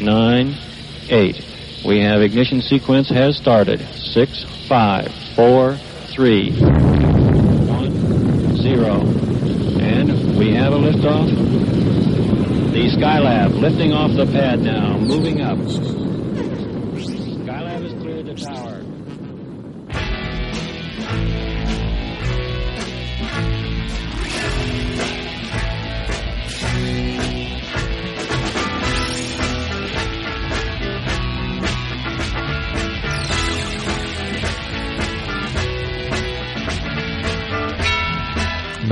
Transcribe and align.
9, 0.00 0.56
8. 1.08 1.44
We 1.84 2.00
have 2.00 2.22
ignition 2.22 2.60
sequence 2.62 3.08
has 3.10 3.36
started. 3.36 3.80
6, 3.94 4.44
5, 4.68 5.12
4, 5.36 5.76
3, 6.14 6.50
2, 6.50 6.64
1, 6.64 8.56
0. 8.56 9.00
And 9.80 10.38
we 10.38 10.54
have 10.54 10.72
a 10.72 10.76
liftoff. 10.76 11.28
The 12.72 12.88
Skylab 12.96 13.60
lifting 13.60 13.92
off 13.92 14.14
the 14.16 14.26
pad 14.26 14.60
now, 14.60 14.96
moving 14.98 15.40
up. 15.40 15.58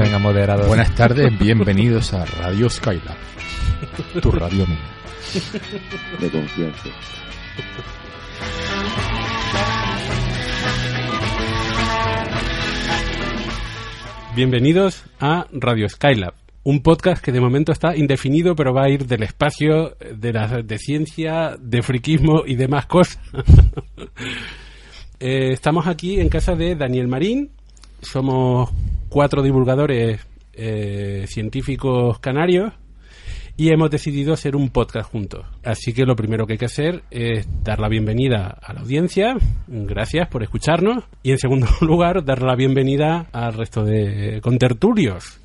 Venga, 0.09 0.21
moderador. 0.21 0.69
Buenas 0.69 0.95
tardes, 0.95 1.39
bienvenidos 1.39 2.15
a 2.15 2.25
Radio 2.25 2.71
Skylab, 2.71 3.19
tu 4.23 4.31
radio 4.31 4.67
mía. 4.67 4.79
de 6.19 6.31
confianza. 6.31 6.89
Bienvenidos 14.35 15.05
a 15.21 15.47
Radio 15.53 15.87
Skylab, 15.91 16.33
un 16.63 16.81
podcast 16.83 17.23
que 17.23 17.31
de 17.31 17.43
momento 17.43 17.73
está 17.73 17.95
indefinido, 17.95 18.57
pero 18.57 18.73
va 18.73 18.85
a 18.85 18.89
ir 18.89 19.05
del 19.07 19.25
espacio, 19.25 19.95
de, 20.17 20.33
la, 20.33 20.63
de 20.63 20.79
ciencia, 20.79 21.55
de 21.61 21.83
friquismo 21.83 22.45
y 22.47 22.55
demás 22.55 22.87
cosas. 22.87 23.21
Eh, 25.21 25.51
estamos 25.51 25.89
aquí 25.89 26.21
en 26.21 26.29
casa 26.29 26.55
de 26.55 26.77
Daniel 26.77 27.09
Marín, 27.09 27.51
somos 28.01 28.71
cuatro 29.09 29.43
divulgadores 29.43 30.27
eh, 30.53 31.25
científicos 31.27 32.19
canarios 32.19 32.73
y 33.57 33.73
hemos 33.73 33.91
decidido 33.91 34.33
hacer 34.33 34.55
un 34.55 34.71
podcast 34.71 35.11
juntos. 35.11 35.45
Así 35.65 35.93
que 35.93 36.05
lo 36.05 36.15
primero 36.15 36.47
que 36.47 36.53
hay 36.55 36.59
que 36.59 36.67
hacer 36.67 37.03
es 37.11 37.47
dar 37.65 37.81
la 37.81 37.89
bienvenida 37.89 38.57
a 38.63 38.73
la 38.73 38.81
audiencia, 38.81 39.37
gracias 39.67 40.29
por 40.29 40.45
escucharnos, 40.45 41.05
y 41.25 41.33
en 41.33 41.39
segundo 41.39 41.67
lugar 41.81 42.25
dar 42.25 42.43
la 42.43 42.55
bienvenida 42.55 43.27
al 43.33 43.55
resto 43.55 43.85
de 43.85 44.41
contertulios. 44.43 45.41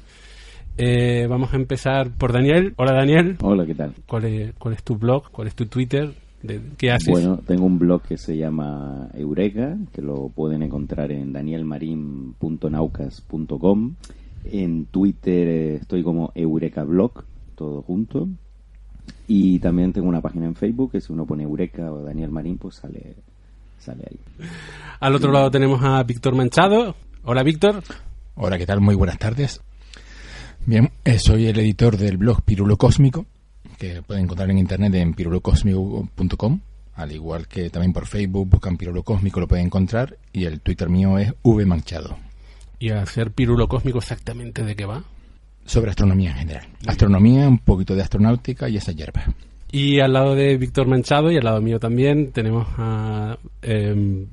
Eh, 0.78 1.26
vamos 1.28 1.54
a 1.54 1.58
empezar 1.58 2.12
por 2.12 2.34
Daniel. 2.34 2.74
Hola 2.78 2.94
Daniel, 2.94 3.38
Hola, 3.42 3.66
¿qué 3.66 3.76
tal? 3.76 3.94
¿cuál 4.08 4.26
es, 4.26 4.54
cuál 4.60 4.76
es 4.76 4.84
tu 4.84 4.96
blog? 4.96 5.32
¿Cuál 5.32 5.48
es 5.48 5.56
tu 5.56 5.66
Twitter? 5.66 6.12
¿De, 6.44 6.62
¿Qué 6.78 6.92
haces? 6.92 7.10
Bueno, 7.10 7.40
tengo 7.48 7.66
un 7.66 7.80
blog 7.80 8.04
que 8.04 8.18
se 8.18 8.38
llama 8.38 9.10
Eureka, 9.14 9.78
que 9.94 10.02
lo 10.02 10.28
pueden 10.30 10.62
encontrar 10.62 11.12
en 11.12 11.34
danielmarin.naucas.com. 11.34 13.96
En 14.46 14.86
Twitter 14.88 15.48
estoy 15.82 16.04
como 16.04 16.34
Eureka 16.36 16.84
Blog, 16.84 17.24
todo 17.56 17.82
junto. 17.82 18.28
Y 19.28 19.60
también 19.60 19.94
tengo 19.94 20.10
una 20.10 20.22
página 20.22 20.46
en 20.46 20.56
Facebook 20.56 20.92
que 20.92 21.02
si 21.02 21.12
uno 21.14 21.26
pone 21.26 21.44
Eureka 21.44 21.92
o 21.92 22.04
Daniel 22.04 22.32
Marín, 22.32 22.58
pues 22.58 22.76
sale, 22.76 23.16
sale 23.80 24.04
ahí. 24.10 24.20
Al 25.00 25.16
otro 25.16 25.32
lado 25.32 25.50
tenemos 25.50 25.82
a 25.84 26.04
Víctor 26.04 26.36
Manchado. 26.36 26.96
Hola 27.24 27.44
Víctor. 27.44 27.82
Hola, 28.36 28.58
¿qué 28.58 28.66
tal? 28.66 28.82
Muy 28.82 28.96
buenas 28.96 29.18
tardes. 29.18 29.62
Bien, 30.66 30.92
eh, 31.04 31.20
soy 31.20 31.48
el 31.48 31.60
editor 31.60 31.98
del 31.98 32.18
blog 32.18 32.42
Pirulo 32.42 32.78
Cósmico, 32.78 33.26
que 33.74 34.02
pueden 34.02 34.24
encontrar 34.26 34.50
en 34.50 34.58
internet 34.58 34.94
en 34.96 35.14
pirulocósmico.com, 35.14 36.60
al 36.96 37.12
igual 37.12 37.48
que 37.48 37.70
también 37.70 37.94
por 37.94 38.06
Facebook 38.06 38.48
buscan 38.48 38.78
Pirulo 38.78 39.04
Cósmico 39.04 39.40
lo 39.40 39.48
pueden 39.48 39.66
encontrar 39.68 40.18
y 40.32 40.46
el 40.46 40.62
Twitter 40.62 40.90
mío 40.90 41.18
es 41.18 41.34
V 41.42 41.66
Manchado, 41.66 42.18
Y 42.80 42.90
a 42.90 43.02
hacer 43.02 43.32
pirulo 43.32 43.68
cósmico 43.68 44.00
exactamente 44.00 44.64
de 44.64 44.76
qué 44.76 44.86
va. 44.86 45.04
sobre 45.66 45.90
astronomía 45.92 46.32
en 46.32 46.38
general. 46.38 46.68
Astronomía, 46.86 47.48
un 47.48 47.60
poquito 47.60 47.96
de 47.96 48.02
astronáutica 48.02 48.68
y 48.70 48.78
esa 48.78 48.92
hierba. 48.92 49.24
Y 49.72 50.00
al 50.02 50.14
lado 50.14 50.36
de 50.36 50.56
Víctor 50.58 50.88
Manchado 50.88 51.32
y 51.32 51.38
al 51.38 51.46
lado 51.46 51.62
mío 51.62 51.80
también 51.80 52.32
tenemos 52.32 52.68
a... 52.78 53.38
em, 53.62 54.28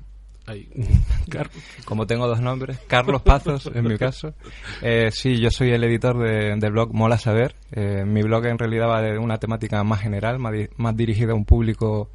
Car- 1.29 1.51
Como 1.85 2.07
tengo 2.07 2.27
dos 2.27 2.41
nombres, 2.41 2.79
Carlos 2.87 3.23
Pazos 3.23 3.71
en 3.75 3.85
mi 3.87 3.97
caso. 3.97 4.35
Eh, 4.83 5.11
sí, 5.13 5.39
yo 5.39 5.51
soy 5.51 5.71
el 5.71 5.85
editor 5.85 6.19
de- 6.19 6.57
del 6.57 6.73
blog 6.73 6.93
Mola 6.95 7.19
Saber. 7.19 7.55
Eh, 7.73 8.05
mi 8.07 8.23
blog 8.23 8.47
en 8.47 8.59
realidad 8.59 8.89
va 8.89 9.03
de 9.03 9.19
una 9.19 9.39
temática 9.39 9.83
más 9.85 10.01
general, 10.01 10.39
más, 10.39 10.53
di- 10.53 10.69
más 10.77 10.97
dirigida 10.97 11.33
a 11.33 11.37
un 11.37 11.45
público, 11.45 12.11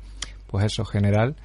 pues 0.48 0.66
eso, 0.66 0.86
general. 0.86 1.36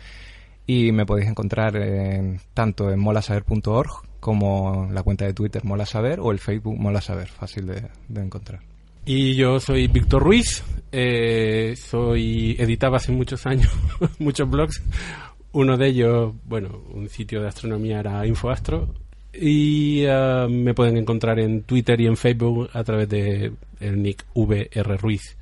Y 0.67 0.93
me 0.93 1.05
podéis 1.07 1.29
encontrar 1.29 1.77
en- 1.77 2.41
tanto 2.55 2.91
en 2.91 3.01
molasaber.org 3.01 3.91
como 4.21 4.89
la 4.93 5.03
cuenta 5.03 5.25
de 5.25 5.33
Twitter 5.35 5.65
Mola 5.65 5.87
Saber 5.87 6.21
o 6.21 6.31
el 6.31 6.39
Facebook 6.39 6.79
Mola 6.79 7.01
Saber, 7.01 7.29
fácil 7.29 7.67
de, 7.67 7.89
de 8.09 8.21
encontrar. 8.23 8.61
y 9.07 9.35
yo 9.35 9.59
soy 9.59 9.89
Víctor 9.89 10.23
Ruiz. 10.23 10.63
eh, 10.93 11.75
soy... 11.77 12.55
Editaba 12.59 12.99
hace 12.99 13.13
muchos 13.13 13.47
años 13.47 13.71
muchos 14.19 14.49
blogs. 14.51 14.83
Uno 15.53 15.77
de 15.77 15.89
ellos, 15.89 16.33
bueno, 16.45 16.83
un 16.95 17.09
sitio 17.09 17.41
de 17.43 17.49
astronomía 17.49 18.01
era 18.01 18.27
Infoastro. 18.27 18.95
Y 19.33 20.03
eh, 20.07 20.47
me 20.49 20.75
pueden 20.75 20.97
encontrar 20.97 21.39
en 21.39 21.63
Twitter 21.63 22.01
y 22.01 22.07
en 22.07 22.17
Facebook 22.17 22.69
a 22.73 22.83
través 22.85 23.09
de 23.09 23.53
el 23.81 24.03
nick 24.03 24.25
VR 24.35 24.97
Ruiz. 24.97 25.37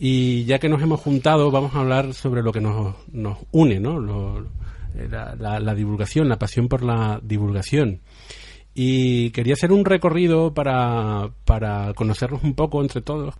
Y 0.00 0.44
ya 0.44 0.58
que 0.58 0.68
nos 0.68 0.82
hemos 0.82 1.00
juntado, 1.00 1.50
vamos 1.50 1.74
a 1.74 1.80
hablar 1.80 2.14
sobre 2.14 2.42
lo 2.42 2.52
que 2.52 2.60
nos, 2.60 2.94
nos 3.12 3.38
une, 3.52 3.80
¿no? 3.80 3.98
Lo- 4.00 4.46
la, 5.30 5.74
divulgación, 5.74 6.28
la 6.28 6.38
pasión 6.38 6.68
por 6.68 6.82
la 6.82 7.20
divulgación. 7.22 8.00
Y 8.74 9.30
quería 9.30 9.54
hacer 9.54 9.70
un 9.72 9.84
recorrido 9.84 10.54
para, 10.54 11.30
para 11.44 11.94
conocernos 11.94 12.42
un 12.42 12.54
poco 12.54 12.80
entre 12.82 13.00
todos. 13.00 13.34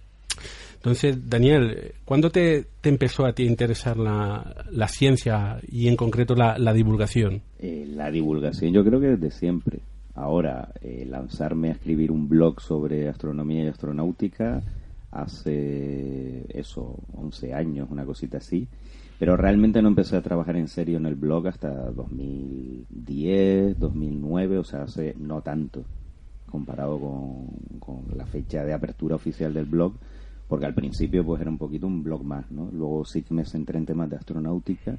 Entonces, 0.79 1.29
Daniel, 1.29 1.93
¿cuándo 2.05 2.31
te, 2.31 2.67
te 2.81 2.89
empezó 2.89 3.27
a 3.27 3.33
ti 3.33 3.43
a 3.43 3.47
interesar 3.47 3.97
la, 3.97 4.65
la 4.71 4.87
ciencia 4.87 5.59
y 5.67 5.89
en 5.89 5.97
concreto 5.97 6.37
la, 6.37 6.57
la 6.57 6.73
divulgación? 6.73 7.43
Eh, 7.59 7.85
la 7.89 8.13
divulgación 8.13 8.73
yo 8.73 8.85
creo 8.85 9.01
que 9.01 9.09
desde 9.09 9.33
siempre. 9.33 9.81
Ahora, 10.15 10.73
eh, 10.81 11.05
lanzarme 11.05 11.71
a 11.71 11.73
escribir 11.73 12.13
un 12.13 12.29
blog 12.29 12.61
sobre 12.61 13.09
astronomía 13.09 13.65
y 13.65 13.69
astronáutica 13.69 14.63
hace 15.11 16.45
eso, 16.49 16.97
11 17.15 17.55
años, 17.55 17.89
una 17.91 18.05
cosita 18.05 18.39
así. 18.39 18.69
Pero 19.19 19.37
realmente 19.37 19.83
no 19.83 19.89
empecé 19.89 20.17
a 20.17 20.23
trabajar 20.23 20.57
en 20.57 20.69
serio 20.69 20.99
en 20.99 21.07
el 21.07 21.17
blog 21.17 21.49
hasta 21.49 21.91
2010, 21.91 23.81
2009, 23.81 24.59
o 24.59 24.65
sea, 24.65 24.83
hace 24.83 25.17
no 25.19 25.43
tanto 25.43 25.85
comparado 26.49 26.99
con, 27.01 27.49
con 27.81 28.17
la 28.17 28.27
fecha 28.27 28.65
de 28.65 28.73
apertura 28.73 29.17
oficial 29.17 29.53
del 29.53 29.67
blog, 29.67 29.95
porque 30.49 30.67
al 30.67 30.75
principio 30.75 31.25
pues 31.25 31.41
era 31.41 31.51
un 31.51 31.59
poquito 31.59 31.87
un 31.87 32.03
blog 32.03 32.25
más, 32.25 32.51
¿no? 32.51 32.71
Luego 32.73 33.05
sí 33.05 33.23
que 33.23 33.35
me 33.35 33.45
centré 33.45 33.79
en 33.79 33.87
temas 33.87 34.11
de 34.11 34.17
astronáutica 34.17 34.97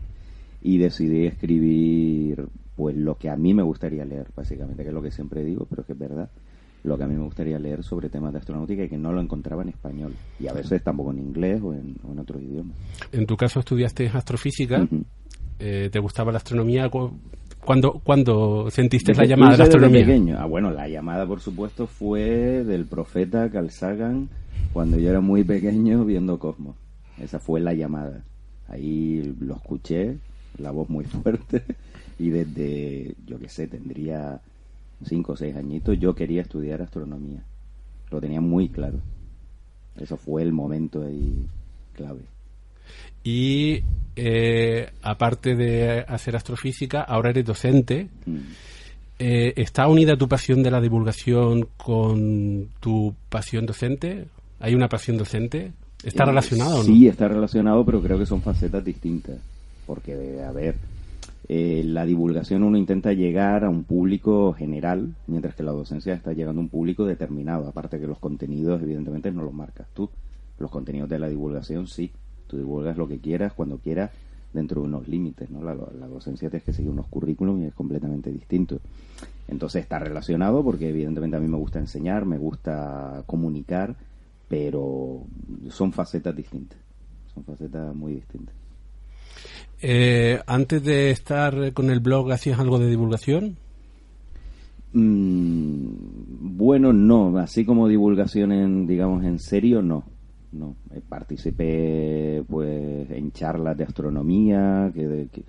y 0.62 0.78
decidí 0.78 1.26
escribir 1.26 2.48
pues 2.76 2.96
lo 2.96 3.16
que 3.16 3.30
a 3.30 3.36
mí 3.36 3.54
me 3.54 3.64
gustaría 3.64 4.06
leer, 4.06 4.28
básicamente, 4.36 4.84
que 4.84 4.90
es 4.90 4.96
lo 4.96 5.02
que 5.02 5.12
siempre 5.12 5.44
digo, 5.44 5.66
pero 5.70 5.84
que 5.84 5.94
es 5.94 6.00
verdad, 6.00 6.30
lo 6.84 6.98
que 6.98 7.04
a 7.04 7.08
mí 7.08 7.16
me 7.16 7.24
gustaría 7.24 7.60
leer 7.60 7.84
sobre 7.84 8.10
temas 8.10 8.32
de 8.32 8.40
astronáutica 8.40 8.84
y 8.84 8.90
que 8.90 8.98
no 8.98 9.12
lo 9.12 9.20
encontraba 9.20 9.64
en 9.64 9.70
español, 9.70 10.14
y 10.40 10.48
a 10.48 10.54
veces 10.54 10.82
tampoco 10.82 11.12
en 11.12 11.20
inglés 11.20 11.62
o 11.62 11.74
en, 11.74 11.96
o 12.08 12.12
en 12.14 12.20
otros 12.20 12.42
idiomas. 12.42 12.78
En 13.12 13.26
tu 13.26 13.36
caso 13.36 13.60
estudiaste 13.60 14.08
astrofísica, 14.08 14.88
eh, 15.60 15.90
te 15.92 16.00
gustaba 16.00 16.32
la 16.32 16.38
astronomía. 16.38 16.90
Cu- 17.60 17.66
¿Cuándo, 17.66 18.02
cuándo 18.04 18.70
sentiste 18.72 19.14
la 19.14 19.26
llamada 19.26 19.52
de 19.52 19.58
la 19.58 19.64
astronomía? 19.66 20.06
pequeño. 20.06 20.38
Ah, 20.40 20.46
bueno, 20.46 20.72
la 20.72 20.88
llamada, 20.88 21.26
por 21.26 21.40
supuesto, 21.42 21.88
fue 21.88 22.64
del 22.64 22.86
profeta 22.86 23.50
Carl 23.50 23.70
Sagan 23.70 24.30
cuando 24.74 24.98
yo 24.98 25.10
era 25.10 25.20
muy 25.22 25.44
pequeño 25.44 26.06
viendo 26.06 26.40
Cosmos. 26.40 26.76
Esa 27.22 27.40
fue 27.40 27.60
la 27.60 27.74
llamada. 27.74 28.22
Ahí 28.68 29.36
lo 29.40 29.56
escuché, 29.56 30.18
la 30.58 30.72
voz 30.72 30.90
muy 30.90 31.04
fuerte, 31.24 31.64
y 32.18 32.30
desde, 32.30 33.16
yo 33.28 33.40
qué 33.40 33.50
sé, 33.50 33.68
tendría 33.68 34.40
cinco 35.06 35.34
o 35.34 35.36
seis 35.36 35.56
añitos, 35.56 36.00
yo 36.00 36.14
quería 36.16 36.42
estudiar 36.42 36.82
astronomía. 36.82 37.42
Lo 38.12 38.20
tenía 38.20 38.42
muy 38.42 38.70
claro. 38.70 38.98
Eso 40.00 40.18
fue 40.18 40.42
el 40.44 40.52
momento 40.54 41.04
ahí 41.04 41.34
clave. 41.96 42.22
Y 43.24 43.82
eh, 44.16 44.90
aparte 45.02 45.56
de 45.56 46.02
hacer 46.08 46.36
astrofísica, 46.36 47.02
ahora 47.02 47.30
eres 47.32 47.46
docente. 47.46 48.10
Mm. 48.26 48.38
Eh, 49.20 49.54
¿Está 49.58 49.88
unida 49.88 50.16
tu 50.16 50.28
pasión 50.30 50.64
de 50.64 50.72
la 50.72 50.80
divulgación 50.80 51.68
con 51.78 52.70
tu 52.80 53.14
pasión 53.30 53.66
docente? 53.66 54.28
¿Hay 54.60 54.74
una 54.76 54.88
pasión 54.88 55.18
docente? 55.18 55.74
¿Está 56.04 56.24
Eh, 56.24 56.28
relacionado 56.28 56.76
o 56.76 56.78
no? 56.80 56.84
Sí, 56.84 57.08
está 57.08 57.28
relacionado, 57.28 57.86
pero 57.86 58.02
creo 58.02 58.18
que 58.18 58.26
son 58.26 58.42
facetas 58.42 58.84
distintas. 58.84 59.38
Porque, 59.86 60.42
a 60.42 60.52
ver, 60.54 60.76
eh, 61.50 61.82
la 61.86 62.06
divulgación 62.06 62.64
uno 62.64 62.78
intenta 62.78 63.12
llegar 63.12 63.66
a 63.66 63.70
un 63.70 63.84
público 63.84 64.54
general, 64.54 65.16
mientras 65.28 65.56
que 65.56 65.64
la 65.64 65.72
docencia 65.72 66.14
está 66.14 66.32
llegando 66.32 66.62
a 66.62 66.64
un 66.64 66.70
público 66.70 67.06
determinado. 67.06 67.68
Aparte 67.68 68.00
que 68.00 68.08
los 68.08 68.20
contenidos, 68.20 68.82
evidentemente, 68.82 69.32
no 69.32 69.42
los 69.44 69.54
marcas 69.54 69.88
tú. 69.94 70.10
Los 70.60 70.72
contenidos 70.72 71.10
de 71.10 71.20
la 71.20 71.28
divulgación, 71.28 71.88
sí. 71.88 72.12
Tú 72.50 72.58
divulgas 72.58 72.98
lo 72.98 73.08
que 73.08 73.20
quieras, 73.20 73.54
cuando 73.54 73.78
quieras, 73.78 74.12
dentro 74.52 74.82
de 74.82 74.88
unos 74.88 75.08
límites. 75.08 75.50
¿no? 75.52 75.64
La, 75.64 75.76
la 75.76 76.08
docencia 76.08 76.50
tienes 76.50 76.66
que 76.66 76.74
seguir 76.74 76.90
unos 76.90 77.08
currículum 77.08 77.62
y 77.62 77.66
es 77.68 77.74
completamente 77.74 78.32
distinto. 78.32 78.80
Entonces 79.48 79.84
está 79.84 80.00
relacionado 80.00 80.64
porque, 80.64 80.90
evidentemente, 80.90 81.38
a 81.38 81.40
mí 81.40 81.48
me 81.48 81.58
gusta 81.58 81.80
enseñar, 81.80 82.26
me 82.26 82.38
gusta 82.38 83.24
comunicar, 83.28 83.96
pero 84.48 85.24
son 85.70 85.94
facetas 85.94 86.36
distintas. 86.36 86.80
Son 87.34 87.44
facetas 87.44 87.96
muy 87.96 88.16
distintas. 88.16 88.56
Eh, 89.82 90.42
antes 90.46 90.84
de 90.84 91.12
estar 91.12 91.72
con 91.74 91.90
el 91.90 92.00
blog, 92.00 92.32
¿hacías 92.32 92.60
algo 92.60 92.80
de 92.80 92.90
divulgación? 92.90 93.58
Mm, 94.92 96.58
bueno, 96.58 96.92
no, 96.94 97.38
así 97.38 97.64
como 97.64 97.88
divulgación 97.88 98.52
en, 98.52 98.88
digamos, 98.88 99.24
en 99.24 99.40
serio, 99.40 99.82
no. 99.82 100.04
No, 100.52 100.76
Eh, 100.92 101.02
participé 101.08 102.44
pues 102.50 103.10
en 103.12 103.32
charlas 103.32 103.78
de 103.78 103.84
astronomía 103.84 104.92
que, 104.96 105.30
que, 105.32 105.44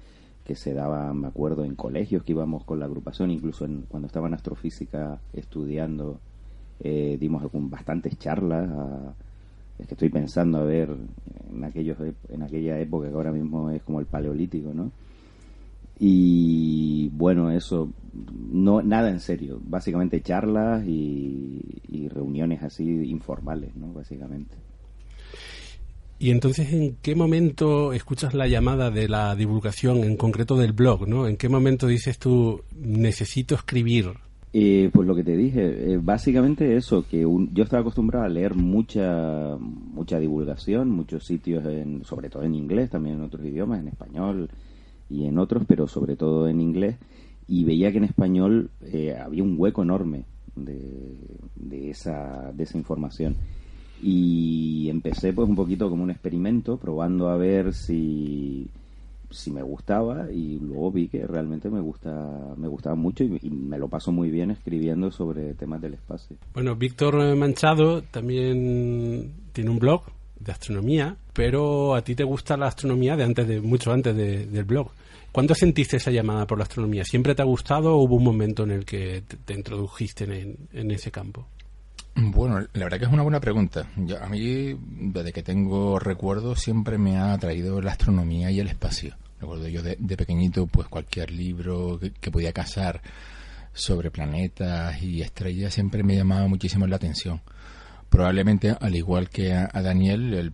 que 0.44 0.54
se 0.54 0.74
daban, 0.74 1.20
me 1.22 1.28
acuerdo, 1.28 1.64
en 1.64 1.74
colegios 1.74 2.22
que 2.22 2.32
íbamos 2.32 2.64
con 2.64 2.78
la 2.80 2.84
agrupación, 2.86 3.30
incluso 3.30 3.64
en, 3.64 3.82
cuando 3.88 4.06
estaba 4.06 4.28
en 4.28 4.34
astrofísica 4.34 5.20
estudiando, 5.32 6.20
eh, 6.80 7.16
dimos 7.20 7.42
bastantes 7.52 8.18
charlas. 8.18 8.68
a- 8.70 9.14
es 9.78 9.86
que 9.88 9.94
estoy 9.94 10.10
pensando 10.10 10.58
a 10.58 10.64
ver 10.64 10.90
en 11.50 11.64
aquellos 11.64 11.98
en 12.28 12.42
aquella 12.42 12.78
época 12.80 13.08
que 13.08 13.14
ahora 13.14 13.32
mismo 13.32 13.70
es 13.70 13.82
como 13.82 14.00
el 14.00 14.06
paleolítico, 14.06 14.74
¿no? 14.74 14.92
Y 15.98 17.08
bueno, 17.10 17.50
eso, 17.50 17.92
no 18.50 18.80
nada 18.82 19.10
en 19.10 19.20
serio, 19.20 19.60
básicamente 19.62 20.22
charlas 20.22 20.84
y, 20.86 21.60
y 21.88 22.08
reuniones 22.08 22.62
así 22.62 22.84
informales, 23.10 23.74
¿no? 23.76 23.92
Básicamente. 23.92 24.56
Y 26.22 26.30
entonces, 26.32 26.70
¿en 26.74 26.96
qué 27.00 27.14
momento 27.14 27.94
escuchas 27.94 28.34
la 28.34 28.46
llamada 28.46 28.90
de 28.90 29.08
la 29.08 29.34
divulgación, 29.34 30.04
en 30.04 30.18
concreto 30.18 30.54
del 30.58 30.74
blog, 30.74 31.08
¿no? 31.08 31.26
¿En 31.26 31.38
qué 31.38 31.48
momento 31.48 31.86
dices 31.86 32.18
tú, 32.18 32.60
necesito 32.78 33.54
escribir? 33.54 34.10
Eh, 34.52 34.90
pues 34.92 35.08
lo 35.08 35.14
que 35.16 35.24
te 35.24 35.34
dije, 35.34 35.92
eh, 35.94 35.98
básicamente 36.02 36.76
eso, 36.76 37.06
que 37.10 37.24
un- 37.24 37.54
yo 37.54 37.64
estaba 37.64 37.80
acostumbrado 37.80 38.26
a 38.26 38.28
leer 38.28 38.54
mucha 38.54 39.56
mucha 39.58 40.18
divulgación, 40.18 40.90
muchos 40.90 41.24
sitios, 41.24 41.64
en, 41.64 42.04
sobre 42.04 42.28
todo 42.28 42.42
en 42.42 42.54
inglés, 42.54 42.90
también 42.90 43.16
en 43.16 43.22
otros 43.22 43.42
idiomas, 43.46 43.80
en 43.80 43.88
español 43.88 44.50
y 45.08 45.24
en 45.24 45.38
otros, 45.38 45.62
pero 45.66 45.86
sobre 45.88 46.16
todo 46.16 46.48
en 46.48 46.60
inglés, 46.60 46.96
y 47.48 47.64
veía 47.64 47.92
que 47.92 47.98
en 47.98 48.04
español 48.04 48.68
eh, 48.82 49.16
había 49.18 49.42
un 49.42 49.54
hueco 49.56 49.82
enorme 49.82 50.24
de, 50.54 51.16
de, 51.56 51.90
esa, 51.90 52.52
de 52.52 52.64
esa 52.64 52.76
información. 52.76 53.36
Y 54.02 54.88
empecé 54.88 55.32
pues 55.32 55.48
un 55.48 55.56
poquito 55.56 55.90
como 55.90 56.02
un 56.02 56.10
experimento, 56.10 56.76
probando 56.76 57.28
a 57.28 57.36
ver 57.36 57.74
si 57.74 58.66
si 59.30 59.50
me 59.50 59.62
gustaba 59.62 60.30
y 60.32 60.58
luego 60.58 60.90
vi 60.90 61.08
que 61.08 61.26
realmente 61.26 61.70
me 61.70 61.80
gusta 61.80 62.10
me 62.56 62.68
gustaba 62.68 62.96
mucho 62.96 63.24
y, 63.24 63.48
me 63.48 63.78
lo 63.78 63.88
paso 63.88 64.10
muy 64.12 64.30
bien 64.30 64.50
escribiendo 64.50 65.10
sobre 65.10 65.54
temas 65.54 65.80
del 65.80 65.94
espacio. 65.94 66.36
Bueno, 66.52 66.74
Víctor 66.74 67.36
Manchado 67.36 68.02
también 68.02 69.32
tiene 69.52 69.70
un 69.70 69.78
blog 69.78 70.02
de 70.38 70.52
astronomía, 70.52 71.16
pero 71.32 71.94
a 71.94 72.02
ti 72.02 72.14
te 72.14 72.24
gusta 72.24 72.56
la 72.56 72.66
astronomía 72.66 73.16
de 73.16 73.24
antes 73.24 73.46
de 73.46 73.60
mucho 73.60 73.92
antes 73.92 74.16
de- 74.16 74.46
del 74.46 74.64
blog. 74.64 74.88
¿Cuándo 75.32 75.54
sentiste 75.54 75.98
esa 75.98 76.10
llamada 76.10 76.46
por 76.46 76.58
la 76.58 76.64
astronomía? 76.64 77.04
¿Siempre 77.04 77.34
te 77.36 77.42
ha 77.42 77.44
gustado 77.44 77.94
o 77.94 78.02
hubo 78.02 78.16
un 78.16 78.24
momento 78.24 78.64
en 78.64 78.72
el 78.72 78.84
que 78.84 79.22
te, 79.28 79.36
te 79.36 79.54
introdujiste 79.54 80.24
en, 80.24 80.56
en 80.72 80.90
ese 80.90 81.12
campo? 81.12 81.46
Bueno, 82.22 82.60
la 82.74 82.84
verdad 82.84 82.98
que 82.98 83.06
es 83.06 83.12
una 83.12 83.22
buena 83.22 83.40
pregunta. 83.40 83.86
Yo- 83.96 84.22
a 84.22 84.28
mí, 84.28 84.76
desde 84.78 85.32
que 85.32 85.42
tengo 85.42 85.98
recuerdos, 85.98 86.60
siempre 86.60 86.98
me 86.98 87.16
ha 87.16 87.32
atraído 87.32 87.80
la 87.80 87.92
astronomía 87.92 88.50
y 88.50 88.60
el 88.60 88.68
espacio. 88.68 89.16
Recuerdo 89.40 89.68
yo 89.68 89.82
de, 89.82 89.96
pequeñito, 90.18 90.66
pues 90.66 90.86
cualquier 90.88 91.30
libro 91.30 91.98
que, 91.98 92.30
podía 92.30 92.52
cazar 92.52 93.00
sobre 93.72 94.10
planetas 94.10 95.02
y 95.02 95.22
estrellas 95.22 95.72
siempre 95.72 96.02
me 96.02 96.14
llamaba 96.14 96.46
muchísimo 96.46 96.86
la 96.86 96.96
atención. 96.96 97.40
Probablemente, 98.10 98.76
al 98.78 98.94
igual 98.96 99.30
que 99.30 99.54
a, 99.54 99.68
Daniel, 99.80 100.34
el 100.34 100.52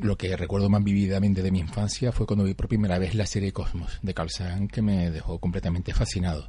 lo 0.00 0.16
que 0.16 0.36
recuerdo 0.36 0.68
más 0.68 0.84
vividamente 0.84 1.42
de 1.42 1.50
mi 1.50 1.58
infancia 1.58 2.12
fue 2.12 2.26
cuando 2.26 2.44
vi 2.44 2.54
por 2.54 2.68
primera 2.68 2.98
vez 3.00 3.16
la 3.16 3.26
serie 3.26 3.52
Cosmos 3.52 3.98
de 4.02 4.14
Carl 4.14 4.30
Sagan, 4.30 4.68
que 4.68 4.82
me 4.82 5.10
dejó 5.10 5.40
completamente 5.40 5.92
fascinado. 5.92 6.48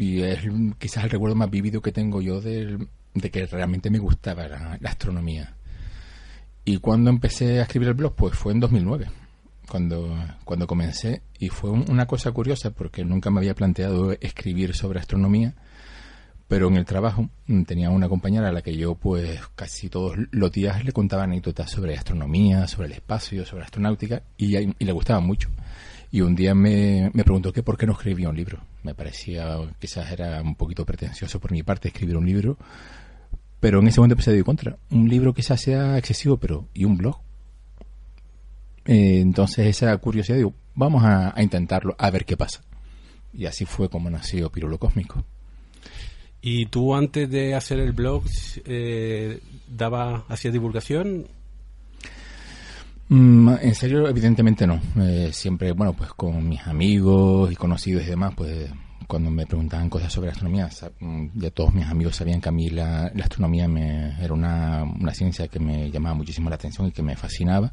Y 0.00 0.22
es 0.22 0.40
quizás 0.78 1.04
el 1.04 1.10
recuerdo 1.10 1.36
más 1.36 1.50
vívido 1.50 1.82
que 1.82 1.92
tengo 1.92 2.22
yo 2.22 2.40
del- 2.40 2.88
de 3.12 3.30
que 3.30 3.44
realmente 3.46 3.90
me 3.90 3.98
gustaba 3.98 4.48
la, 4.48 4.78
astronomía. 4.84 5.54
Y 6.64 6.78
cuando 6.78 7.10
empecé 7.10 7.58
a 7.58 7.62
escribir 7.62 7.88
el 7.88 7.94
blog, 7.94 8.14
pues 8.14 8.34
fue 8.34 8.52
en 8.52 8.60
2009, 8.60 9.08
cuando, 9.68 10.16
cuando 10.44 10.66
comencé. 10.66 11.20
Y 11.38 11.50
fue 11.50 11.70
un- 11.70 11.84
una 11.90 12.06
cosa 12.06 12.32
curiosa 12.32 12.70
porque 12.70 13.04
nunca 13.04 13.30
me 13.30 13.40
había 13.40 13.54
planteado 13.54 14.12
escribir 14.12 14.74
sobre 14.74 15.00
astronomía. 15.00 15.54
Pero 16.48 16.68
en 16.68 16.76
el 16.78 16.84
trabajo 16.86 17.28
mm, 17.46 17.62
tenía 17.64 17.90
una 17.90 18.08
compañera 18.08 18.48
a 18.48 18.52
la 18.52 18.62
que 18.62 18.76
yo 18.76 18.94
pues 18.94 19.38
casi 19.54 19.88
todos 19.90 20.16
los 20.32 20.50
días 20.50 20.82
le 20.84 20.92
contaba 20.92 21.24
anécdotas 21.24 21.70
sobre 21.70 21.94
astronomía, 21.96 22.66
sobre 22.66 22.86
el 22.88 22.94
espacio, 22.94 23.44
sobre 23.44 23.64
astronáutica 23.64 24.22
y 24.38 24.56
le 24.84 24.92
gustaba 24.92 25.20
mucho. 25.20 25.50
Y 26.12 26.22
un 26.22 26.34
día 26.34 26.54
me, 26.54 27.10
me 27.14 27.22
preguntó 27.22 27.52
que 27.52 27.62
por 27.62 27.78
qué 27.78 27.86
no 27.86 27.92
escribía 27.92 28.28
un 28.28 28.36
libro. 28.36 28.60
Me 28.82 28.94
parecía, 28.94 29.56
quizás 29.78 30.10
era 30.10 30.42
un 30.42 30.56
poquito 30.56 30.84
pretencioso 30.84 31.38
por 31.38 31.52
mi 31.52 31.62
parte 31.62 31.88
escribir 31.88 32.16
un 32.16 32.26
libro, 32.26 32.56
pero 33.60 33.80
en 33.80 33.88
ese 33.88 34.00
momento 34.00 34.14
empecé 34.14 34.30
a 34.30 34.32
decir 34.32 34.44
contra. 34.44 34.78
Un 34.90 35.08
libro 35.08 35.34
quizás 35.34 35.60
sea 35.60 35.98
excesivo, 35.98 36.38
pero 36.38 36.66
¿y 36.74 36.84
un 36.84 36.96
blog? 36.96 37.20
Eh, 38.86 39.20
entonces 39.20 39.66
esa 39.66 39.96
curiosidad, 39.98 40.38
digo, 40.38 40.54
vamos 40.74 41.04
a, 41.04 41.34
intentarlo, 41.40 41.94
a 41.98 42.10
ver 42.10 42.24
qué 42.24 42.36
pasa. 42.36 42.62
Y 43.32 43.46
así 43.46 43.64
fue 43.64 43.88
como 43.88 44.10
nació 44.10 44.50
Pirulo 44.50 44.78
Cósmico. 44.78 45.24
¿Y 46.42 46.66
tú 46.66 46.94
antes 46.94 47.30
de 47.30 47.54
hacer 47.54 47.78
el 47.80 47.92
blog 47.92 48.24
eh, 48.64 49.40
daba 49.68 50.24
hacías 50.28 50.54
divulgación? 50.54 51.26
Mm, 53.10 53.48
en 53.60 53.74
serio, 53.74 54.06
evidentemente 54.06 54.68
no. 54.68 54.80
Eh, 54.96 55.30
siempre, 55.32 55.72
bueno, 55.72 55.92
pues 55.94 56.12
con 56.12 56.48
mis 56.48 56.64
amigos 56.68 57.50
y 57.50 57.56
conocidos 57.56 58.04
y 58.04 58.06
demás, 58.06 58.34
pues 58.36 58.70
cuando 59.08 59.32
me 59.32 59.46
preguntaban 59.46 59.90
cosas 59.90 60.12
sobre 60.12 60.30
astronomía, 60.30 60.68
mm, 61.00 61.26
ya 61.34 61.50
todos 61.50 61.74
mis 61.74 61.86
amigos 61.86 62.14
sabían 62.14 62.40
que 62.40 62.48
a 62.48 62.52
mí 62.52 62.70
la, 62.70 63.10
la 63.12 63.24
astronomía 63.24 63.66
me, 63.66 64.14
era 64.22 64.32
una, 64.32 64.84
una 64.84 65.12
ciencia 65.12 65.48
que 65.48 65.58
me 65.58 65.90
llamaba 65.90 66.14
muchísimo 66.14 66.48
la 66.50 66.54
atención 66.54 66.86
y 66.86 66.92
que 66.92 67.02
me 67.02 67.16
fascinaba. 67.16 67.72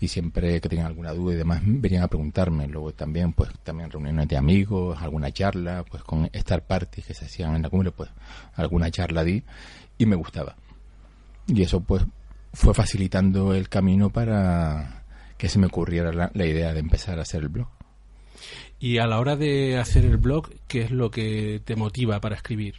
Y 0.00 0.08
siempre 0.08 0.58
que 0.60 0.68
tenían 0.70 0.86
alguna 0.86 1.12
duda 1.12 1.34
y 1.34 1.36
demás, 1.36 1.60
venían 1.64 2.02
a 2.02 2.08
preguntarme. 2.08 2.66
Luego 2.66 2.92
también, 2.92 3.34
pues, 3.34 3.50
también 3.62 3.90
reuniones 3.90 4.26
de 4.26 4.38
amigos, 4.38 5.00
alguna 5.02 5.30
charla, 5.32 5.84
pues 5.88 6.02
con 6.02 6.30
Star 6.32 6.64
Parties 6.66 7.06
que 7.06 7.14
se 7.14 7.26
hacían 7.26 7.54
en 7.56 7.62
la 7.62 7.68
cumbre, 7.68 7.92
pues, 7.92 8.08
alguna 8.54 8.90
charla 8.90 9.22
di 9.22 9.44
y 9.98 10.06
me 10.06 10.16
gustaba. 10.16 10.56
Y 11.46 11.62
eso, 11.62 11.80
pues, 11.80 12.04
fue 12.52 12.74
facilitando 12.74 13.54
el 13.54 13.68
camino 13.68 14.10
para 14.10 15.04
que 15.38 15.48
se 15.48 15.58
me 15.58 15.66
ocurriera 15.66 16.12
la, 16.12 16.30
la 16.34 16.46
idea 16.46 16.72
de 16.72 16.80
empezar 16.80 17.18
a 17.18 17.22
hacer 17.22 17.42
el 17.42 17.48
blog. 17.48 17.68
Y 18.78 18.98
a 18.98 19.06
la 19.06 19.20
hora 19.20 19.36
de 19.36 19.78
hacer 19.78 20.04
el 20.04 20.16
blog, 20.16 20.50
¿qué 20.66 20.82
es 20.82 20.90
lo 20.90 21.10
que 21.10 21.60
te 21.64 21.76
motiva 21.76 22.20
para 22.20 22.34
escribir? 22.34 22.74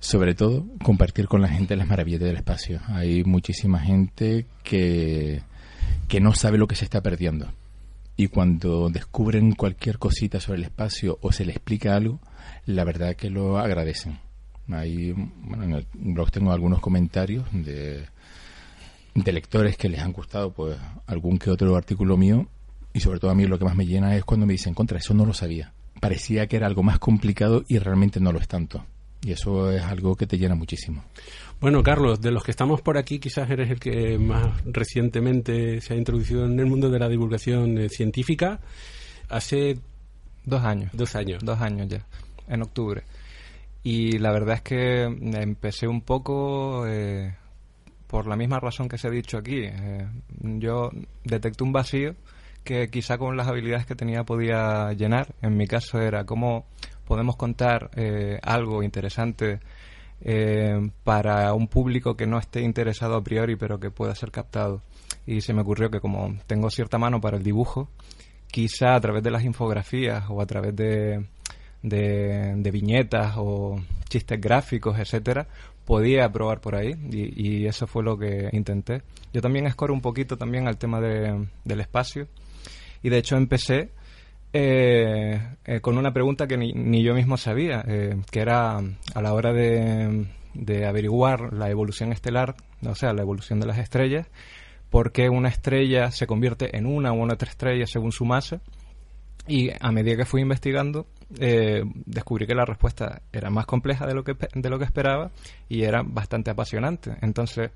Sobre 0.00 0.34
todo, 0.34 0.64
compartir 0.84 1.26
con 1.26 1.42
la 1.42 1.48
gente 1.48 1.74
las 1.74 1.88
maravillas 1.88 2.20
del 2.20 2.36
espacio. 2.36 2.80
Hay 2.86 3.24
muchísima 3.24 3.80
gente 3.80 4.46
que, 4.62 5.42
que 6.06 6.20
no 6.20 6.34
sabe 6.34 6.56
lo 6.56 6.68
que 6.68 6.76
se 6.76 6.84
está 6.84 7.02
perdiendo. 7.02 7.52
Y 8.16 8.28
cuando 8.28 8.90
descubren 8.90 9.52
cualquier 9.52 9.98
cosita 9.98 10.40
sobre 10.40 10.58
el 10.58 10.64
espacio 10.64 11.18
o 11.20 11.32
se 11.32 11.44
le 11.44 11.52
explica 11.52 11.96
algo, 11.96 12.20
la 12.64 12.84
verdad 12.84 13.16
que 13.16 13.30
lo 13.30 13.58
agradecen. 13.58 14.20
Hay, 14.70 15.12
bueno, 15.12 15.64
en 15.64 15.72
el 15.72 15.86
blog 15.94 16.30
tengo 16.30 16.52
algunos 16.52 16.80
comentarios 16.80 17.44
de, 17.52 18.04
de 19.14 19.32
lectores 19.32 19.76
que 19.76 19.88
les 19.88 20.00
han 20.00 20.12
gustado 20.12 20.52
pues 20.52 20.78
algún 21.06 21.38
que 21.38 21.50
otro 21.50 21.76
artículo 21.76 22.16
mío 22.16 22.46
y 22.92 23.00
sobre 23.00 23.18
todo 23.18 23.30
a 23.30 23.34
mí 23.34 23.46
lo 23.46 23.58
que 23.58 23.64
más 23.64 23.76
me 23.76 23.86
llena 23.86 24.16
es 24.16 24.24
cuando 24.24 24.46
me 24.46 24.52
dicen 24.52 24.74
contra 24.74 24.98
eso 24.98 25.14
no 25.14 25.24
lo 25.24 25.32
sabía 25.32 25.72
parecía 26.00 26.46
que 26.46 26.56
era 26.56 26.66
algo 26.66 26.82
más 26.82 26.98
complicado 26.98 27.64
y 27.68 27.78
realmente 27.78 28.20
no 28.20 28.32
lo 28.32 28.38
es 28.38 28.48
tanto 28.48 28.84
Y 29.22 29.32
eso 29.32 29.70
es 29.70 29.82
algo 29.82 30.14
que 30.14 30.26
te 30.26 30.38
llena 30.38 30.54
muchísimo. 30.54 31.02
Bueno, 31.60 31.82
Carlos, 31.82 32.20
de 32.20 32.30
los 32.30 32.44
que 32.44 32.52
estamos 32.52 32.82
por 32.82 32.96
aquí, 32.96 33.18
quizás 33.18 33.50
eres 33.50 33.70
el 33.70 33.80
que 33.80 34.16
más 34.16 34.62
recientemente 34.64 35.80
se 35.80 35.94
ha 35.94 35.96
introducido 35.96 36.44
en 36.46 36.58
el 36.58 36.66
mundo 36.66 36.88
de 36.88 36.98
la 37.00 37.08
divulgación 37.08 37.78
eh, 37.78 37.88
científica. 37.88 38.60
Hace 39.28 39.78
dos 40.44 40.62
años. 40.62 40.90
Dos 40.92 41.16
años. 41.16 41.42
Dos 41.44 41.60
años 41.60 41.88
ya, 41.88 42.06
en 42.46 42.62
octubre. 42.62 43.02
Y 43.90 44.18
la 44.18 44.32
verdad 44.32 44.56
es 44.56 44.60
que 44.60 45.04
empecé 45.04 45.88
un 45.88 46.02
poco 46.02 46.86
eh, 46.86 47.34
por 48.06 48.26
la 48.26 48.36
misma 48.36 48.60
razón 48.60 48.86
que 48.86 48.98
se 48.98 49.08
ha 49.08 49.10
dicho 49.10 49.38
aquí. 49.38 49.62
Eh, 49.62 50.06
yo 50.58 50.90
detecté 51.24 51.64
un 51.64 51.72
vacío 51.72 52.14
que 52.64 52.90
quizá 52.90 53.16
con 53.16 53.34
las 53.38 53.48
habilidades 53.48 53.86
que 53.86 53.94
tenía 53.94 54.24
podía 54.24 54.92
llenar. 54.92 55.34
En 55.40 55.56
mi 55.56 55.66
caso 55.66 56.02
era 56.02 56.24
cómo 56.24 56.66
podemos 57.06 57.36
contar 57.36 57.90
algo 58.42 58.82
interesante 58.82 59.60
eh, 60.20 60.90
para 61.02 61.54
un 61.54 61.66
público 61.66 62.14
que 62.14 62.26
no 62.26 62.38
esté 62.38 62.60
interesado 62.60 63.16
a 63.16 63.24
priori 63.24 63.56
pero 63.56 63.80
que 63.80 63.90
pueda 63.90 64.14
ser 64.14 64.30
captado. 64.30 64.82
Y 65.24 65.40
se 65.40 65.54
me 65.54 65.62
ocurrió 65.62 65.88
que 65.88 66.00
como 66.00 66.36
tengo 66.46 66.68
cierta 66.68 66.98
mano 66.98 67.22
para 67.22 67.38
el 67.38 67.42
dibujo, 67.42 67.88
quizá 68.48 68.96
a 68.96 69.00
través 69.00 69.22
de 69.22 69.30
las 69.30 69.44
infografías 69.44 70.26
o 70.28 70.42
a 70.42 70.46
través 70.46 70.76
de, 70.76 71.24
de, 71.82 72.70
viñetas 72.72 73.34
o 73.36 73.80
chistes 74.08 74.40
gráficos, 74.40 74.98
etcétera, 74.98 75.46
podía 75.84 76.30
probar 76.30 76.60
por 76.60 76.74
ahí 76.74 76.92
y, 77.10 77.66
eso 77.66 77.86
fue 77.86 78.02
lo 78.02 78.18
que 78.18 78.48
intenté. 78.52 79.02
Yo 79.32 79.40
también 79.40 79.66
escoro 79.66 79.94
un 79.94 80.00
poquito 80.00 80.36
también 80.36 80.68
al 80.68 80.78
tema 80.78 81.00
de, 81.00 81.46
del 81.64 81.80
espacio 81.80 82.28
y 83.02 83.08
de 83.08 83.18
hecho 83.18 83.36
empecé 83.36 83.90
eh, 84.52 85.40
eh, 85.66 85.80
con 85.80 85.98
una 85.98 86.12
pregunta 86.12 86.46
que 86.46 86.56
ni, 86.56 87.02
yo 87.02 87.14
mismo 87.14 87.36
sabía, 87.36 87.84
eh, 87.86 88.16
que 88.30 88.40
era 88.40 88.78
a 88.78 89.22
la 89.22 89.34
hora 89.34 89.52
de, 89.52 90.26
averiguar 90.86 91.52
la 91.52 91.70
evolución 91.70 92.12
estelar, 92.12 92.56
o 92.84 92.94
sea, 92.94 93.12
la 93.12 93.22
evolución 93.22 93.60
de 93.60 93.66
las 93.66 93.78
estrellas, 93.78 94.26
por 94.90 95.12
qué 95.12 95.28
una 95.28 95.50
estrella 95.50 96.10
se 96.10 96.26
convierte 96.26 96.76
en 96.76 96.86
una 96.86 97.12
u 97.12 97.30
otra 97.30 97.48
estrella 97.48 97.86
según 97.86 98.12
su 98.12 98.24
masa. 98.24 98.60
Y 99.46 99.70
a 99.80 99.92
medida 99.92 100.16
que 100.16 100.24
fui 100.24 100.42
investigando, 100.42 101.06
descubrí 101.30 102.46
que 102.46 102.54
la 102.54 102.64
respuesta 102.64 103.22
era 103.32 103.50
más 103.50 103.66
compleja 103.66 104.06
de 104.06 104.14
lo 104.14 104.24
que, 104.24 104.36
de 104.54 104.70
lo 104.70 104.78
que 104.78 104.84
esperaba 104.84 105.30
y 105.68 105.82
era 105.82 106.02
bastante 106.02 106.50
apasionante. 106.50 107.16
Entonces, 107.20 107.70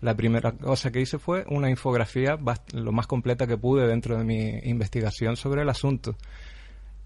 la 0.00 0.14
primera 0.14 0.52
cosa 0.52 0.90
que 0.90 1.00
hice 1.00 1.18
fue 1.18 1.44
una 1.48 1.70
infografía 1.70 2.38
lo 2.72 2.92
más 2.92 3.06
completa 3.06 3.46
que 3.46 3.56
pude 3.56 3.86
dentro 3.86 4.16
de 4.16 4.24
mi 4.24 4.58
investigación 4.64 5.36
sobre 5.36 5.62
el 5.62 5.68
asunto. 5.68 6.16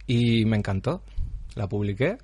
Y 0.06 0.44
me 0.44 0.56
encantó. 0.56 1.02
La 1.54 1.68
publiqué 1.68 2.16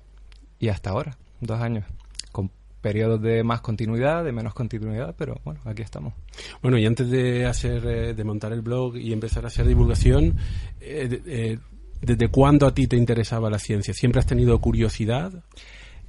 y 0.59 0.69
hasta 0.69 0.89
ahora, 0.89 1.17
dos 1.39 1.61
años, 1.61 1.85
con 2.31 2.51
periodos 2.81 3.21
de 3.21 3.43
más 3.43 3.61
continuidad, 3.61 4.23
de 4.23 4.31
menos 4.31 4.53
continuidad, 4.53 5.15
pero 5.17 5.39
bueno, 5.43 5.61
aquí 5.65 5.81
estamos. 5.81 6.13
Bueno, 6.61 6.77
y 6.77 6.85
antes 6.85 7.09
de 7.09 7.45
hacer, 7.45 7.85
eh, 7.85 8.13
de 8.13 8.23
montar 8.23 8.53
el 8.53 8.61
blog 8.61 8.97
y 8.97 9.13
empezar 9.13 9.43
a 9.45 9.47
hacer 9.47 9.67
divulgación, 9.67 10.37
eh, 10.81 11.21
eh, 11.25 11.59
¿desde 12.01 12.29
cuándo 12.29 12.67
a 12.67 12.73
ti 12.73 12.87
te 12.87 12.95
interesaba 12.95 13.49
la 13.49 13.59
ciencia? 13.59 13.93
¿Siempre 13.93 14.19
has 14.19 14.25
tenido 14.25 14.59
curiosidad? 14.59 15.43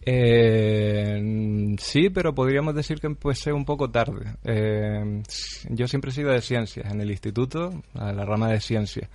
Eh, 0.02 1.76
sí, 1.78 2.10
pero 2.10 2.34
podríamos 2.34 2.74
decir 2.74 3.00
que 3.00 3.06
empecé 3.06 3.52
un 3.52 3.64
poco 3.64 3.90
tarde. 3.90 4.34
Eh, 4.44 5.22
yo 5.68 5.86
siempre 5.86 6.10
he 6.10 6.14
sido 6.14 6.30
de 6.30 6.40
ciencias, 6.40 6.90
en 6.92 7.00
el 7.00 7.10
instituto, 7.10 7.82
a 7.94 8.12
la 8.12 8.24
rama 8.24 8.48
de 8.48 8.60
ciencias. 8.60 9.08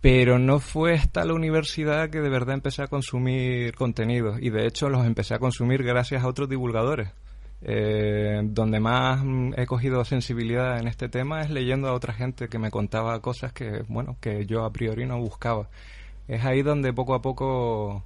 Pero 0.00 0.38
no 0.38 0.58
fue 0.58 0.94
hasta 0.94 1.24
la 1.24 1.34
universidad 1.34 2.10
que 2.10 2.20
de 2.20 2.28
verdad 2.28 2.54
empecé 2.54 2.82
a 2.82 2.88
consumir 2.88 3.74
contenidos. 3.74 4.38
Y 4.40 4.50
de 4.50 4.66
hecho 4.66 4.88
los 4.88 5.06
empecé 5.06 5.34
a 5.34 5.38
consumir 5.38 5.84
gracias 5.84 6.24
a 6.24 6.28
otros 6.28 6.48
divulgadores. 6.48 7.10
Eh, 7.64 8.40
donde 8.42 8.80
más 8.80 9.22
he 9.56 9.66
cogido 9.66 10.04
sensibilidad 10.04 10.80
en 10.80 10.88
este 10.88 11.08
tema 11.08 11.42
es 11.42 11.50
leyendo 11.50 11.88
a 11.88 11.92
otra 11.92 12.12
gente 12.12 12.48
que 12.48 12.58
me 12.58 12.72
contaba 12.72 13.20
cosas 13.20 13.52
que, 13.52 13.84
bueno, 13.88 14.16
que 14.20 14.46
yo 14.46 14.64
a 14.64 14.72
priori 14.72 15.06
no 15.06 15.18
buscaba. 15.20 15.68
Es 16.26 16.44
ahí 16.44 16.62
donde 16.62 16.92
poco 16.92 17.14
a 17.14 17.22
poco 17.22 18.04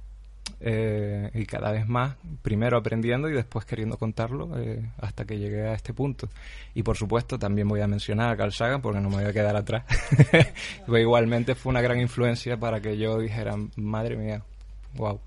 eh, 0.59 1.29
y 1.33 1.45
cada 1.45 1.71
vez 1.71 1.87
más, 1.87 2.15
primero 2.41 2.77
aprendiendo 2.77 3.29
y 3.29 3.33
después 3.33 3.65
queriendo 3.65 3.97
contarlo 3.97 4.59
eh, 4.59 4.89
hasta 4.97 5.25
que 5.25 5.37
llegué 5.37 5.67
a 5.67 5.73
este 5.73 5.93
punto. 5.93 6.29
Y 6.73 6.83
por 6.83 6.97
supuesto 6.97 7.37
también 7.39 7.67
voy 7.67 7.81
a 7.81 7.87
mencionar 7.87 8.31
a 8.31 8.37
Carl 8.37 8.51
Sagan 8.51 8.81
porque 8.81 8.99
no 8.99 9.09
me 9.09 9.17
voy 9.17 9.25
a 9.25 9.33
quedar 9.33 9.55
atrás. 9.55 9.85
Pero 10.85 10.97
igualmente 10.97 11.55
fue 11.55 11.71
una 11.71 11.81
gran 11.81 11.99
influencia 11.99 12.57
para 12.57 12.79
que 12.79 12.97
yo 12.97 13.19
dijera, 13.19 13.55
madre 13.75 14.17
mía, 14.17 14.43
wow. 14.95 15.19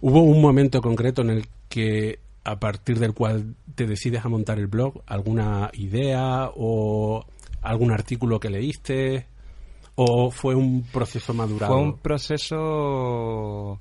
¿Hubo 0.00 0.22
un 0.22 0.40
momento 0.40 0.80
concreto 0.82 1.22
en 1.22 1.30
el 1.30 1.46
que 1.68 2.18
a 2.44 2.58
partir 2.58 2.98
del 2.98 3.14
cual 3.14 3.54
te 3.74 3.86
decides 3.86 4.24
a 4.24 4.28
montar 4.28 4.58
el 4.58 4.66
blog, 4.66 5.02
alguna 5.06 5.70
idea 5.74 6.50
o 6.54 7.24
algún 7.60 7.92
artículo 7.92 8.40
que 8.40 8.50
leíste? 8.50 9.26
¿O 9.94 10.30
fue 10.30 10.54
un 10.54 10.82
proceso 10.84 11.34
madurado? 11.34 11.74
Fue 11.74 11.82
un 11.82 11.98
proceso 11.98 13.80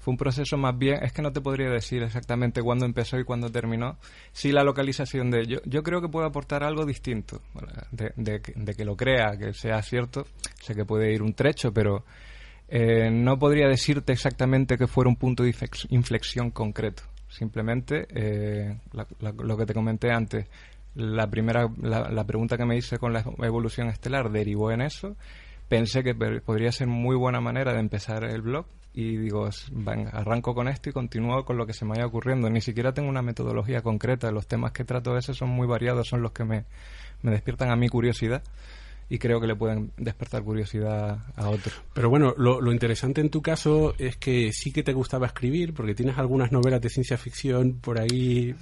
fue 0.00 0.12
un 0.12 0.16
proceso 0.16 0.56
más 0.56 0.76
bien, 0.78 0.98
es 1.02 1.12
que 1.12 1.20
no 1.20 1.30
te 1.30 1.42
podría 1.42 1.68
decir 1.68 2.02
exactamente 2.02 2.62
cuándo 2.62 2.86
empezó 2.86 3.18
y 3.18 3.24
cuándo 3.24 3.50
terminó, 3.50 3.98
sí 4.32 4.50
la 4.50 4.64
localización 4.64 5.30
de 5.30 5.40
ello. 5.40 5.60
Yo 5.66 5.82
creo 5.82 6.00
que 6.00 6.08
puede 6.08 6.26
aportar 6.26 6.64
algo 6.64 6.86
distinto, 6.86 7.42
de, 7.92 8.40
que 8.40 8.84
lo 8.86 8.96
crea, 8.96 9.36
que 9.38 9.52
sea 9.52 9.82
cierto, 9.82 10.24
sé 10.62 10.74
que 10.74 10.86
puede 10.86 11.12
ir 11.12 11.22
un 11.22 11.34
trecho, 11.34 11.70
pero 11.74 12.06
eh, 12.68 13.10
no 13.10 13.38
podría 13.38 13.68
decirte 13.68 14.14
exactamente 14.14 14.78
que 14.78 14.86
fuera 14.86 15.10
un 15.10 15.16
punto 15.16 15.42
de 15.42 15.54
inflexión 15.90 16.50
concreto. 16.50 17.02
Simplemente 17.30 18.06
eh, 18.10 18.76
lo 19.22 19.56
que 19.56 19.64
te 19.66 19.72
comenté 19.72 20.10
antes, 20.10 20.46
la 20.96 21.28
primera 21.28 21.68
la, 21.80 22.24
pregunta 22.24 22.56
que 22.56 22.66
me 22.66 22.76
hice 22.76 22.98
con 22.98 23.12
la 23.12 23.24
evolución 23.42 23.88
estelar 23.88 24.30
derivó 24.30 24.72
en 24.72 24.82
eso. 24.82 25.16
Pensé 25.68 26.02
que 26.02 26.14
podría 26.14 26.72
ser 26.72 26.88
muy 26.88 27.14
buena 27.16 27.40
manera 27.40 27.72
de 27.72 27.78
empezar 27.78 28.24
el 28.24 28.42
blog 28.42 28.66
y 28.92 29.16
digo, 29.16 29.48
arranco 30.12 30.52
con 30.52 30.66
esto 30.66 30.90
y 30.90 30.92
continúo 30.92 31.44
con 31.44 31.56
lo 31.56 31.64
que 31.64 31.72
se 31.72 31.84
me 31.84 31.92
vaya 31.92 32.06
ocurriendo. 32.06 32.50
Ni 32.50 32.60
siquiera 32.60 32.92
tengo 32.92 33.08
una 33.08 33.22
metodología 33.22 33.80
concreta. 33.80 34.32
Los 34.32 34.48
temas 34.48 34.72
que 34.72 34.84
trato 34.84 35.12
a 35.12 35.14
veces 35.14 35.36
son 35.36 35.50
muy 35.50 35.68
variados, 35.68 36.08
son 36.08 36.22
los 36.22 36.32
que 36.32 36.44
me, 36.44 36.64
me 37.22 37.30
despiertan 37.30 37.70
a 37.70 37.76
mi 37.76 37.88
curiosidad 37.88 38.42
y 39.10 39.18
creo 39.18 39.40
que 39.40 39.48
le 39.48 39.56
pueden 39.56 39.92
despertar 39.96 40.44
curiosidad 40.44 41.18
a 41.34 41.48
otros. 41.50 41.74
Pero 41.92 42.08
bueno, 42.08 42.32
lo, 42.38 42.60
lo, 42.60 42.72
interesante 42.72 43.20
en 43.20 43.28
tu 43.28 43.42
caso 43.42 43.92
es 43.98 44.16
que 44.16 44.52
sí 44.52 44.72
que 44.72 44.84
te 44.84 44.92
gustaba 44.92 45.26
escribir, 45.26 45.74
porque 45.74 45.96
tienes 45.96 46.16
algunas 46.16 46.52
novelas 46.52 46.80
de 46.80 46.88
ciencia 46.90 47.18
ficción 47.18 47.80
por 47.80 48.00
ahí. 48.00 48.54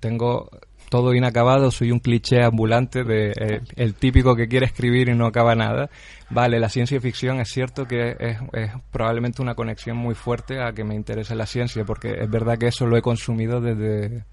tengo 0.00 0.50
todo 0.90 1.14
inacabado, 1.14 1.70
soy 1.70 1.92
un 1.92 2.00
cliché 2.00 2.42
ambulante 2.42 3.04
de 3.04 3.30
eh, 3.30 3.60
el 3.76 3.94
típico 3.94 4.34
que 4.34 4.48
quiere 4.48 4.66
escribir 4.66 5.08
y 5.08 5.14
no 5.14 5.26
acaba 5.26 5.54
nada. 5.54 5.88
Vale, 6.30 6.58
la 6.58 6.68
ciencia 6.68 7.00
ficción 7.00 7.38
es 7.38 7.48
cierto 7.48 7.86
que 7.86 8.16
es, 8.18 8.38
es, 8.54 8.70
probablemente 8.90 9.40
una 9.40 9.54
conexión 9.54 9.96
muy 9.96 10.16
fuerte 10.16 10.60
a 10.60 10.72
que 10.72 10.82
me 10.82 10.96
interese 10.96 11.36
la 11.36 11.46
ciencia, 11.46 11.84
porque 11.84 12.10
es 12.20 12.28
verdad 12.28 12.58
que 12.58 12.66
eso 12.66 12.86
lo 12.86 12.96
he 12.96 13.02
consumido 13.02 13.60
desde, 13.60 14.24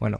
bueno, 0.00 0.18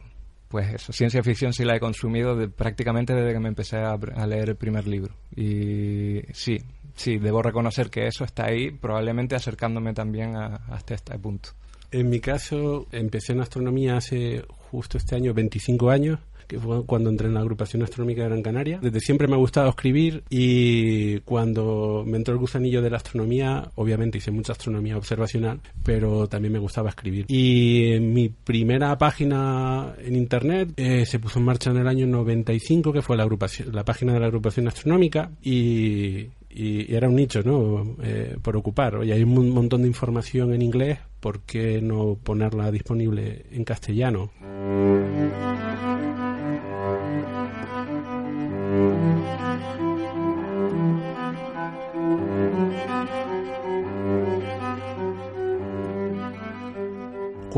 pues 0.51 0.73
eso, 0.73 0.91
ciencia 0.91 1.23
ficción 1.23 1.53
sí 1.53 1.63
la 1.63 1.77
he 1.77 1.79
consumido 1.79 2.35
de, 2.35 2.49
prácticamente 2.49 3.15
desde 3.15 3.33
que 3.33 3.39
me 3.39 3.47
empecé 3.47 3.77
a, 3.77 3.97
leer 4.27 4.49
el 4.49 4.55
primer 4.57 4.85
libro. 4.85 5.15
Y 5.33 6.21
sí, 6.33 6.57
sí, 6.93 7.17
debo 7.17 7.41
reconocer 7.41 7.89
que 7.89 8.05
eso 8.05 8.25
está 8.25 8.47
ahí, 8.47 8.69
probablemente 8.69 9.35
acercándome 9.35 9.93
también 9.93 10.35
hasta 10.35 10.93
este 10.93 11.17
punto. 11.17 11.49
En 11.89 12.09
mi 12.09 12.19
caso, 12.19 12.87
empecé 12.91 13.31
en 13.31 13.41
astronomía 13.41 13.97
hace 13.97 14.43
justo 14.71 14.97
este 14.97 15.15
año 15.15 15.33
25 15.33 15.89
años 15.89 16.19
que 16.51 16.59
fue 16.59 16.85
cuando 16.85 17.09
entré 17.09 17.29
en 17.29 17.33
la 17.33 17.39
agrupación 17.39 17.81
astronómica 17.81 18.23
de 18.23 18.27
Gran 18.27 18.41
Canaria. 18.41 18.79
Desde 18.81 18.99
siempre 18.99 19.25
me 19.25 19.35
ha 19.35 19.37
gustado 19.37 19.69
escribir 19.69 20.25
y 20.29 21.21
cuando 21.21 22.03
me 22.05 22.17
entró 22.17 22.33
el 22.33 22.41
gusanillo 22.41 22.81
de 22.81 22.89
la 22.89 22.97
astronomía, 22.97 23.71
obviamente 23.75 24.17
hice 24.17 24.31
mucha 24.31 24.51
astronomía 24.51 24.97
observacional, 24.97 25.61
pero 25.81 26.27
también 26.27 26.51
me 26.51 26.59
gustaba 26.59 26.89
escribir. 26.89 27.25
Y 27.29 27.97
mi 28.01 28.27
primera 28.27 28.97
página 28.97 29.93
en 30.03 30.17
internet 30.17 30.73
eh, 30.75 31.05
se 31.05 31.19
puso 31.19 31.39
en 31.39 31.45
marcha 31.45 31.71
en 31.71 31.77
el 31.77 31.87
año 31.87 32.05
95, 32.05 32.91
que 32.91 33.01
fue 33.01 33.15
la 33.15 33.23
agrupación, 33.23 33.73
la 33.73 33.85
página 33.85 34.11
de 34.11 34.19
la 34.19 34.25
agrupación 34.25 34.67
astronómica 34.67 35.31
y 35.41 36.27
y, 36.53 36.93
era 36.93 37.07
un 37.07 37.15
nicho, 37.15 37.41
¿no? 37.43 37.95
Eh, 38.03 38.35
por 38.41 38.57
ocupar. 38.57 38.97
Oye, 38.97 39.13
hay 39.13 39.23
un 39.23 39.51
montón 39.51 39.83
de 39.83 39.87
información 39.87 40.53
en 40.53 40.61
inglés, 40.61 40.99
¿por 41.21 41.39
qué 41.41 41.81
no 41.81 42.17
ponerla 42.21 42.71
disponible 42.71 43.45
en 43.51 43.63
castellano? 43.63 44.31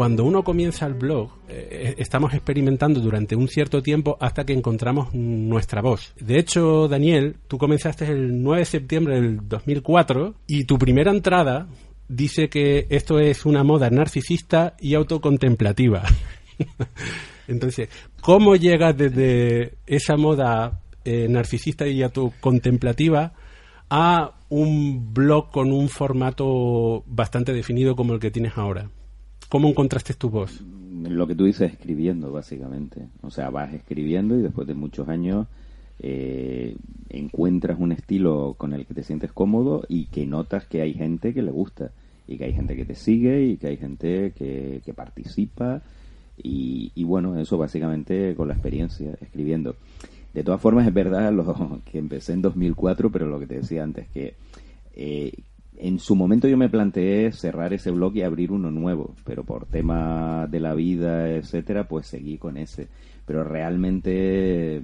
Cuando 0.03 0.25
uno 0.25 0.43
comienza 0.43 0.86
el 0.86 0.95
blog, 0.95 1.29
eh, 1.48 1.95
estamos 1.98 2.33
experimentando 2.33 3.00
durante 3.00 3.38
un 3.38 3.48
cierto 3.48 3.81
tiempo 3.81 4.17
hasta 4.19 4.43
que 4.43 4.51
encontramos 4.51 5.13
nuestra 5.13 5.81
voz. 5.81 6.13
De 6.19 6.38
hecho, 6.38 6.89
Daniel, 6.89 7.38
tú 7.48 7.57
comenzaste 7.57 8.07
el 8.07 8.43
9 8.43 8.60
de 8.60 8.65
septiembre 8.65 9.22
del 9.22 9.48
2004 9.48 10.36
y 10.45 10.65
tu 10.65 10.77
primera 10.77 11.10
entrada 11.10 11.69
dice 12.10 12.50
que 12.50 12.86
esto 12.89 13.17
es 13.17 13.45
una 13.45 13.63
moda 13.63 13.89
narcisista 13.91 14.75
y 14.77 14.93
autocontemplativa. 14.95 16.03
Entonces, 17.48 17.88
¿cómo 18.19 18.57
llegas 18.57 18.98
desde 18.98 19.75
esa 19.88 20.17
moda 20.17 20.81
eh, 21.05 21.27
narcisista 21.29 21.88
y 21.88 22.03
autocontemplativa 22.03 23.31
a 23.89 24.33
un 24.50 25.13
blog 25.13 25.50
con 25.50 25.72
un 25.72 25.88
formato 25.88 27.05
bastante 27.07 27.53
definido 27.53 27.95
como 27.95 28.13
el 28.13 28.19
que 28.19 28.31
tienes 28.31 28.57
ahora? 28.57 28.89
¿Cómo 29.53 29.69
encontraste 29.69 30.15
tu 30.15 30.31
voz? 30.31 30.63
Lo 31.07 31.27
que 31.27 31.36
tú 31.36 31.45
dices, 31.45 31.72
escribiendo, 31.72 32.31
básicamente. 32.31 33.10
O 33.22 33.29
sea, 33.29 33.51
vas 33.51 33.72
escribiendo 33.72 34.36
y 34.36 34.41
después 34.41 34.67
de 34.67 34.74
muchos 34.74 35.07
años 35.10 35.45
eh, 36.00 36.75
encuentras 37.10 37.79
un 37.79 37.91
estilo 37.91 38.55
con 38.57 38.74
el 38.74 38.88
que 38.88 38.95
te 38.95 39.03
sientes 39.03 39.31
cómodo 39.31 39.83
y 39.88 40.05
que 40.05 40.25
notas 40.25 40.65
que 40.65 40.81
hay 40.81 40.95
gente 40.95 41.36
que 41.36 41.43
le 41.43 41.51
gusta 41.51 41.91
y 42.27 42.39
que 42.39 42.45
hay 42.45 42.53
gente 42.53 42.75
que 42.75 42.83
te 42.83 42.95
sigue 42.95 43.43
y 43.43 43.57
que 43.57 43.67
hay 43.67 43.77
gente 43.77 44.33
que, 44.36 44.81
que 44.83 44.93
participa 44.95 45.83
y, 46.36 46.91
y, 46.95 47.03
bueno, 47.03 47.39
eso 47.39 47.55
básicamente 47.60 48.33
con 48.33 48.48
la 48.48 48.55
experiencia 48.55 49.15
escribiendo. 49.22 49.75
De 50.33 50.43
todas 50.43 50.62
formas, 50.62 50.88
es 50.88 50.93
verdad 50.95 51.31
lo 51.31 51.79
que 51.86 52.00
empecé 52.00 52.33
en 52.33 52.41
2004, 52.41 53.12
pero 53.12 53.27
lo 53.27 53.39
que 53.39 53.45
te 53.45 53.57
decía 53.57 53.83
antes, 53.83 54.07
que 54.07 54.33
eh, 54.95 55.31
en 55.77 56.00
su 56.00 56.15
momento 56.15 56.48
yo 56.48 56.58
me 56.58 56.70
planteé 56.70 57.32
cerrar 57.32 57.74
ese 57.74 57.92
blog 57.92 58.15
y 58.15 58.22
abrir 58.22 58.51
uno 58.51 58.72
nuevo, 58.72 59.15
pero 59.25 59.44
por 59.44 59.65
tema 59.65 60.48
de 60.48 60.60
la 60.60 60.74
vida, 60.74 61.30
etcétera, 61.30 61.88
pues 61.88 62.08
seguí 62.08 62.38
con 62.38 62.58
ese. 62.58 62.88
Pero 63.25 63.44
realmente, 63.44 64.82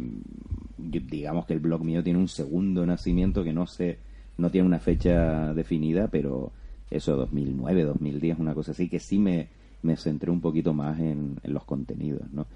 digamos 0.77 1.45
que 1.45 1.53
el 1.53 1.59
blog 1.59 1.83
mío 1.83 2.03
tiene 2.03 2.19
un 2.19 2.27
segundo 2.27 2.85
nacimiento 2.85 3.43
que 3.43 3.53
no 3.53 3.67
sé, 3.67 3.99
no 4.37 4.49
tiene 4.49 4.67
una 4.67 4.79
fecha 4.79 5.53
definida, 5.53 6.07
pero 6.07 6.51
eso, 6.89 7.15
2009, 7.15 7.83
2010, 7.83 8.39
una 8.39 8.53
cosa 8.53 8.71
así, 8.71 8.89
que 8.89 8.99
sí 8.99 9.19
me, 9.19 9.49
me 9.83 9.95
centré 9.95 10.31
un 10.31 10.41
poquito 10.41 10.73
más 10.73 10.99
en, 10.99 11.37
en 11.43 11.53
los 11.53 11.65
contenidos, 11.65 12.31
¿no? 12.31 12.47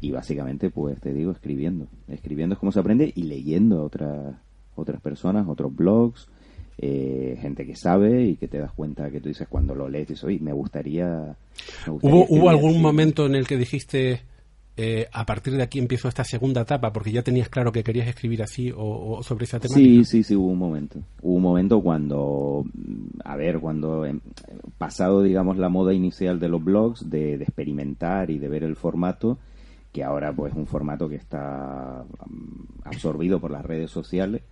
y 0.00 0.10
básicamente 0.12 0.70
pues 0.70 1.00
te 1.00 1.12
digo 1.12 1.32
escribiendo 1.32 1.88
escribiendo 2.06 2.54
es 2.54 2.58
como 2.58 2.72
se 2.72 2.80
aprende 2.80 3.12
y 3.14 3.24
leyendo 3.24 3.80
a 3.80 3.84
otras 3.84 4.36
otras 4.76 5.00
personas 5.00 5.48
otros 5.48 5.74
blogs 5.74 6.28
eh, 6.78 7.36
gente 7.40 7.66
que 7.66 7.74
sabe 7.76 8.24
y 8.24 8.36
que 8.36 8.48
te 8.48 8.58
das 8.58 8.72
cuenta 8.72 9.10
que 9.10 9.20
tú 9.20 9.28
dices 9.28 9.48
cuando 9.48 9.74
lo 9.74 9.88
lees 9.88 10.08
dices 10.08 10.24
oye 10.24 10.38
me 10.40 10.52
gustaría, 10.52 11.36
me 11.86 11.92
gustaría 11.92 12.24
hubo 12.24 12.26
hubo 12.28 12.48
algún 12.50 12.70
así. 12.74 12.78
momento 12.80 13.26
en 13.26 13.34
el 13.34 13.46
que 13.46 13.56
dijiste 13.56 14.22
eh, 14.76 15.08
a 15.12 15.26
partir 15.26 15.54
de 15.56 15.62
aquí 15.64 15.80
empiezo 15.80 16.06
esta 16.06 16.22
segunda 16.22 16.60
etapa 16.60 16.92
porque 16.92 17.10
ya 17.10 17.22
tenías 17.22 17.48
claro 17.48 17.72
que 17.72 17.82
querías 17.82 18.06
escribir 18.06 18.42
así 18.44 18.70
o, 18.70 19.16
o, 19.18 19.22
sobre 19.24 19.44
esa 19.44 19.58
temática 19.58 20.04
sí 20.04 20.04
sí 20.04 20.22
sí 20.22 20.36
hubo 20.36 20.48
un 20.48 20.58
momento 20.58 21.00
hubo 21.20 21.34
un 21.34 21.42
momento 21.42 21.80
cuando 21.82 22.64
a 23.24 23.36
ver 23.36 23.58
cuando 23.58 24.06
eh, 24.06 24.16
pasado 24.78 25.22
digamos 25.22 25.56
la 25.58 25.68
moda 25.68 25.92
inicial 25.92 26.38
de 26.38 26.48
los 26.48 26.62
blogs 26.62 27.10
de, 27.10 27.38
de 27.38 27.44
experimentar 27.44 28.30
y 28.30 28.38
de 28.38 28.48
ver 28.48 28.62
el 28.62 28.76
formato 28.76 29.38
que 29.92 30.04
ahora 30.04 30.32
pues 30.32 30.52
es 30.52 30.58
un 30.58 30.66
formato 30.66 31.08
que 31.08 31.16
está 31.16 32.04
absorbido 32.84 33.40
por 33.40 33.50
las 33.50 33.64
redes 33.64 33.90
sociales, 33.90 34.42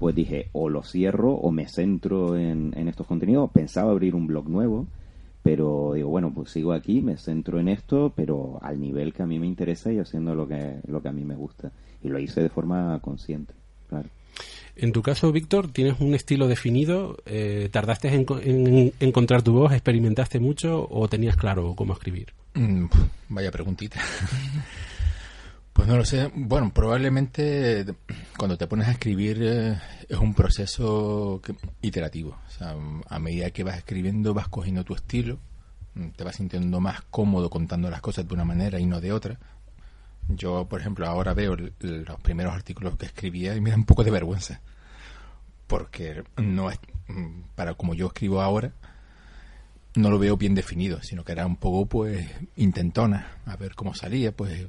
pues 0.00 0.14
dije, 0.14 0.48
o 0.52 0.70
lo 0.70 0.82
cierro 0.82 1.34
o 1.34 1.52
me 1.52 1.68
centro 1.68 2.34
en, 2.34 2.72
en, 2.74 2.88
estos 2.88 3.06
contenidos. 3.06 3.50
Pensaba 3.50 3.90
abrir 3.90 4.14
un 4.14 4.26
blog 4.26 4.48
nuevo, 4.48 4.86
pero 5.42 5.92
digo, 5.94 6.08
bueno, 6.08 6.32
pues 6.32 6.50
sigo 6.52 6.72
aquí, 6.72 7.02
me 7.02 7.18
centro 7.18 7.60
en 7.60 7.68
esto, 7.68 8.10
pero 8.16 8.58
al 8.62 8.80
nivel 8.80 9.12
que 9.12 9.22
a 9.22 9.26
mí 9.26 9.38
me 9.38 9.46
interesa 9.46 9.92
y 9.92 9.98
haciendo 9.98 10.34
lo 10.34 10.48
que, 10.48 10.80
lo 10.88 11.02
que 11.02 11.08
a 11.08 11.12
mí 11.12 11.22
me 11.22 11.36
gusta. 11.36 11.70
Y 12.02 12.08
lo 12.08 12.18
hice 12.18 12.40
de 12.40 12.48
forma 12.48 12.98
consciente, 13.02 13.52
claro. 13.90 14.08
En 14.74 14.92
tu 14.92 15.02
caso, 15.02 15.32
Víctor, 15.32 15.70
tienes 15.70 16.00
un 16.00 16.14
estilo 16.14 16.48
definido. 16.48 17.18
Eh, 17.26 17.68
¿Tardaste 17.70 18.08
en, 18.08 18.24
en, 18.42 18.92
encontrar 19.00 19.42
tu 19.42 19.52
voz? 19.52 19.70
¿Experimentaste 19.72 20.40
mucho 20.40 20.88
o 20.90 21.08
tenías 21.08 21.36
claro 21.36 21.74
cómo 21.76 21.92
escribir? 21.92 22.28
Mm, 22.54 22.86
vaya 23.28 23.50
preguntita. 23.50 24.00
Pues 25.72 25.88
no 25.88 25.96
lo 25.96 26.04
sé. 26.04 26.30
Bueno, 26.34 26.72
probablemente 26.72 27.86
cuando 28.36 28.58
te 28.58 28.66
pones 28.66 28.88
a 28.88 28.92
escribir 28.92 29.38
eh, 29.42 29.80
es 30.08 30.18
un 30.18 30.34
proceso 30.34 31.40
iterativo. 31.80 32.36
O 32.48 32.50
sea, 32.50 32.74
a 33.08 33.18
medida 33.18 33.50
que 33.50 33.64
vas 33.64 33.78
escribiendo 33.78 34.34
vas 34.34 34.48
cogiendo 34.48 34.84
tu 34.84 34.94
estilo, 34.94 35.38
mm, 35.94 36.08
te 36.10 36.24
vas 36.24 36.36
sintiendo 36.36 36.80
más 36.80 37.02
cómodo 37.10 37.50
contando 37.50 37.88
las 37.90 38.00
cosas 38.00 38.26
de 38.26 38.34
una 38.34 38.44
manera 38.44 38.80
y 38.80 38.86
no 38.86 39.00
de 39.00 39.12
otra. 39.12 39.38
Yo, 40.28 40.66
por 40.68 40.80
ejemplo, 40.80 41.06
ahora 41.06 41.34
veo 41.34 41.56
los 41.56 42.20
primeros 42.20 42.54
artículos 42.54 42.96
que 42.96 43.06
escribía 43.06 43.54
y 43.56 43.60
me 43.60 43.70
da 43.70 43.76
un 43.76 43.84
poco 43.84 44.04
de 44.04 44.10
vergüenza. 44.10 44.60
Porque 45.66 46.24
no 46.36 46.70
es, 46.70 46.78
mm, 47.08 47.42
para 47.54 47.74
como 47.74 47.94
yo 47.94 48.08
escribo 48.08 48.40
ahora, 48.42 48.72
no 49.94 50.10
lo 50.10 50.18
veo 50.18 50.36
bien 50.36 50.54
definido, 50.54 51.02
sino 51.02 51.24
que 51.24 51.32
era 51.32 51.46
un 51.46 51.56
poco, 51.56 51.86
pues, 51.86 52.28
intentona, 52.56 53.38
a 53.46 53.56
ver 53.56 53.74
cómo 53.74 53.94
salía, 53.94 54.32
pues, 54.32 54.66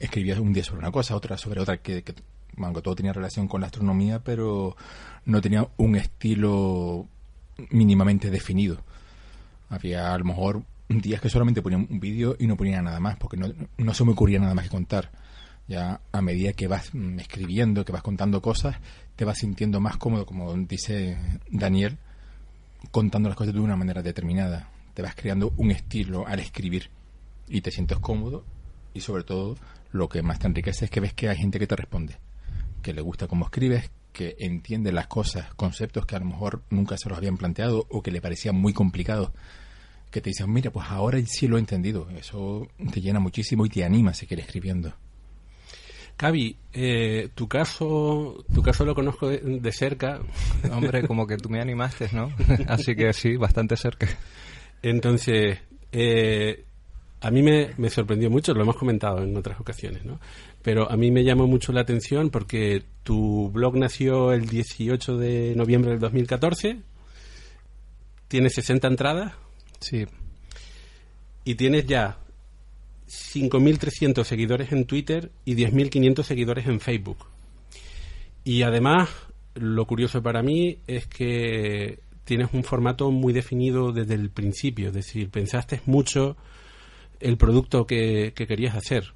escribía 0.00 0.40
un 0.40 0.52
día 0.52 0.64
sobre 0.64 0.80
una 0.80 0.90
cosa, 0.90 1.16
otra 1.16 1.36
sobre 1.36 1.60
otra, 1.60 1.78
que, 1.78 2.02
todo 2.02 2.94
tenía 2.94 3.12
relación 3.12 3.48
con 3.48 3.60
la 3.60 3.66
astronomía, 3.66 4.22
pero 4.22 4.76
no 5.24 5.40
tenía 5.40 5.68
un 5.76 5.96
estilo 5.96 7.06
mínimamente 7.70 8.30
definido. 8.30 8.82
Había 9.68 10.14
a 10.14 10.18
lo 10.18 10.24
mejor 10.24 10.62
días 10.88 11.20
que 11.20 11.28
solamente 11.28 11.62
ponía 11.62 11.78
un 11.78 12.00
vídeo 12.00 12.36
y 12.38 12.46
no 12.46 12.56
ponía 12.56 12.80
nada 12.82 13.00
más, 13.00 13.16
porque 13.16 13.36
no, 13.36 13.48
no 13.76 13.94
se 13.94 14.04
me 14.04 14.12
ocurría 14.12 14.38
nada 14.38 14.54
más 14.54 14.64
que 14.64 14.70
contar. 14.70 15.10
Ya 15.68 16.00
a 16.12 16.22
medida 16.22 16.54
que 16.54 16.66
vas 16.66 16.90
escribiendo, 17.18 17.84
que 17.84 17.92
vas 17.92 18.02
contando 18.02 18.40
cosas, 18.40 18.76
te 19.16 19.26
vas 19.26 19.38
sintiendo 19.38 19.80
más 19.80 19.98
cómodo, 19.98 20.24
como 20.24 20.54
dice 20.56 21.18
Daniel, 21.50 21.98
contando 22.90 23.28
las 23.28 23.36
cosas 23.36 23.52
de 23.52 23.60
una 23.60 23.76
manera 23.76 24.02
determinada. 24.02 24.70
Te 24.94 25.02
vas 25.02 25.14
creando 25.14 25.52
un 25.58 25.70
estilo 25.70 26.26
al 26.26 26.40
escribir 26.40 26.90
y 27.48 27.60
te 27.60 27.70
sientes 27.70 27.98
cómodo 27.98 28.44
y 28.98 29.00
sobre 29.00 29.22
todo 29.22 29.56
lo 29.90 30.08
que 30.08 30.22
más 30.22 30.38
te 30.38 30.46
enriquece 30.48 30.84
es 30.84 30.90
que 30.90 31.00
ves 31.00 31.14
que 31.14 31.28
hay 31.28 31.36
gente 31.36 31.58
que 31.58 31.66
te 31.66 31.76
responde, 31.76 32.18
que 32.82 32.92
le 32.92 33.00
gusta 33.00 33.26
cómo 33.26 33.46
escribes, 33.46 33.90
que 34.12 34.36
entiende 34.40 34.92
las 34.92 35.06
cosas, 35.06 35.54
conceptos 35.54 36.04
que 36.04 36.16
a 36.16 36.18
lo 36.18 36.26
mejor 36.26 36.62
nunca 36.70 36.98
se 36.98 37.08
los 37.08 37.16
habían 37.16 37.36
planteado 37.36 37.86
o 37.88 38.02
que 38.02 38.10
le 38.10 38.20
parecían 38.20 38.56
muy 38.56 38.72
complicados, 38.72 39.30
que 40.10 40.20
te 40.20 40.30
dicen, 40.30 40.52
mira, 40.52 40.70
pues 40.70 40.86
ahora 40.88 41.18
sí 41.26 41.46
lo 41.46 41.56
he 41.56 41.60
entendido. 41.60 42.08
Eso 42.10 42.66
te 42.92 43.00
llena 43.00 43.20
muchísimo 43.20 43.64
y 43.66 43.68
te 43.68 43.84
anima 43.84 44.10
a 44.10 44.14
seguir 44.14 44.40
escribiendo. 44.40 44.92
Cavi, 46.16 46.56
eh, 46.72 47.28
tu 47.34 47.46
caso, 47.46 48.44
tu 48.52 48.62
caso 48.62 48.84
lo 48.84 48.94
conozco 48.94 49.28
de, 49.28 49.38
de, 49.38 49.72
cerca. 49.72 50.20
Hombre, 50.72 51.06
como 51.06 51.26
que 51.26 51.36
tú 51.36 51.48
me 51.48 51.60
animaste, 51.60 52.08
¿no? 52.12 52.30
Así 52.66 52.96
que 52.96 53.12
sí, 53.12 53.36
bastante 53.36 53.76
cerca. 53.76 54.08
Entonces, 54.82 55.58
eh, 55.92 56.64
a 57.20 57.30
mí 57.30 57.42
me, 57.42 57.70
me, 57.76 57.90
sorprendió 57.90 58.30
mucho, 58.30 58.54
lo 58.54 58.62
hemos 58.62 58.76
comentado 58.76 59.22
en 59.22 59.36
otras 59.36 59.60
ocasiones, 59.60 60.04
¿no? 60.04 60.20
Pero 60.62 60.90
a 60.90 60.96
mí 60.96 61.10
me 61.10 61.24
llamó 61.24 61.46
mucho 61.46 61.72
la 61.72 61.80
atención 61.80 62.30
porque 62.30 62.82
tu 63.02 63.50
blog 63.50 63.76
nació 63.76 64.32
el 64.32 64.46
18 64.46 65.16
de 65.16 65.54
noviembre 65.56 65.90
del 65.92 66.00
2014, 66.00 66.78
tiene 68.28 68.50
60 68.50 68.86
entradas. 68.86 69.32
Sí. 69.80 70.06
Y 71.44 71.54
tienes 71.54 71.86
ya 71.86 72.18
5.300 73.08 74.24
seguidores 74.24 74.72
en 74.72 74.84
Twitter 74.84 75.30
y 75.44 75.54
10.500 75.54 76.22
seguidores 76.22 76.66
en 76.66 76.80
Facebook. 76.80 77.26
Y 78.44 78.62
además, 78.62 79.08
lo 79.54 79.86
curioso 79.86 80.22
para 80.22 80.42
mí 80.42 80.78
es 80.86 81.06
que 81.06 82.00
tienes 82.24 82.50
un 82.52 82.64
formato 82.64 83.10
muy 83.10 83.32
definido 83.32 83.92
desde 83.92 84.14
el 84.14 84.30
principio, 84.30 84.88
es 84.88 84.94
decir, 84.94 85.30
pensaste 85.30 85.80
mucho 85.86 86.36
el 87.20 87.36
producto 87.36 87.86
que, 87.86 88.32
que 88.34 88.46
querías 88.46 88.74
hacer, 88.74 89.14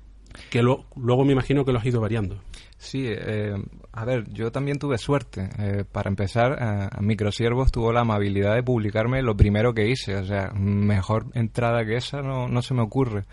que 0.51 0.63
luego 0.63 1.25
me 1.25 1.33
imagino 1.33 1.65
que 1.65 1.73
lo 1.73 1.79
has 1.79 1.87
ido 1.87 2.01
variando. 2.01 2.41
Sí, 2.79 3.05
eh, 3.07 3.55
a 3.93 4.05
ver, 4.05 4.29
yo 4.33 4.51
también 4.51 4.79
tuve 4.79 4.99
suerte. 4.99 5.49
Eh, 5.59 5.85
para 5.91 6.09
empezar, 6.09 6.59
eh, 6.61 7.01
Microsiervos 7.01 7.71
tuvo 7.71 7.93
la 7.93 8.01
amabilidad 8.01 8.57
de 8.57 8.63
publicarme 8.65 9.23
lo 9.23 9.37
primero 9.37 9.73
que 9.73 9.89
hice, 9.89 10.17
o 10.17 10.25
sea, 10.25 10.51
mejor 10.55 11.27
entrada 11.35 11.85
que 11.85 11.97
esa 11.97 12.23
no, 12.23 12.49
no 12.49 12.61
se 12.61 12.75
me 12.75 12.83
ocurre 12.83 13.25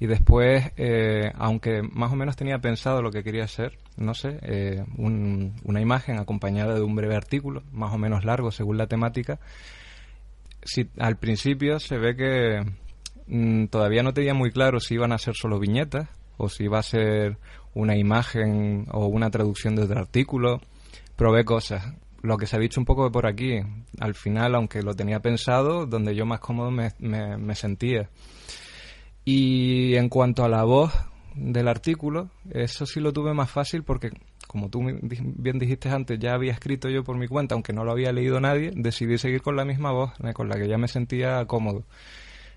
y 0.00 0.06
después, 0.06 0.72
eh, 0.76 1.30
aunque 1.34 1.82
más 1.82 2.12
o 2.12 2.16
menos 2.16 2.36
tenía 2.36 2.58
pensado 2.58 3.02
lo 3.02 3.10
que 3.10 3.22
quería 3.22 3.44
hacer, 3.44 3.78
no 3.96 4.14
sé, 4.14 4.38
un, 4.96 5.54
una 5.64 5.80
imagen 5.80 6.18
acompañada 6.18 6.74
de 6.74 6.80
un 6.80 6.94
breve 6.94 7.14
artículo, 7.14 7.62
más 7.70 7.92
o 7.92 7.98
menos 7.98 8.24
largo 8.24 8.50
según 8.50 8.78
la 8.78 8.86
temática, 8.86 9.38
si 10.62 10.88
al 10.98 11.18
principio 11.18 11.78
se 11.80 11.98
ve 11.98 12.16
que 12.16 12.62
mmm, 13.30 13.66
todavía 13.66 14.02
no 14.02 14.12
tenía 14.12 14.34
muy 14.34 14.50
claro 14.50 14.80
si 14.80 14.94
iban 14.94 15.12
a 15.12 15.18
ser 15.18 15.34
solo 15.34 15.58
viñetas 15.58 16.08
o 16.36 16.48
si 16.48 16.64
iba 16.64 16.78
a 16.78 16.82
ser 16.82 17.38
una 17.74 17.96
imagen 17.96 18.86
o 18.92 19.06
una 19.06 19.30
traducción 19.30 19.76
de 19.76 19.82
otro 19.82 20.00
artículo, 20.00 20.60
probé 21.16 21.44
cosas. 21.44 21.94
Lo 22.22 22.36
que 22.36 22.46
se 22.46 22.56
ha 22.56 22.58
dicho 22.58 22.80
un 22.80 22.84
poco 22.84 23.10
por 23.10 23.26
aquí, 23.26 23.60
al 23.98 24.14
final, 24.14 24.54
aunque 24.54 24.82
lo 24.82 24.94
tenía 24.94 25.20
pensado, 25.20 25.86
donde 25.86 26.14
yo 26.14 26.26
más 26.26 26.40
cómodo 26.40 26.70
me, 26.70 26.92
me, 26.98 27.36
me 27.38 27.54
sentía. 27.54 28.10
Y 29.24 29.94
en 29.94 30.08
cuanto 30.08 30.44
a 30.44 30.48
la 30.48 30.64
voz 30.64 30.92
del 31.34 31.68
artículo, 31.68 32.30
eso 32.50 32.84
sí 32.84 33.00
lo 33.00 33.12
tuve 33.12 33.32
más 33.32 33.50
fácil 33.50 33.84
porque 33.84 34.10
como 34.50 34.68
tú 34.68 34.80
bien 34.82 35.60
dijiste 35.60 35.88
antes, 35.90 36.18
ya 36.18 36.34
había 36.34 36.50
escrito 36.50 36.88
yo 36.88 37.04
por 37.04 37.16
mi 37.16 37.28
cuenta, 37.28 37.54
aunque 37.54 37.72
no 37.72 37.84
lo 37.84 37.92
había 37.92 38.10
leído 38.10 38.40
nadie, 38.40 38.72
decidí 38.74 39.16
seguir 39.16 39.42
con 39.42 39.54
la 39.54 39.64
misma 39.64 39.92
voz, 39.92 40.10
eh, 40.24 40.32
con 40.32 40.48
la 40.48 40.56
que 40.56 40.66
ya 40.66 40.76
me 40.76 40.88
sentía 40.88 41.44
cómodo. 41.46 41.84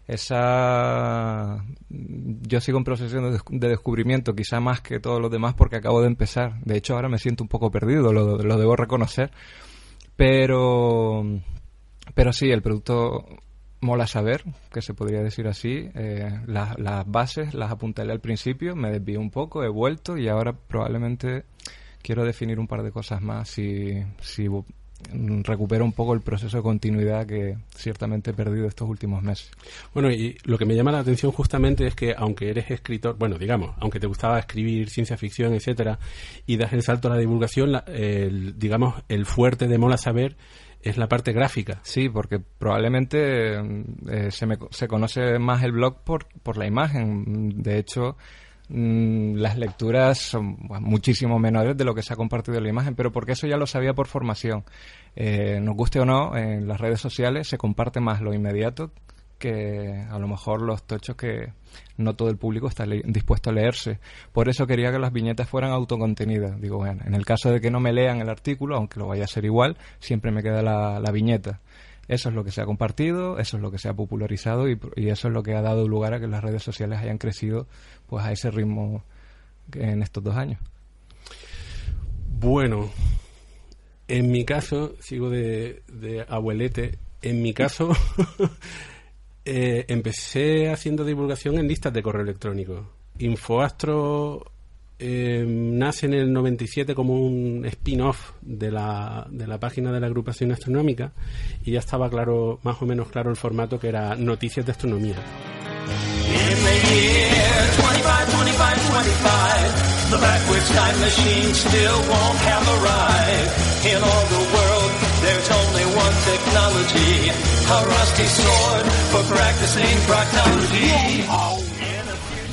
Esa. 0.08 1.64
Yo 1.90 2.60
sigo 2.60 2.78
en 2.78 2.84
proceso 2.84 3.18
de 3.22 3.68
descubrimiento, 3.70 4.36
quizá 4.36 4.60
más 4.60 4.82
que 4.82 5.00
todos 5.00 5.22
los 5.22 5.32
demás, 5.32 5.54
porque 5.54 5.78
acabo 5.78 6.02
de 6.02 6.08
empezar. 6.08 6.60
De 6.66 6.78
hecho, 6.78 6.96
ahora 6.96 7.10
me 7.10 7.18
siento 7.18 7.44
un 7.44 7.48
poco 7.48 7.72
perdido, 7.72 8.12
lo, 8.12 8.38
lo 8.38 8.58
debo 8.58 8.76
reconocer. 8.76 9.32
Pero. 10.16 11.24
Pero 12.16 12.34
sí, 12.34 12.50
el 12.52 12.62
producto 12.62 13.26
mola 13.84 14.08
saber, 14.08 14.44
que 14.72 14.82
se 14.82 14.94
podría 14.94 15.22
decir 15.22 15.48
así. 15.48 15.90
Eh, 15.94 16.42
las 16.48 17.06
bases 17.06 17.54
las 17.54 17.72
apuntalé 17.72 18.12
al 18.12 18.20
principio, 18.20 18.76
me 18.76 18.90
desvié 18.90 19.18
un 19.18 19.30
poco, 19.30 19.64
he 19.64 19.70
vuelto 19.70 20.18
y 20.18 20.28
ahora 20.28 20.54
probablemente 20.54 21.44
quiero 22.02 22.26
definir 22.26 22.60
un 22.60 22.68
par 22.68 22.84
de 22.84 22.92
cosas 22.92 23.22
más 23.22 23.50
si, 23.50 24.04
si 24.22 24.48
recupero 25.44 25.86
un 25.86 25.94
poco 25.94 26.14
el 26.14 26.22
proceso 26.22 26.58
de 26.58 26.64
continuidad 26.64 27.26
que 27.26 27.58
ciertamente 27.76 28.32
he 28.32 28.34
perdido 28.34 28.68
estos 28.68 28.90
últimos 28.90 29.24
meses. 29.24 29.52
Bueno, 29.94 30.12
y 30.12 30.38
lo 30.44 30.58
que 30.58 30.66
me 30.66 30.76
llama 30.76 30.92
la 30.92 31.00
atención 31.00 31.32
justamente 31.32 31.88
es 31.88 31.96
que 31.96 32.14
aunque 32.18 32.50
eres 32.50 32.70
escritor, 32.72 33.18
bueno, 33.18 33.38
digamos, 33.38 33.76
aunque 33.80 34.00
te 34.00 34.08
gustaba 34.08 34.40
escribir 34.40 34.90
ciencia 34.90 35.18
ficción, 35.18 35.54
etcétera, 35.54 36.00
y 36.46 36.58
das 36.58 36.74
el 36.74 36.84
salto 36.84 37.08
a 37.08 37.12
la 37.12 37.18
divulgación, 37.18 37.82
el, 37.88 38.58
digamos, 38.58 38.96
el 39.10 39.26
fuerte 39.26 39.68
de 39.68 39.78
Mola 39.78 39.98
Saber 39.98 40.36
es 40.82 40.98
la 40.98 41.08
parte 41.08 41.32
gráfica. 41.32 41.80
Sí, 41.84 42.10
porque 42.10 42.40
probablemente 42.40 43.56
eh, 43.56 44.32
se, 44.32 44.46
me, 44.46 44.58
se 44.70 44.88
conoce 44.88 45.40
más 45.40 45.64
el 45.64 45.72
blog 45.72 46.04
por, 46.04 46.28
por 46.44 46.58
la 46.58 46.68
imagen. 46.68 47.62
De 47.64 47.80
hecho, 47.80 48.18
mm, 48.70 49.36
las 49.36 49.58
lecturas 49.58 50.20
son 50.20 50.58
muchísimo 50.82 51.40
menores 51.40 51.78
de 51.78 51.84
lo 51.84 51.94
que 51.94 52.02
se 52.02 52.14
ha 52.14 52.16
compartido 52.16 52.58
en 52.58 52.64
la 52.64 52.70
imagen, 52.70 52.96
pero 52.96 53.12
porque 53.12 53.34
eso 53.34 53.48
ya 53.48 53.58
lo 53.58 53.68
sabía 53.68 53.94
por 53.94 54.08
formación. 54.08 54.64
Eh, 55.16 55.60
nos 55.62 55.76
guste 55.76 56.00
o 56.00 56.06
no, 56.06 56.36
en 56.36 56.68
las 56.68 56.80
redes 56.80 57.00
sociales 57.00 57.48
se 57.48 57.58
comparte 57.58 58.00
más 58.00 58.22
lo 58.22 58.34
inmediato 58.34 58.92
que 59.44 60.06
a 60.10 60.18
lo 60.20 60.28
mejor 60.30 60.62
los 60.62 60.84
tochos 60.84 61.18
que 61.18 61.52
no 61.98 62.16
todo 62.16 62.30
el 62.30 62.38
público 62.38 62.70
está 62.70 62.86
dispuesto 62.86 63.50
a 63.50 63.54
leerse. 63.54 64.00
Por 64.32 64.48
eso 64.48 64.66
quería 64.66 64.90
que 64.90 65.00
las 65.00 65.12
viñetas 65.12 65.50
fueran 65.50 65.72
autocontenidas. 65.72 66.62
Digo, 66.62 66.78
bueno, 66.78 67.02
en 67.06 67.14
el 67.14 67.26
caso 67.26 67.52
de 67.52 67.60
que 67.60 67.70
no 67.70 67.82
me 67.82 67.92
lean 67.92 68.22
el 68.22 68.30
artículo, 68.30 68.78
aunque 68.78 69.02
lo 69.02 69.08
vaya 69.08 69.26
a 69.26 69.28
ser 69.28 69.44
igual, 69.44 69.78
siempre 70.00 70.32
me 70.32 70.42
queda 70.42 70.62
la, 70.62 71.12
viñeta. 71.12 71.60
Eso 72.08 72.30
es 72.30 72.36
lo 72.36 72.44
que 72.44 72.52
se 72.52 72.62
ha 72.62 72.66
compartido, 72.66 73.40
eso 73.40 73.58
es 73.58 73.64
lo 73.64 73.72
que 73.72 73.78
se 73.78 73.90
ha 73.90 73.94
popularizado 73.94 74.70
y, 74.70 74.78
eso 74.96 75.28
es 75.28 75.34
lo 75.34 75.44
que 75.44 75.56
ha 75.56 75.62
dado 75.62 75.88
lugar 75.88 76.14
a 76.14 76.20
que 76.20 76.28
las 76.28 76.44
redes 76.44 76.64
sociales 76.64 77.00
hayan 77.00 77.18
crecido 77.18 77.68
pues 78.08 78.26
a 78.26 78.32
ese 78.32 78.52
ritmo 78.52 79.04
en 79.74 80.04
estos 80.04 80.24
dos 80.24 80.36
años. 80.36 80.60
Bueno, 82.40 82.92
en 84.08 84.32
mi 84.32 84.44
caso, 84.44 84.96
sigo 85.00 85.30
de, 85.30 85.84
de 85.88 86.26
abuelete, 86.28 87.00
en 87.22 87.42
mi 87.42 87.54
caso 87.54 87.94
Eh, 89.46 89.86
empecé 89.90 90.70
haciendo 90.70 91.04
divulgación 91.04 91.58
en 91.58 91.68
listas 91.68 91.92
de 91.92 92.02
correo 92.02 92.24
electrónico. 92.24 92.88
Infoastro 93.20 94.53
eh, 95.00 95.46
nace 95.48 96.06
en 96.06 96.14
el 96.14 96.32
97 96.32 96.96
como 96.96 97.16
un 97.16 97.66
spin-off 97.66 98.32
de 98.42 98.72
la, 98.72 99.28
de 99.30 99.48
la 99.48 99.60
página 99.60 99.92
de 99.92 100.00
la 100.00 100.08
agrupación 100.08 100.52
astronómica 100.52 101.12
y 101.64 101.72
ya 101.72 101.80
estaba 101.80 102.10
claro, 102.10 102.60
más 102.64 102.82
o 102.82 102.86
menos 102.86 103.10
claro 103.10 103.30
el 103.30 103.36
formato 103.36 103.80
que 103.80 103.90
era 103.90 104.16
noticias 104.16 104.66
de 104.66 104.72
astronomía. 104.72 105.16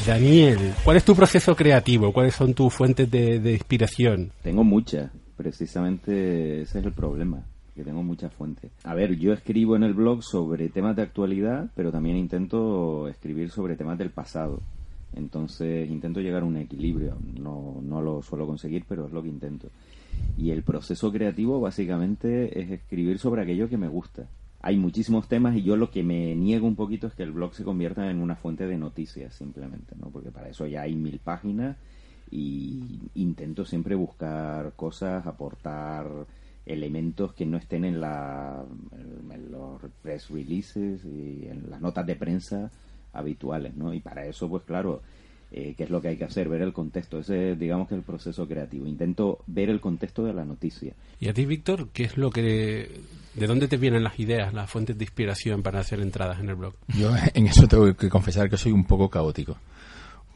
Daniel, 0.07 0.59
¿cuál 0.83 0.97
es 0.97 1.05
tu 1.05 1.15
proceso 1.15 1.55
creativo? 1.55 2.13
¿Cuáles 2.13 2.35
son 2.35 2.55
tus 2.55 2.73
fuentes 2.73 3.11
de, 3.11 3.53
inspiración? 3.53 4.33
Tengo 4.43 4.65
muchas, 4.65 5.11
precisamente 5.37 6.63
ese 6.63 6.79
es 6.79 6.85
el 6.87 6.93
problema 6.93 7.45
que 7.75 7.85
tengo 7.85 8.03
muchas 8.03 8.33
fuentes. 8.33 8.71
A 8.85 8.95
ver, 8.95 9.17
yo 9.17 9.33
escribo 9.33 9.77
en 9.77 9.83
el 9.83 9.93
blog 9.93 10.23
sobre 10.23 10.69
temas 10.71 10.97
de 10.97 11.03
actualidad, 11.03 11.71
pero 11.75 11.93
también 11.93 12.17
intento 12.17 13.09
escribir 13.09 13.51
sobre 13.51 13.77
temas 13.77 13.99
del 13.99 14.11
pasado. 14.11 14.61
Entonces 15.15 15.89
intento 15.91 16.21
llegar 16.21 16.43
a 16.43 16.47
un 16.47 16.57
equilibrio. 16.57 17.17
No, 17.39 17.81
no 17.83 18.01
lo 18.01 18.23
suelo 18.23 18.47
conseguir, 18.47 18.85
pero 18.89 19.07
es 19.07 19.13
lo 19.13 19.23
que 19.23 19.29
intento. 19.29 19.69
Y 20.39 20.51
el 20.51 20.63
proceso 20.63 21.13
creativo 21.13 21.61
básicamente 21.61 22.59
es 22.59 22.71
escribir 22.71 23.19
sobre 23.19 23.43
aquello 23.43 23.69
que 23.69 23.77
me 23.77 23.89
gusta. 23.89 24.29
Hay 24.63 24.77
muchísimos 24.77 25.27
temas 25.27 25.57
y 25.57 25.63
yo 25.63 25.77
lo 25.77 25.91
que 25.91 26.03
me 26.03 26.35
niego 26.37 26.67
un 26.67 26.77
poquito 26.77 27.07
es 27.07 27.15
que 27.15 27.23
el 27.23 27.33
blog 27.33 27.55
se 27.55 27.65
convierta 27.65 28.11
en 28.11 28.21
una 28.21 28.37
fuente 28.37 28.67
de 28.67 28.77
noticias 28.77 29.35
simplemente, 29.35 29.95
¿no? 29.99 30.11
Porque 30.11 30.31
para 30.31 30.51
eso 30.51 30.67
ya 30.67 30.83
hay 30.83 30.95
mil 30.95 31.19
páginas 31.19 31.79
y 32.31 33.01
intento 33.15 33.65
siempre 33.65 33.95
buscar 33.95 34.75
cosas, 34.77 35.27
aportar 35.27 36.27
elementos 36.67 37.33
que 37.33 37.47
no 37.47 37.57
estén 37.57 37.87
en, 37.87 38.01
la, 38.01 38.65
los 39.51 39.81
press 40.03 40.29
releases 40.29 41.05
y 41.07 41.47
en 41.49 41.71
las 41.71 41.81
notas 41.81 42.07
de 42.07 42.17
prensa 42.17 42.71
habituales, 43.15 43.75
¿no? 43.75 43.95
Y 43.95 44.01
para 44.01 44.27
eso, 44.27 44.49
pues 44.49 44.63
claro, 44.65 45.01
eh, 45.53 45.75
qué 45.77 45.85
es 45.85 45.91
lo 45.91 46.01
que 46.01 46.09
hay 46.09 46.17
que 46.17 46.25
hacer, 46.25 46.49
ver 46.49 46.63
el 46.63 46.73
contexto. 46.73 47.19
Ese, 47.19 47.57
digamos 47.57 47.89
que 47.89 47.95
es 47.95 47.99
el 47.99 48.05
proceso 48.05 48.47
creativo. 48.47 48.87
Intento 48.87 49.41
ver 49.47 49.69
el 49.69 49.81
contexto 49.81 50.25
de 50.25 50.33
la 50.33 50.45
noticia. 50.45 50.95
¿Y 51.19 51.29
a 51.29 51.35
ti, 51.35 51.45
Víctor, 51.45 51.89
qué 51.93 52.05
es 52.05 52.17
lo 52.17 52.31
que... 52.31 53.01
¿De 53.35 53.47
dónde 53.47 53.69
te 53.69 53.77
vienen 53.77 54.03
las 54.03 54.19
ideas, 54.19 54.53
las 54.53 54.69
fuentes 54.69 54.99
de 54.99 55.05
inspiración 55.05 55.63
para 55.63 55.81
hacer 55.81 56.01
entradas 56.01 56.41
en 56.41 56.49
el 56.49 56.57
blog? 56.57 56.75
Yo 56.89 57.13
en 57.35 57.47
eso 57.47 57.67
tengo 57.67 57.95
que 57.95 58.09
confesar 58.09 58.49
que 58.49 58.57
soy 58.57 58.73
un 58.73 58.85
poco 58.85 59.09
caótico. 59.09 59.57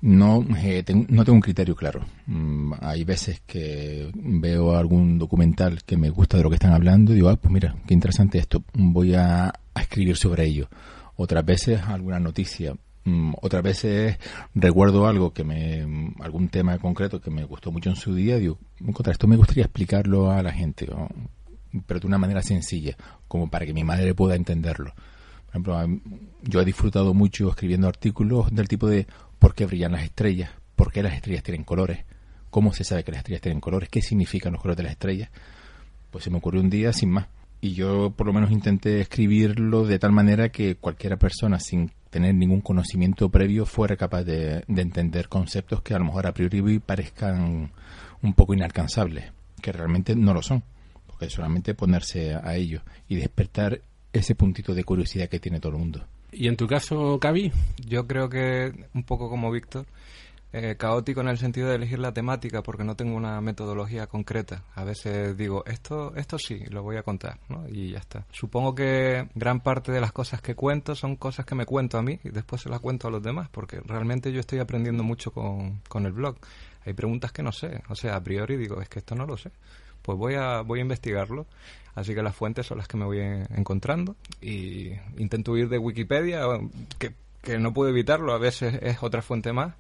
No, 0.00 0.44
eh, 0.58 0.84
no 1.08 1.24
tengo 1.24 1.36
un 1.36 1.40
criterio 1.40 1.74
claro. 1.74 2.04
Mm, 2.26 2.74
hay 2.80 3.04
veces 3.04 3.40
que 3.46 4.10
veo 4.14 4.76
algún 4.76 5.18
documental 5.18 5.82
que 5.84 5.96
me 5.96 6.10
gusta 6.10 6.36
de 6.36 6.42
lo 6.42 6.50
que 6.50 6.56
están 6.56 6.72
hablando 6.72 7.12
y 7.12 7.16
digo, 7.16 7.30
ah, 7.30 7.36
pues 7.36 7.52
mira, 7.52 7.74
qué 7.86 7.94
interesante 7.94 8.38
esto, 8.38 8.62
voy 8.74 9.14
a, 9.14 9.46
a 9.46 9.80
escribir 9.80 10.16
sobre 10.16 10.44
ello. 10.44 10.68
Otras 11.16 11.44
veces 11.44 11.80
alguna 11.80 12.20
noticia 12.20 12.74
otras 13.40 13.62
veces 13.62 14.18
recuerdo 14.54 15.06
algo 15.06 15.32
que 15.32 15.44
me, 15.44 15.86
mm, 15.86 16.22
algún 16.22 16.48
tema 16.48 16.78
concreto 16.78 17.20
que 17.20 17.30
me 17.30 17.44
gustó 17.44 17.70
mucho 17.70 17.90
en 17.90 17.96
su 17.96 18.14
día, 18.14 18.38
digo, 18.38 18.58
contra 18.92 19.12
esto 19.12 19.26
me 19.26 19.36
gustaría 19.36 19.64
explicarlo 19.64 20.30
a 20.30 20.42
la 20.42 20.52
gente, 20.52 20.88
pero 21.86 22.00
de 22.00 22.06
una 22.06 22.18
manera 22.18 22.42
sencilla, 22.42 22.96
como 23.28 23.50
para 23.50 23.66
que 23.66 23.74
mi 23.74 23.84
madre 23.84 24.14
pueda 24.14 24.36
entenderlo. 24.36 24.94
Por 25.46 25.50
ejemplo, 25.50 26.00
yo 26.42 26.60
he 26.60 26.64
disfrutado 26.64 27.14
mucho 27.14 27.48
escribiendo 27.48 27.88
artículos 27.88 28.50
del 28.50 28.68
tipo 28.68 28.88
de 28.88 29.06
por 29.38 29.54
qué 29.54 29.66
brillan 29.66 29.92
las 29.92 30.04
estrellas, 30.04 30.50
por 30.74 30.90
qué 30.90 31.02
las 31.02 31.14
estrellas 31.14 31.42
tienen 31.42 31.64
colores, 31.64 32.04
cómo 32.50 32.72
se 32.72 32.84
sabe 32.84 33.04
que 33.04 33.12
las 33.12 33.18
estrellas 33.18 33.42
tienen 33.42 33.60
colores, 33.60 33.88
qué 33.88 34.00
significan 34.00 34.52
los 34.52 34.62
colores 34.62 34.78
de 34.78 34.82
las 34.84 34.92
estrellas. 34.92 35.30
Pues 36.10 36.24
se 36.24 36.30
me 36.30 36.38
ocurrió 36.38 36.60
un 36.60 36.70
día 36.70 36.92
sin 36.92 37.10
más. 37.10 37.26
Y 37.60 37.72
yo 37.74 38.10
por 38.10 38.26
lo 38.26 38.32
menos 38.32 38.50
intenté 38.50 39.00
escribirlo 39.00 39.86
de 39.86 39.98
tal 39.98 40.12
manera 40.12 40.50
que 40.50 40.76
cualquiera 40.76 41.16
persona 41.16 41.58
sin 41.58 41.90
tener 42.14 42.32
ningún 42.36 42.60
conocimiento 42.60 43.28
previo 43.28 43.66
fuera 43.66 43.96
capaz 43.96 44.22
de, 44.22 44.62
entender 44.68 45.28
conceptos 45.28 45.82
que 45.82 45.94
a 45.94 45.98
lo 45.98 46.04
mejor 46.04 46.28
a 46.28 46.32
priori 46.32 46.78
parezcan 46.78 47.72
un 48.22 48.34
poco 48.34 48.54
inalcanzables, 48.54 49.32
que 49.60 49.72
realmente 49.72 50.14
no 50.14 50.32
lo 50.32 50.40
son, 50.40 50.62
porque 51.08 51.28
solamente 51.28 51.74
ponerse 51.74 52.36
a 52.36 52.54
ello 52.54 52.82
y 53.08 53.16
despertar 53.16 53.80
ese 54.12 54.36
puntito 54.36 54.76
de 54.76 54.84
curiosidad 54.84 55.28
que 55.28 55.40
tiene 55.40 55.58
todo 55.58 55.72
el 55.72 55.78
mundo. 55.78 56.06
¿Y 56.30 56.46
en 56.46 56.56
tu 56.56 56.68
caso, 56.68 57.18
Cavi? 57.18 57.50
Yo 57.84 58.06
creo 58.06 58.28
que 58.28 58.72
un 58.94 59.02
poco 59.02 59.28
como 59.28 59.50
Víctor, 59.50 59.84
eh, 60.56 60.76
caótico 60.76 61.20
en 61.20 61.26
el 61.26 61.36
sentido 61.36 61.68
de 61.68 61.74
elegir 61.74 61.98
la 61.98 62.14
temática 62.14 62.62
porque 62.62 62.84
no 62.84 62.94
tengo 62.94 63.16
una 63.16 63.40
metodología 63.40 64.06
concreta. 64.06 64.62
A 64.76 64.84
veces 64.84 65.36
digo, 65.36 65.64
esto, 65.66 66.14
esto 66.14 66.38
sí, 66.38 66.62
lo 66.70 66.84
voy 66.84 66.96
a 66.96 67.02
contar, 67.02 67.40
¿no? 67.48 67.68
Y 67.68 67.90
ya 67.90 67.98
está. 67.98 68.24
Supongo 68.30 68.72
que 68.72 69.28
gran 69.34 69.58
parte 69.58 69.90
de 69.90 70.00
las 70.00 70.12
cosas 70.12 70.40
que 70.40 70.54
cuento 70.54 70.94
son 70.94 71.16
cosas 71.16 71.44
que 71.44 71.56
me 71.56 71.66
cuento 71.66 71.98
a 71.98 72.02
mí 72.02 72.20
y 72.22 72.28
después 72.28 72.62
se 72.62 72.68
las 72.68 72.78
cuento 72.78 73.08
a 73.08 73.10
los 73.10 73.20
demás 73.20 73.48
porque 73.50 73.80
realmente 73.80 74.30
yo 74.30 74.38
estoy 74.38 74.60
aprendiendo 74.60 75.02
mucho 75.02 75.32
con, 75.32 75.80
con 75.88 76.06
el 76.06 76.12
blog. 76.12 76.36
Hay 76.86 76.92
preguntas 76.92 77.32
que 77.32 77.42
no 77.42 77.50
sé, 77.50 77.82
o 77.88 77.96
sea, 77.96 78.14
a 78.14 78.22
priori 78.22 78.56
digo, 78.56 78.80
es 78.80 78.88
que 78.88 79.00
esto 79.00 79.16
no 79.16 79.26
lo 79.26 79.36
sé. 79.36 79.50
Pues 80.02 80.16
voy 80.16 80.36
a, 80.36 80.60
voy 80.60 80.78
a 80.78 80.82
investigarlo. 80.82 81.46
Así 81.96 82.14
que 82.14 82.22
las 82.22 82.36
fuentes 82.36 82.64
son 82.64 82.78
las 82.78 82.86
que 82.86 82.96
me 82.96 83.06
voy 83.06 83.18
encontrando 83.56 84.14
y 84.40 84.92
intento 85.18 85.50
huir 85.50 85.68
de 85.68 85.78
Wikipedia, 85.78 86.42
que, 86.96 87.12
que 87.42 87.58
no 87.58 87.74
puedo 87.74 87.90
evitarlo, 87.90 88.32
a 88.32 88.38
veces 88.38 88.78
es 88.82 89.02
otra 89.02 89.20
fuente 89.20 89.52
más 89.52 89.74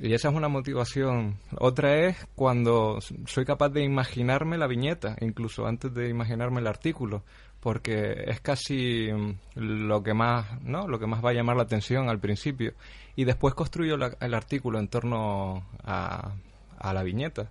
y 0.00 0.14
esa 0.14 0.28
es 0.28 0.34
una 0.34 0.48
motivación. 0.48 1.36
Otra 1.58 2.06
es 2.06 2.26
cuando 2.34 2.98
soy 3.26 3.44
capaz 3.44 3.70
de 3.70 3.82
imaginarme 3.82 4.58
la 4.58 4.66
viñeta, 4.66 5.16
incluso 5.20 5.66
antes 5.66 5.92
de 5.94 6.08
imaginarme 6.08 6.60
el 6.60 6.66
artículo, 6.66 7.24
porque 7.60 8.24
es 8.26 8.40
casi 8.40 9.08
mm, 9.12 9.34
lo 9.56 10.02
que 10.02 10.14
más, 10.14 10.60
¿no? 10.62 10.86
Lo 10.86 10.98
que 10.98 11.06
más 11.06 11.24
va 11.24 11.30
a 11.30 11.34
llamar 11.34 11.56
la 11.56 11.64
atención 11.64 12.08
al 12.08 12.20
principio. 12.20 12.74
Y 13.16 13.24
después 13.24 13.54
construyo 13.54 13.96
el 14.20 14.34
artículo 14.34 14.78
en 14.78 14.88
torno 14.88 15.66
a, 15.84 16.32
a 16.78 16.92
la 16.92 17.02
viñeta. 17.02 17.50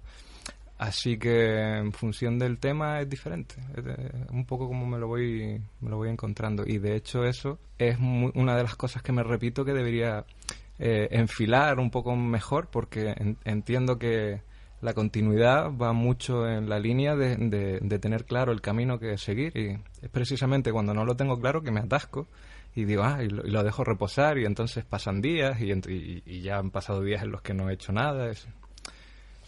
Así 0.78 1.18
que 1.18 1.78
en 1.78 1.92
función 1.92 2.38
del 2.38 2.60
tema 2.60 3.02
es 3.02 3.10
diferente, 3.10 3.56
es 3.76 4.30
un 4.32 4.46
poco 4.46 4.68
como 4.68 4.86
me 4.86 5.00
lo 5.00 5.08
voy 5.08 5.60
me 5.82 5.90
lo 5.90 5.98
voy 5.98 6.10
encontrando 6.10 6.64
y 6.68 6.78
de 6.78 6.96
hecho 6.96 7.24
eso 7.24 7.58
es 7.80 7.98
una 7.98 8.56
de 8.56 8.62
las 8.62 8.76
cosas 8.76 9.02
que 9.02 9.12
me 9.12 9.24
repito 9.24 9.66
que 9.66 9.74
debería 9.74 10.24
eh, 10.80 11.08
enfilar 11.12 11.80
un 11.80 11.92
poco 11.92 12.16
mejor 12.16 12.70
porque 12.70 13.36
entiendo 13.46 13.98
que 13.98 14.42
la 14.82 14.94
continuidad 14.94 15.72
va 15.72 15.92
mucho 15.94 16.48
en 16.48 16.70
la 16.70 16.80
línea 16.80 17.16
de, 17.16 17.36
de, 17.82 18.00
tener 18.00 18.26
claro 18.26 18.52
el 18.52 18.62
camino 18.62 19.00
que 19.00 19.18
seguir 19.18 19.58
y 19.58 19.72
es 20.04 20.10
precisamente 20.12 20.72
cuando 20.72 20.94
no 20.94 21.04
lo 21.04 21.16
tengo 21.16 21.40
claro 21.40 21.64
que 21.64 21.72
me 21.72 21.80
atasco 21.80 22.28
y 22.76 22.86
digo, 22.86 23.02
ah, 23.04 23.24
y 23.24 23.28
lo, 23.28 23.64
dejo 23.64 23.84
reposar 23.84 24.38
y 24.38 24.46
entonces 24.46 24.86
pasan 24.86 25.20
días 25.20 25.60
y, 25.60 25.72
y, 25.72 26.42
ya 26.42 26.60
han 26.60 26.70
pasado 26.70 27.02
días 27.02 27.24
en 27.24 27.32
los 27.32 27.42
que 27.42 27.56
no 27.56 27.72
he 27.72 27.74
hecho 27.74 27.92
nada. 27.92 28.30
Es, 28.30 28.48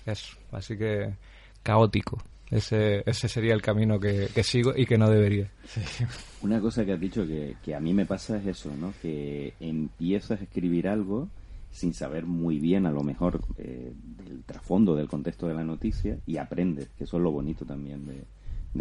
eso, 0.08 0.36
así 0.52 0.76
que 0.78 1.14
caótico. 1.62 2.18
Ese, 2.52 3.04
ese 3.06 3.28
sería 3.28 3.54
el 3.54 3.62
camino 3.62 4.00
que, 4.00 4.28
sigo 4.44 4.74
y 4.76 4.86
que 4.86 4.98
no 4.98 5.10
debería. 5.10 5.52
Una 6.42 6.60
cosa 6.60 6.84
que 6.84 6.94
has 6.94 7.00
dicho 7.00 7.28
que, 7.28 7.58
que 7.64 7.76
a 7.76 7.80
mí 7.80 7.94
me 7.94 8.06
pasa 8.06 8.38
es 8.38 8.48
eso, 8.48 8.72
¿no? 8.80 8.94
Que 9.02 9.54
empiezas 9.60 10.42
a 10.42 10.44
escribir 10.44 10.88
algo 10.88 11.30
sin 11.72 11.94
saber 11.94 12.26
muy 12.26 12.60
bien 12.60 12.86
a 12.86 12.92
lo 12.92 13.04
mejor 13.04 13.42
eh, 13.58 13.94
del 14.26 14.44
trasfondo, 14.44 14.96
del 14.96 15.08
contexto 15.08 15.48
de 15.48 15.54
la 15.54 15.64
noticia 15.64 16.18
y 16.26 16.38
aprendes, 16.38 16.90
que 16.98 17.04
eso 17.04 17.18
es 17.18 17.24
lo 17.24 17.32
bonito 17.32 17.66
también 17.66 18.06
de, 18.06 18.26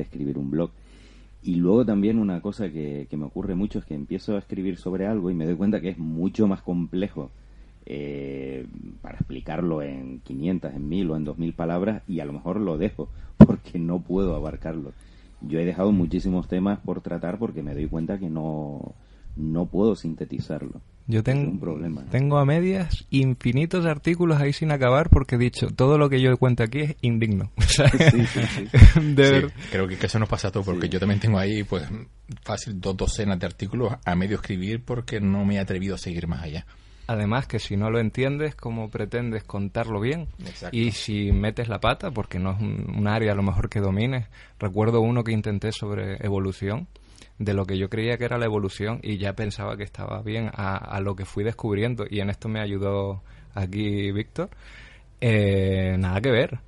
escribir 0.00 0.38
un 0.38 0.50
blog. 0.50 0.70
Y 1.42 1.56
luego 1.56 1.84
también 1.84 2.18
una 2.18 2.40
cosa 2.40 2.70
que, 2.70 3.06
me 3.12 3.24
ocurre 3.24 3.54
mucho 3.54 3.78
es 3.78 3.84
que 3.84 3.94
empiezo 3.94 4.36
a 4.36 4.38
escribir 4.38 4.76
sobre 4.78 5.06
algo 5.06 5.30
y 5.30 5.34
me 5.34 5.46
doy 5.46 5.56
cuenta 5.56 5.80
que 5.80 5.90
es 5.90 5.98
mucho 5.98 6.46
más 6.46 6.62
complejo 6.62 7.30
eh, 7.90 8.66
para 9.00 9.16
explicarlo 9.16 9.80
en 9.80 10.20
500, 10.20 10.74
en 10.74 10.88
1000 10.90 11.10
o 11.10 11.16
en 11.16 11.24
2000 11.24 11.54
palabras 11.54 12.02
y 12.06 12.20
a 12.20 12.26
lo 12.26 12.34
mejor 12.34 12.60
lo 12.60 12.76
dejo 12.76 13.08
porque 13.38 13.78
no 13.78 14.00
puedo 14.02 14.36
abarcarlo. 14.36 14.92
Yo 15.40 15.58
he 15.58 15.64
dejado 15.64 15.90
muchísimos 15.90 16.48
temas 16.48 16.80
por 16.80 17.00
tratar 17.00 17.38
porque 17.38 17.62
me 17.62 17.72
doy 17.72 17.86
cuenta 17.86 18.18
que 18.18 18.28
no, 18.28 18.94
no 19.36 19.66
puedo 19.66 19.96
sintetizarlo. 19.96 20.82
Yo 21.06 21.22
tengo, 21.22 21.78
tengo 22.10 22.36
a 22.36 22.44
medias 22.44 23.06
infinitos 23.08 23.86
artículos 23.86 24.38
ahí 24.38 24.52
sin 24.52 24.70
acabar 24.70 25.08
porque 25.08 25.36
he 25.36 25.38
dicho, 25.38 25.68
todo 25.68 25.96
lo 25.96 26.10
que 26.10 26.20
yo 26.20 26.36
cuento 26.36 26.64
aquí 26.64 26.80
es 26.80 26.96
indigno. 27.00 27.50
creo 29.70 29.88
que, 29.88 29.96
eso 29.98 30.18
nos 30.18 30.28
pasa 30.28 30.48
a 30.48 30.50
todos 30.50 30.66
porque 30.66 30.90
yo 30.90 31.00
también 31.00 31.20
tengo 31.20 31.38
ahí 31.38 31.62
pues 31.62 31.88
fácil 32.42 32.78
dos 32.78 32.94
docenas 32.94 33.38
de 33.38 33.46
artículos 33.46 33.94
a 34.04 34.14
medio 34.14 34.36
escribir 34.36 34.84
porque 34.84 35.18
no 35.18 35.46
me 35.46 35.54
he 35.54 35.58
atrevido 35.58 35.94
a 35.94 35.98
seguir 35.98 36.26
más 36.26 36.42
allá. 36.42 36.66
Además 37.08 37.46
que 37.46 37.58
si 37.58 37.76
no 37.76 37.90
lo 37.90 37.98
entiendes, 37.98 38.54
¿cómo 38.54 38.90
pretendes 38.90 39.42
contarlo 39.42 39.98
bien? 39.98 40.28
Y 40.70 40.92
si 40.92 41.32
metes 41.32 41.68
la 41.68 41.80
pata, 41.80 42.10
porque 42.10 42.38
no 42.38 42.52
es 42.52 42.60
un 42.60 43.08
área 43.08 43.32
a 43.32 43.34
lo 43.34 43.42
mejor 43.42 43.68
que 43.68 43.80
domines. 43.80 44.28
Recuerdo 44.60 45.00
uno 45.00 45.24
que 45.24 45.32
intenté 45.32 45.72
sobre 45.72 46.24
evolución 46.24 46.86
de 47.38 47.54
lo 47.54 47.64
que 47.64 47.78
yo 47.78 47.88
creía 47.88 48.18
que 48.18 48.24
era 48.24 48.38
la 48.38 48.44
evolución 48.44 49.00
y 49.02 49.16
ya 49.16 49.32
pensaba 49.34 49.76
que 49.76 49.84
estaba 49.84 50.22
bien 50.22 50.50
a, 50.52 51.00
lo 51.00 51.14
que 51.14 51.24
fui 51.24 51.44
descubriendo 51.44 52.04
y 52.08 52.20
en 52.20 52.30
esto 52.30 52.48
me 52.48 52.60
ayudó 52.60 53.22
aquí 53.54 54.12
Víctor. 54.12 54.50
Eh, 55.20 55.96
nada 55.98 56.20
que 56.20 56.30
ver, 56.30 56.58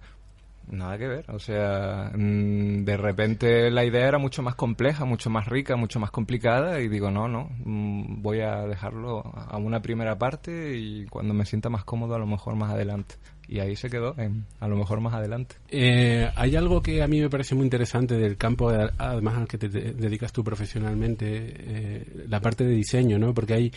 nada 0.70 0.98
que 0.98 1.08
ver. 1.08 1.30
O 1.30 1.38
sea, 1.38 2.12
mm, 2.14 2.84
de 2.84 2.96
repente 2.96 3.70
la 3.70 3.84
idea 3.84 4.06
era 4.08 4.18
mucho 4.18 4.42
más 4.42 4.54
compleja, 4.54 5.04
mucho 5.04 5.30
más 5.30 5.46
rica, 5.46 5.76
mucho 5.76 6.00
más 6.00 6.10
complicada 6.10 6.80
y 6.80 6.88
digo, 6.88 7.10
no, 7.10 7.28
no, 7.28 7.50
mm, 7.64 8.22
voy 8.22 8.40
a 8.40 8.66
dejarlo 8.66 9.22
a 9.34 9.56
una 9.58 9.80
primera 9.82 10.18
parte 10.18 10.76
y 10.76 11.06
cuando 11.06 11.34
me 11.34 11.44
sienta 11.44 11.68
más 11.68 11.84
cómodo 11.84 12.14
a 12.14 12.18
lo 12.18 12.26
mejor 12.26 12.56
más 12.56 12.72
adelante 12.72 13.16
y 13.50 13.58
ahí 13.58 13.74
se 13.74 13.90
quedó, 13.90 14.14
a 14.60 14.68
lo 14.68 14.76
mejor 14.76 15.00
más 15.00 15.12
adelante. 15.12 15.56
Eh, 15.68 16.30
hay 16.36 16.54
algo 16.54 16.80
que 16.80 17.02
a 17.02 17.08
mí 17.08 17.20
me 17.20 17.28
parece 17.28 17.56
muy 17.56 17.64
interesante 17.64 18.16
del 18.16 18.36
campo, 18.36 18.70
además 18.70 19.38
al 19.38 19.48
que 19.48 19.58
te, 19.58 19.68
dedicas 19.68 20.32
tú 20.32 20.44
profesionalmente, 20.44 21.26
eh, 21.26 22.06
la 22.28 22.40
parte 22.40 22.62
de 22.62 22.70
diseño, 22.70 23.18
¿no? 23.18 23.34
Porque 23.34 23.54
hay, 23.54 23.72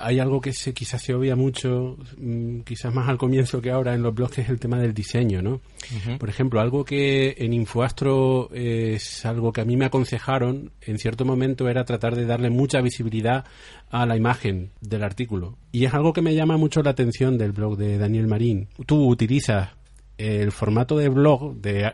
hay 0.00 0.18
algo 0.18 0.40
que 0.40 0.52
se, 0.52 0.74
quizás 0.74 1.00
se 1.02 1.14
obvia 1.14 1.36
mucho, 1.36 1.96
mm, 2.18 2.62
quizás 2.62 2.92
más 2.92 3.08
al 3.08 3.16
comienzo 3.16 3.62
que 3.62 3.70
ahora 3.70 3.94
en 3.94 4.02
los 4.02 4.12
blogs, 4.12 4.34
que 4.34 4.40
es 4.40 4.48
el 4.48 4.58
tema 4.58 4.80
del 4.80 4.92
diseño, 4.92 5.40
¿no? 5.40 5.60
Por 6.18 6.28
ejemplo, 6.28 6.60
algo 6.60 6.84
que 6.84 7.36
en 7.38 7.52
Infoastro 7.52 8.50
es 8.52 9.24
algo 9.24 9.52
que 9.52 9.60
a 9.60 9.64
mí 9.64 9.76
me 9.76 9.84
aconsejaron 9.84 10.72
en 10.80 10.98
cierto 10.98 11.24
momento 11.24 11.68
era 11.68 11.84
tratar 11.84 12.16
de 12.16 12.26
darle 12.26 12.50
mucha 12.50 12.80
visibilidad 12.80 13.44
a 14.02 14.06
la 14.06 14.16
imagen 14.16 14.70
del 14.80 15.02
artículo. 15.02 15.56
Y 15.72 15.84
es 15.84 15.94
algo 15.94 16.12
que 16.12 16.22
me 16.22 16.34
llama 16.34 16.56
mucho 16.56 16.82
la 16.82 16.90
atención 16.90 17.38
del 17.38 17.52
blog 17.52 17.76
de 17.76 17.96
Daniel 17.96 18.26
Marín. 18.26 18.68
Tú 18.84 19.08
utilizas 19.08 19.70
el 20.18 20.50
formato 20.50 20.96
de 20.96 21.08
blog, 21.08 21.56
de, 21.56 21.92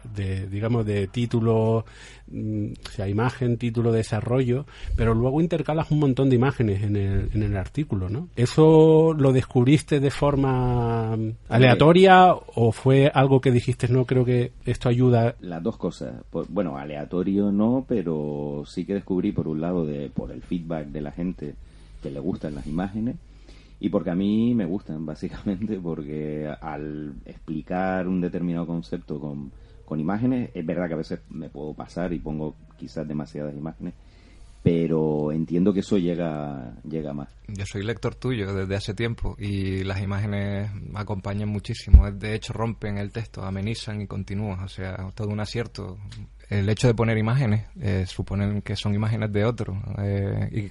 digamos, 0.48 0.86
de 0.86 1.08
título, 1.08 1.84
mm, 2.28 2.66
o 2.86 2.90
sea, 2.90 3.08
imagen, 3.08 3.56
título, 3.56 3.92
desarrollo, 3.92 4.64
pero 4.96 5.14
luego 5.14 5.40
intercalas 5.40 5.90
un 5.90 5.98
montón 5.98 6.30
de 6.30 6.36
imágenes 6.36 6.82
en 6.82 6.96
el, 6.96 7.30
en 7.34 7.42
el 7.42 7.56
artículo, 7.56 8.08
¿no? 8.08 8.28
¿Eso 8.36 9.12
lo 9.16 9.32
descubriste 9.32 9.98
de 9.98 10.10
forma 10.10 11.16
aleatoria 11.48 12.32
o 12.32 12.72
fue 12.72 13.10
algo 13.12 13.40
que 13.40 13.50
dijiste, 13.50 13.88
no, 13.88 14.04
creo 14.04 14.24
que 14.24 14.52
esto 14.66 14.88
ayuda? 14.88 15.34
Las 15.40 15.62
dos 15.62 15.76
cosas. 15.76 16.14
bueno, 16.48 16.78
aleatorio 16.78 17.50
no, 17.50 17.84
pero 17.88 18.62
sí 18.66 18.84
que 18.84 18.94
descubrí, 18.94 19.32
por 19.32 19.48
un 19.48 19.60
lado, 19.60 19.84
de, 19.84 20.10
por 20.10 20.30
el 20.30 20.42
feedback 20.42 20.88
de 20.88 21.00
la 21.00 21.10
gente 21.10 21.54
que 22.02 22.10
le 22.10 22.20
gustan 22.20 22.54
las 22.54 22.66
imágenes, 22.66 23.16
y 23.80 23.88
porque 23.88 24.10
a 24.10 24.14
mí 24.14 24.54
me 24.54 24.64
gustan, 24.64 25.06
básicamente, 25.06 25.78
porque 25.80 26.48
al 26.60 27.14
explicar 27.24 28.06
un 28.08 28.20
determinado 28.20 28.66
concepto 28.66 29.18
con, 29.18 29.50
con 29.84 30.00
imágenes, 30.00 30.50
es 30.54 30.64
verdad 30.64 30.88
que 30.88 30.94
a 30.94 30.98
veces 30.98 31.20
me 31.30 31.48
puedo 31.48 31.74
pasar 31.74 32.12
y 32.12 32.18
pongo 32.18 32.54
quizás 32.76 33.06
demasiadas 33.06 33.54
imágenes, 33.54 33.94
pero 34.62 35.32
entiendo 35.32 35.72
que 35.72 35.80
eso 35.80 35.98
llega, 35.98 36.76
llega 36.88 37.12
más. 37.12 37.28
Yo 37.48 37.66
soy 37.66 37.82
lector 37.82 38.14
tuyo 38.14 38.54
desde 38.54 38.76
hace 38.76 38.94
tiempo 38.94 39.34
y 39.36 39.82
las 39.82 40.00
imágenes 40.00 40.70
acompañan 40.94 41.48
muchísimo. 41.48 42.08
De 42.12 42.34
hecho, 42.34 42.52
rompen 42.52 42.98
el 42.98 43.10
texto, 43.10 43.42
amenizan 43.42 44.00
y 44.00 44.06
continúan. 44.06 44.60
O 44.60 44.68
sea, 44.68 45.10
todo 45.16 45.28
un 45.30 45.40
acierto 45.40 45.98
el 46.58 46.68
hecho 46.68 46.86
de 46.86 46.94
poner 46.94 47.16
imágenes, 47.16 47.64
eh, 47.80 48.04
suponen 48.06 48.60
que 48.60 48.76
son 48.76 48.94
imágenes 48.94 49.32
de 49.32 49.44
otro. 49.44 49.80
Eh, 49.98 50.48
y 50.52 50.60
eh, 50.66 50.70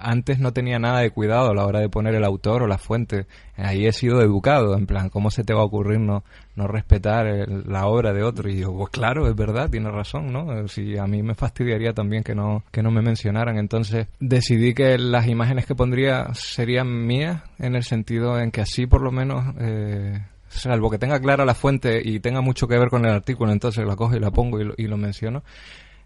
antes 0.00 0.40
no 0.40 0.52
tenía 0.52 0.78
nada 0.78 1.00
de 1.00 1.10
cuidado 1.10 1.50
a 1.50 1.54
la 1.54 1.64
hora 1.64 1.80
de 1.80 1.88
poner 1.88 2.14
el 2.14 2.24
autor 2.24 2.64
o 2.64 2.66
la 2.66 2.78
fuente. 2.78 3.26
Ahí 3.56 3.86
he 3.86 3.92
sido 3.92 4.20
educado, 4.20 4.76
en 4.76 4.86
plan, 4.86 5.08
¿cómo 5.08 5.30
se 5.30 5.44
te 5.44 5.54
va 5.54 5.60
a 5.60 5.64
ocurrir 5.64 6.00
no, 6.00 6.24
no 6.56 6.66
respetar 6.66 7.26
la 7.48 7.86
obra 7.86 8.12
de 8.12 8.24
otro? 8.24 8.50
Y 8.50 8.58
yo, 8.58 8.72
pues 8.72 8.90
claro, 8.90 9.28
es 9.28 9.36
verdad, 9.36 9.70
tiene 9.70 9.90
razón, 9.90 10.32
¿no? 10.32 10.66
Si 10.66 10.98
a 10.98 11.06
mí 11.06 11.22
me 11.22 11.34
fastidiaría 11.34 11.92
también 11.92 12.24
que 12.24 12.34
no, 12.34 12.64
que 12.72 12.82
no 12.82 12.90
me 12.90 13.02
mencionaran. 13.02 13.58
Entonces 13.58 14.08
decidí 14.18 14.74
que 14.74 14.98
las 14.98 15.28
imágenes 15.28 15.66
que 15.66 15.74
pondría 15.74 16.34
serían 16.34 17.06
mías, 17.06 17.42
en 17.58 17.76
el 17.76 17.84
sentido 17.84 18.40
en 18.40 18.50
que 18.50 18.62
así 18.62 18.86
por 18.86 19.02
lo 19.02 19.12
menos... 19.12 19.44
Eh, 19.60 20.20
salvo 20.58 20.90
que 20.90 20.98
tenga 20.98 21.20
clara 21.20 21.44
la 21.44 21.54
fuente 21.54 22.00
y 22.04 22.20
tenga 22.20 22.40
mucho 22.40 22.66
que 22.66 22.78
ver 22.78 22.90
con 22.90 23.04
el 23.04 23.12
artículo, 23.12 23.52
entonces 23.52 23.86
la 23.86 23.96
cojo 23.96 24.16
y 24.16 24.20
la 24.20 24.30
pongo 24.30 24.60
y 24.60 24.86
lo, 24.86 24.96
menciono, 24.96 25.42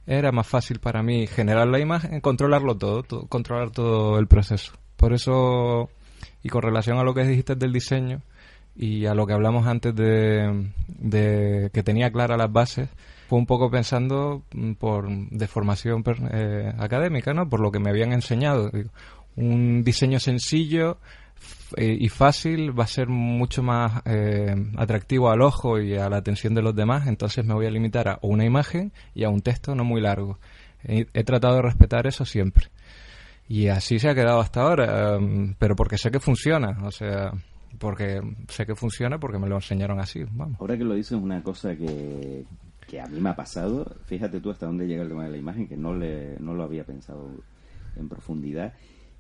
era 0.07 0.33
más 0.33 0.47
fácil 0.47 0.81
para 0.81 1.03
mí 1.03 1.27
generar 1.27 1.67
la 1.67 1.81
imagen, 1.81 2.21
controlarlo 2.21 2.77
todo, 2.77 3.27
controlar 3.29 3.71
todo 3.71 4.19
el 4.19 4.27
proceso. 4.27 4.75
Por 4.97 5.13
eso, 5.15 5.89
y 6.43 6.49
con 6.51 6.63
relación 6.63 6.99
a 6.99 7.05
lo 7.05 7.15
que 7.15 7.25
dijiste 7.25 7.57
del 7.57 7.73
diseño 7.73 8.21
y 8.77 9.07
a 9.07 9.15
lo 9.15 9.27
que 9.27 9.33
hablamos 9.33 9.67
antes 9.67 9.95
de, 9.95 11.71
que 11.73 11.83
tenía 11.83 12.13
claras 12.13 12.39
las 12.39 12.53
bases, 12.53 12.89
fue 13.29 13.39
un 13.39 13.47
poco 13.47 13.71
pensando 13.71 14.43
mm, 14.53 14.73
por 14.75 15.09
de 15.09 15.47
formación 15.49 16.05
eh, 16.33 16.73
académica, 16.79 17.33
¿no? 17.33 17.49
Por 17.49 17.61
lo 17.61 17.73
que 17.73 17.79
me 17.79 17.91
habían 17.91 18.13
enseñado. 18.13 18.71
Un 19.37 19.83
diseño 19.83 20.21
sencillo, 20.21 20.99
eh, 21.77 21.97
y 21.99 22.09
fácil 22.09 22.79
va 22.79 22.85
a 22.85 22.89
ser 22.89 23.09
mucho 23.09 23.63
más 23.63 24.03
eh, 24.05 24.55
atractivo 24.77 25.31
al 25.31 25.43
ojo 25.43 25.81
y 25.81 25.95
a 25.95 26.09
la 26.09 26.17
atención 26.19 26.55
de 26.55 26.63
los 26.63 26.75
demás, 26.75 27.07
entonces 27.07 27.45
me 27.45 27.55
voy 27.55 27.67
a 27.67 27.71
limitar 27.71 28.09
a 28.09 28.19
una 28.23 28.45
imagen 28.45 28.93
y 29.15 29.25
a 29.25 29.29
un 29.29 29.41
texto 29.41 29.75
no 29.75 29.85
muy 29.85 30.01
largo. 30.01 30.39
He, 30.87 31.25
tratado 31.25 31.57
de 31.57 31.63
respetar 31.63 32.07
eso 32.07 32.27
siempre. 32.27 32.67
Y 33.49 33.69
así 33.69 33.99
se 33.99 34.11
ha 34.11 34.15
quedado 34.15 34.41
hasta 34.41 34.63
ahora, 34.63 35.17
em, 35.17 35.55
pero 35.59 35.75
porque 35.77 35.97
sé 35.97 36.11
que 36.11 36.21
funciona, 36.21 36.79
o 36.85 36.91
sea, 36.91 37.33
porque 37.79 38.21
sé 38.49 38.67
que 38.67 38.75
funciona 38.75 39.19
porque 39.19 39.39
me 39.39 39.49
lo 39.49 39.57
enseñaron 39.57 39.99
así. 39.99 40.25
Vamos. 40.31 40.61
Ahora 40.61 40.77
que 40.77 40.85
lo 40.85 40.95
dices, 40.95 41.13
una 41.13 41.43
cosa 41.43 41.75
que, 41.75 42.45
que 42.87 43.01
a 43.01 43.07
mí 43.07 43.19
me 43.19 43.31
ha 43.31 43.37
pasado, 43.37 43.97
fíjate 44.07 44.41
tú 44.41 44.51
hasta 44.51 44.67
dónde 44.67 44.87
llega 44.87 45.03
el 45.03 45.09
tema 45.09 45.25
de 45.25 45.31
la 45.31 45.39
imagen, 45.39 45.67
que 45.67 45.77
no, 45.77 45.95
le, 45.95 46.37
no 46.39 46.53
lo 46.55 46.65
había 46.65 46.85
pensado 46.85 47.31
en 47.97 48.09
profundidad 48.09 48.75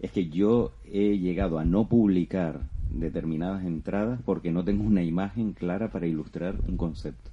es 0.05 0.11
que 0.11 0.29
yo 0.29 0.73
he 0.85 1.19
llegado 1.19 1.59
a 1.59 1.65
no 1.65 1.89
publicar 1.89 2.61
determinadas 2.91 3.65
entradas 3.65 4.21
porque 4.23 4.53
no 4.53 4.63
tengo 4.63 4.85
una 4.85 5.03
imagen 5.03 5.55
clara 5.55 5.91
para 5.91 6.07
ilustrar 6.07 6.57
un 6.69 6.77
concepto. 6.77 7.31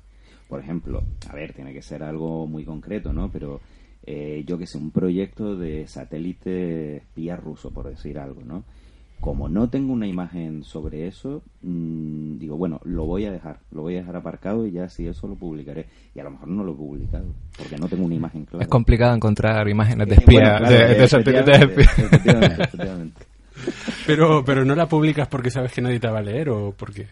Por 0.48 0.62
ejemplo, 0.62 1.04
a 1.30 1.36
ver, 1.36 1.52
tiene 1.52 1.74
que 1.74 1.82
ser 1.82 2.02
algo 2.02 2.48
muy 2.48 2.64
concreto, 2.64 3.12
¿no? 3.12 3.30
Pero 3.30 3.60
eh, 4.06 4.46
yo 4.48 4.58
que 4.58 4.68
sé, 4.68 4.78
un 4.78 4.92
proyecto 4.92 5.58
de 5.58 5.86
satélite 5.86 6.98
espía 6.98 7.36
ruso, 7.36 7.72
por 7.72 7.90
decir 7.90 8.18
algo, 8.18 8.42
¿no? 8.42 8.64
Como 9.22 9.48
no 9.48 9.70
tengo 9.70 9.94
una 9.94 10.08
imagen 10.08 10.64
sobre 10.64 11.08
eso, 11.08 11.44
mm, 11.62 12.40
digo, 12.40 12.58
bueno, 12.58 12.82
lo 12.84 13.06
voy 13.06 13.26
a 13.26 13.32
dejar, 13.32 13.60
lo 13.72 13.84
voy 13.84 13.96
a 13.96 14.00
dejar 14.00 14.16
aparcado 14.16 14.66
y 14.66 14.72
ya 14.72 14.90
si 14.90 15.08
eso 15.08 15.28
lo 15.28 15.36
publicaré. 15.36 15.86
Y 16.16 16.20
a 16.20 16.24
lo 16.24 16.32
mejor 16.32 16.48
no 16.48 16.64
lo 16.64 16.72
he 16.72 16.76
publicado, 16.76 17.26
porque 17.56 17.78
no 17.78 17.88
tengo 17.88 18.06
una 18.06 18.16
imagen 18.16 18.46
clara. 18.46 18.64
Es 18.64 18.70
complicado 18.70 19.16
encontrar 19.16 19.70
imágenes 19.70 20.08
de 20.08 20.16
Eh, 20.16 20.18
espía. 20.18 20.60
Pero, 24.08 24.44
pero 24.44 24.66
no 24.66 24.74
la 24.74 24.88
publicas 24.88 25.28
porque 25.28 25.52
sabes 25.52 25.72
que 25.72 25.82
nadie 25.82 26.00
te 26.00 26.08
va 26.08 26.18
a 26.18 26.24
leer 26.24 26.50
o 26.50 26.74
porque... 26.76 27.06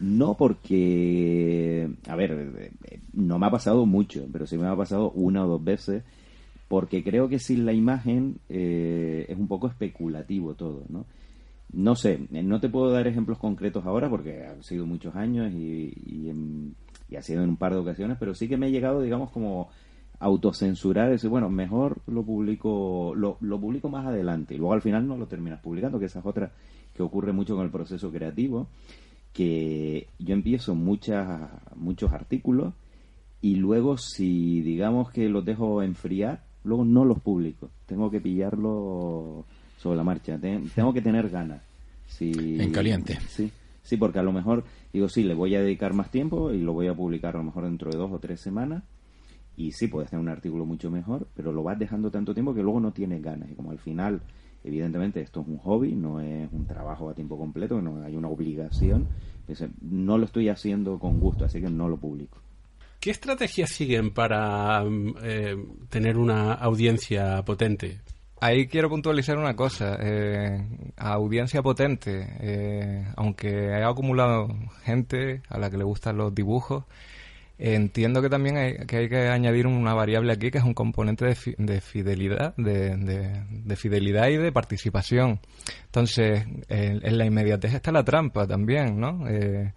No 0.00 0.34
porque, 0.34 1.88
a 2.08 2.16
ver, 2.16 2.72
eh, 2.90 2.98
no 3.12 3.38
me 3.38 3.46
ha 3.46 3.50
pasado 3.50 3.86
mucho, 3.86 4.26
pero 4.32 4.48
sí 4.48 4.58
me 4.58 4.66
ha 4.66 4.74
pasado 4.74 5.12
una 5.12 5.44
o 5.44 5.48
dos 5.48 5.62
veces, 5.62 6.02
porque 6.66 7.04
creo 7.04 7.28
que 7.28 7.38
sin 7.38 7.64
la 7.64 7.72
imagen 7.72 8.38
eh, 8.48 9.26
es 9.28 9.38
un 9.38 9.46
poco 9.46 9.68
especulativo 9.68 10.54
todo, 10.54 10.82
¿no? 10.88 11.06
No 11.72 11.94
sé, 11.96 12.26
eh, 12.32 12.42
no 12.42 12.60
te 12.60 12.68
puedo 12.68 12.90
dar 12.90 13.06
ejemplos 13.06 13.38
concretos 13.38 13.84
ahora 13.86 14.08
porque 14.08 14.44
han 14.46 14.62
sido 14.62 14.86
muchos 14.86 15.14
años 15.16 15.52
y, 15.52 16.28
en- 16.30 16.74
y 17.08 17.16
ha 17.16 17.22
sido 17.22 17.42
en 17.42 17.50
un 17.50 17.56
par 17.56 17.72
de 17.74 17.80
ocasiones, 17.80 18.16
pero 18.18 18.34
sí 18.34 18.48
que 18.48 18.56
me 18.56 18.68
he 18.68 18.70
llegado, 18.70 19.00
digamos, 19.02 19.30
como 19.30 19.68
autocensurar, 20.18 21.10
decir, 21.10 21.28
bueno, 21.28 21.50
mejor 21.50 22.00
lo 22.06 22.22
publico, 22.24 23.12
lo, 23.14 23.36
lo 23.40 23.60
publico 23.60 23.88
más 23.90 24.06
adelante 24.06 24.54
y 24.54 24.58
luego 24.58 24.72
al 24.72 24.80
final 24.82 25.06
no 25.06 25.16
lo 25.18 25.26
terminas 25.26 25.60
publicando, 25.60 25.98
que 25.98 26.06
esa 26.06 26.20
es 26.20 26.26
otra 26.26 26.52
que 26.94 27.02
ocurre 27.02 27.32
mucho 27.32 27.54
con 27.54 27.64
el 27.66 27.70
proceso 27.70 28.10
creativo, 28.10 28.68
que 29.34 30.08
yo 30.18 30.32
empiezo 30.34 30.74
muchas, 30.74 31.50
muchos 31.74 32.12
artículos 32.12 32.72
y 33.42 33.56
luego 33.56 33.98
si 33.98 34.62
digamos 34.62 35.10
que 35.10 35.28
los 35.28 35.44
dejo 35.44 35.82
enfriar, 35.82 36.44
luego 36.64 36.84
no 36.86 37.04
los 37.04 37.20
publico, 37.20 37.68
tengo 37.84 38.10
que 38.10 38.20
pillarlo 38.22 39.44
sobre 39.76 39.96
la 39.96 40.04
marcha, 40.04 40.38
Te- 40.38 40.60
tengo 40.74 40.92
que 40.92 41.02
tener 41.02 41.28
ganas. 41.28 41.62
Si, 42.08 42.60
En 42.60 42.72
caliente. 42.72 43.18
Sí, 43.28 43.50
sí, 43.82 43.96
porque 43.96 44.18
a 44.18 44.22
lo 44.22 44.32
mejor 44.32 44.64
digo, 44.92 45.08
sí, 45.08 45.22
le 45.24 45.34
voy 45.34 45.54
a 45.54 45.60
dedicar 45.60 45.92
más 45.92 46.10
tiempo 46.10 46.52
y 46.52 46.60
lo 46.60 46.72
voy 46.72 46.86
a 46.88 46.94
publicar 46.94 47.34
a 47.34 47.38
lo 47.38 47.44
mejor 47.44 47.64
dentro 47.64 47.90
de 47.90 47.98
dos 47.98 48.10
o 48.12 48.18
tres 48.18 48.40
semanas. 48.40 48.82
Y 49.56 49.72
sí, 49.72 49.88
puedes 49.88 50.10
tener 50.10 50.22
un 50.22 50.28
artículo 50.28 50.66
mucho 50.66 50.90
mejor, 50.90 51.26
pero 51.34 51.50
lo 51.52 51.62
vas 51.62 51.78
dejando 51.78 52.10
tanto 52.10 52.34
tiempo 52.34 52.54
que 52.54 52.62
luego 52.62 52.78
no 52.78 52.92
tienes 52.92 53.22
ganas. 53.22 53.50
Y 53.50 53.54
como 53.54 53.70
al 53.70 53.78
final, 53.78 54.20
evidentemente, 54.64 55.20
esto 55.20 55.40
es 55.40 55.48
un 55.48 55.56
hobby, 55.58 55.92
no 55.92 56.20
es 56.20 56.48
un 56.52 56.66
trabajo 56.66 57.08
a 57.08 57.14
tiempo 57.14 57.38
completo, 57.38 57.80
no 57.80 58.04
hay 58.04 58.16
una 58.16 58.28
obligación, 58.28 59.06
no 59.80 60.18
lo 60.18 60.24
estoy 60.26 60.48
haciendo 60.50 60.98
con 60.98 61.20
gusto, 61.20 61.44
así 61.46 61.60
que 61.60 61.70
no 61.70 61.88
lo 61.88 61.96
publico. 61.96 62.38
¿Qué 63.00 63.10
estrategias 63.10 63.70
siguen 63.70 64.10
para 64.10 64.84
eh, 65.22 65.56
tener 65.88 66.18
una 66.18 66.52
audiencia 66.52 67.42
potente? 67.44 68.00
Ahí 68.40 68.66
quiero 68.66 68.88
puntualizar 68.90 69.38
una 69.38 69.56
cosa. 69.56 69.96
eh, 70.00 70.62
a 70.96 71.12
audiencia 71.14 71.62
potente, 71.62 72.26
eh, 72.40 73.04
aunque 73.16 73.48
he 73.48 73.82
acumulado 73.84 74.48
gente 74.84 75.42
a 75.48 75.58
la 75.58 75.70
que 75.70 75.78
le 75.78 75.84
gustan 75.84 76.16
los 76.18 76.34
dibujos, 76.34 76.84
entiendo 77.58 78.20
que 78.20 78.28
también 78.28 78.58
hay 78.58 78.76
que, 78.86 78.96
hay 78.98 79.08
que 79.08 79.28
añadir 79.28 79.66
una 79.66 79.94
variable 79.94 80.32
aquí 80.32 80.50
que 80.50 80.58
es 80.58 80.64
un 80.64 80.74
componente 80.74 81.24
de, 81.24 81.34
fi- 81.34 81.54
de 81.56 81.80
fidelidad, 81.80 82.54
de, 82.58 82.96
de- 82.96 83.44
de 83.48 83.76
fidelidad 83.76 84.28
y 84.28 84.36
de 84.36 84.52
participación. 84.52 85.40
Entonces, 85.86 86.44
en, 86.68 87.00
en 87.06 87.18
la 87.18 87.24
inmediatez 87.24 87.72
está 87.74 87.90
la 87.92 88.04
trampa 88.04 88.46
también, 88.46 89.00
¿no? 89.00 89.26
Eh, 89.28 89.72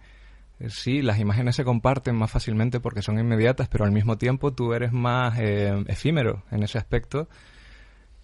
Sí, 0.68 1.00
las 1.00 1.18
imágenes 1.18 1.56
se 1.56 1.64
comparten 1.64 2.14
más 2.16 2.30
fácilmente 2.30 2.80
porque 2.80 3.00
son 3.00 3.18
inmediatas, 3.18 3.68
pero 3.68 3.84
al 3.86 3.92
mismo 3.92 4.18
tiempo 4.18 4.52
tú 4.52 4.74
eres 4.74 4.92
más 4.92 5.38
eh, 5.40 5.72
efímero 5.88 6.42
en 6.50 6.62
ese 6.62 6.76
aspecto. 6.76 7.28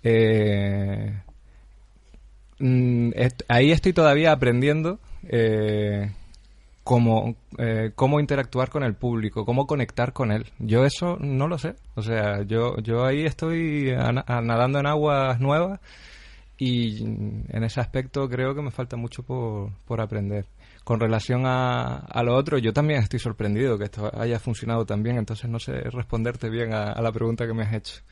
Eh, 0.09 1.21
mm, 2.61 3.11
ahí 3.49 3.73
estoy 3.73 3.93
todavía 3.93 4.31
aprendiendo 4.31 5.01
eh, 5.25 6.13
cómo, 6.85 7.35
eh, 7.59 7.91
cómo 7.97 8.21
interactuar 8.21 8.71
con 8.71 8.85
el 8.85 8.95
público, 8.95 9.45
cómo 9.45 9.67
conectar 9.67 10.13
con 10.13 10.31
él. 10.31 10.47
Yo 10.61 10.85
eso 10.85 11.17
no 11.19 11.49
lo 11.49 11.59
sé. 11.59 11.75
O 11.97 12.03
sea, 12.03 12.43
yo, 12.43 12.77
yo 12.79 13.05
ahí 13.05 13.25
estoy 13.25 13.93
nadando 13.97 14.79
en 14.79 14.87
aguas 14.87 15.41
nuevas 15.41 15.81
y 16.57 17.03
en 17.03 17.65
ese 17.65 17.81
aspecto 17.81 18.29
creo 18.29 18.55
que 18.55 18.63
me 18.63 18.71
falta 18.71 18.97
mucho 18.97 19.25
por, 19.25 19.73
por 19.87 20.01
aprender. 20.01 20.47
Con 20.85 21.01
relación 21.01 21.47
a, 21.47 21.97
a 21.97 22.23
lo 22.23 22.37
otro, 22.37 22.59
yo 22.59 22.73
también 22.73 23.01
estoy 23.03 23.19
sorprendido 23.19 23.77
que 23.77 23.85
esto 23.87 24.09
haya 24.17 24.39
funcionado 24.39 24.87
tan 24.87 25.03
bien, 25.03 25.17
entonces 25.19 25.51
no 25.51 25.59
sé 25.59 25.73
responderte 25.91 26.49
bien 26.49 26.73
a, 26.73 26.93
a 26.93 27.03
la 27.03 27.11
pregunta 27.11 27.45
que 27.45 27.55
me 27.55 27.65
has 27.65 27.75
hecho. 27.75 28.03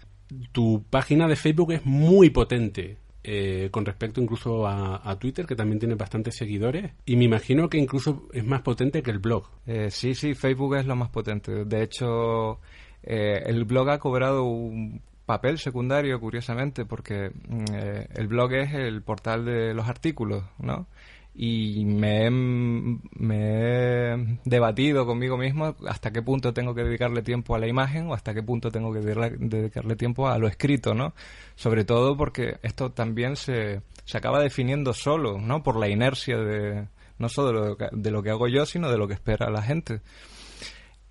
Tu 0.52 0.84
página 0.90 1.28
de 1.28 1.37
Facebook 1.37 1.72
es 1.72 1.84
muy 1.84 2.30
potente. 2.30 2.98
eh, 3.26 3.70
con 3.70 3.87
respecto 3.87 4.20
incluso 4.20 4.66
a, 4.66 5.18
Twitter, 5.18 5.46
que 5.46 5.56
también 5.56 5.78
tiene 5.78 5.94
bastantes 5.94 6.37
seguidores, 6.37 6.92
y 7.06 7.16
me 7.16 7.24
imagino 7.24 7.70
que 7.70 7.78
incluso 7.78 8.28
es 8.34 8.44
más 8.44 8.60
potente 8.60 9.02
que 9.02 9.10
el 9.10 9.18
blog. 9.18 9.48
Eh, 9.66 9.90
sí, 9.90 10.14
sí, 10.14 10.34
Facebook 10.34 10.76
es 10.76 10.84
lo 10.84 10.94
más 10.94 11.08
potente. 11.08 11.64
De 11.64 11.82
hecho, 11.82 12.60
eh, 13.02 13.42
el 13.46 13.64
blog 13.64 13.88
ha 13.90 13.98
cobrado 13.98 14.44
un 14.44 15.00
papel 15.26 15.58
secundario, 15.58 16.20
curiosamente, 16.20 16.84
porque 16.84 17.30
mm, 17.30 17.64
eh, 17.72 18.08
el 18.14 18.28
blog 18.28 18.52
es 18.52 18.74
el 18.74 19.02
portal 19.02 19.44
de 19.44 19.74
los 19.74 19.88
artículos, 19.88 20.44
¿no? 20.58 20.87
Y 21.37 21.85
me 21.85 22.27
he, 22.27 22.31
me 22.31 23.38
he 23.38 24.38
debatido 24.44 25.05
conmigo 25.05 25.37
mismo 25.37 25.75
hasta 25.88 26.12
qué 26.12 26.23
punto 26.23 26.55
tengo 26.55 26.75
que 26.75 26.85
dedicarle 26.85 27.23
tiempo 27.23 27.57
a 27.57 27.59
la 27.59 27.66
imagen 27.66 28.07
o 28.09 28.14
hasta 28.14 28.33
qué 28.35 28.42
punto 28.42 28.70
tengo 28.70 28.92
que 28.92 29.01
dedicarle- 29.01 29.97
tiempo 29.97 30.29
a 30.29 30.38
lo 30.38 30.47
escrito, 30.47 30.94
¿no? 30.94 31.12
Sobre 31.57 31.85
todo 31.85 32.16
porque 32.16 32.59
esto 32.62 32.92
también 32.92 33.35
se, 33.35 33.81
se 34.05 34.18
acaba 34.18 34.40
definiendo 34.40 34.92
solo, 34.92 35.38
¿no? 35.40 35.62
Por 35.64 35.77
la 35.77 35.88
inercia 35.88 36.37
de, 36.38 36.87
no 37.18 37.29
solo 37.29 37.49
de 37.49 37.68
lo, 37.68 37.77
que, 37.77 37.88
de 37.90 38.11
lo 38.12 38.23
que 38.23 38.31
hago 38.31 38.47
yo, 38.47 38.64
sino 38.64 38.88
de 38.90 38.99
lo 38.99 39.09
que 39.09 39.14
espera 39.14 39.51
la 39.51 39.62
gente. 39.62 40.03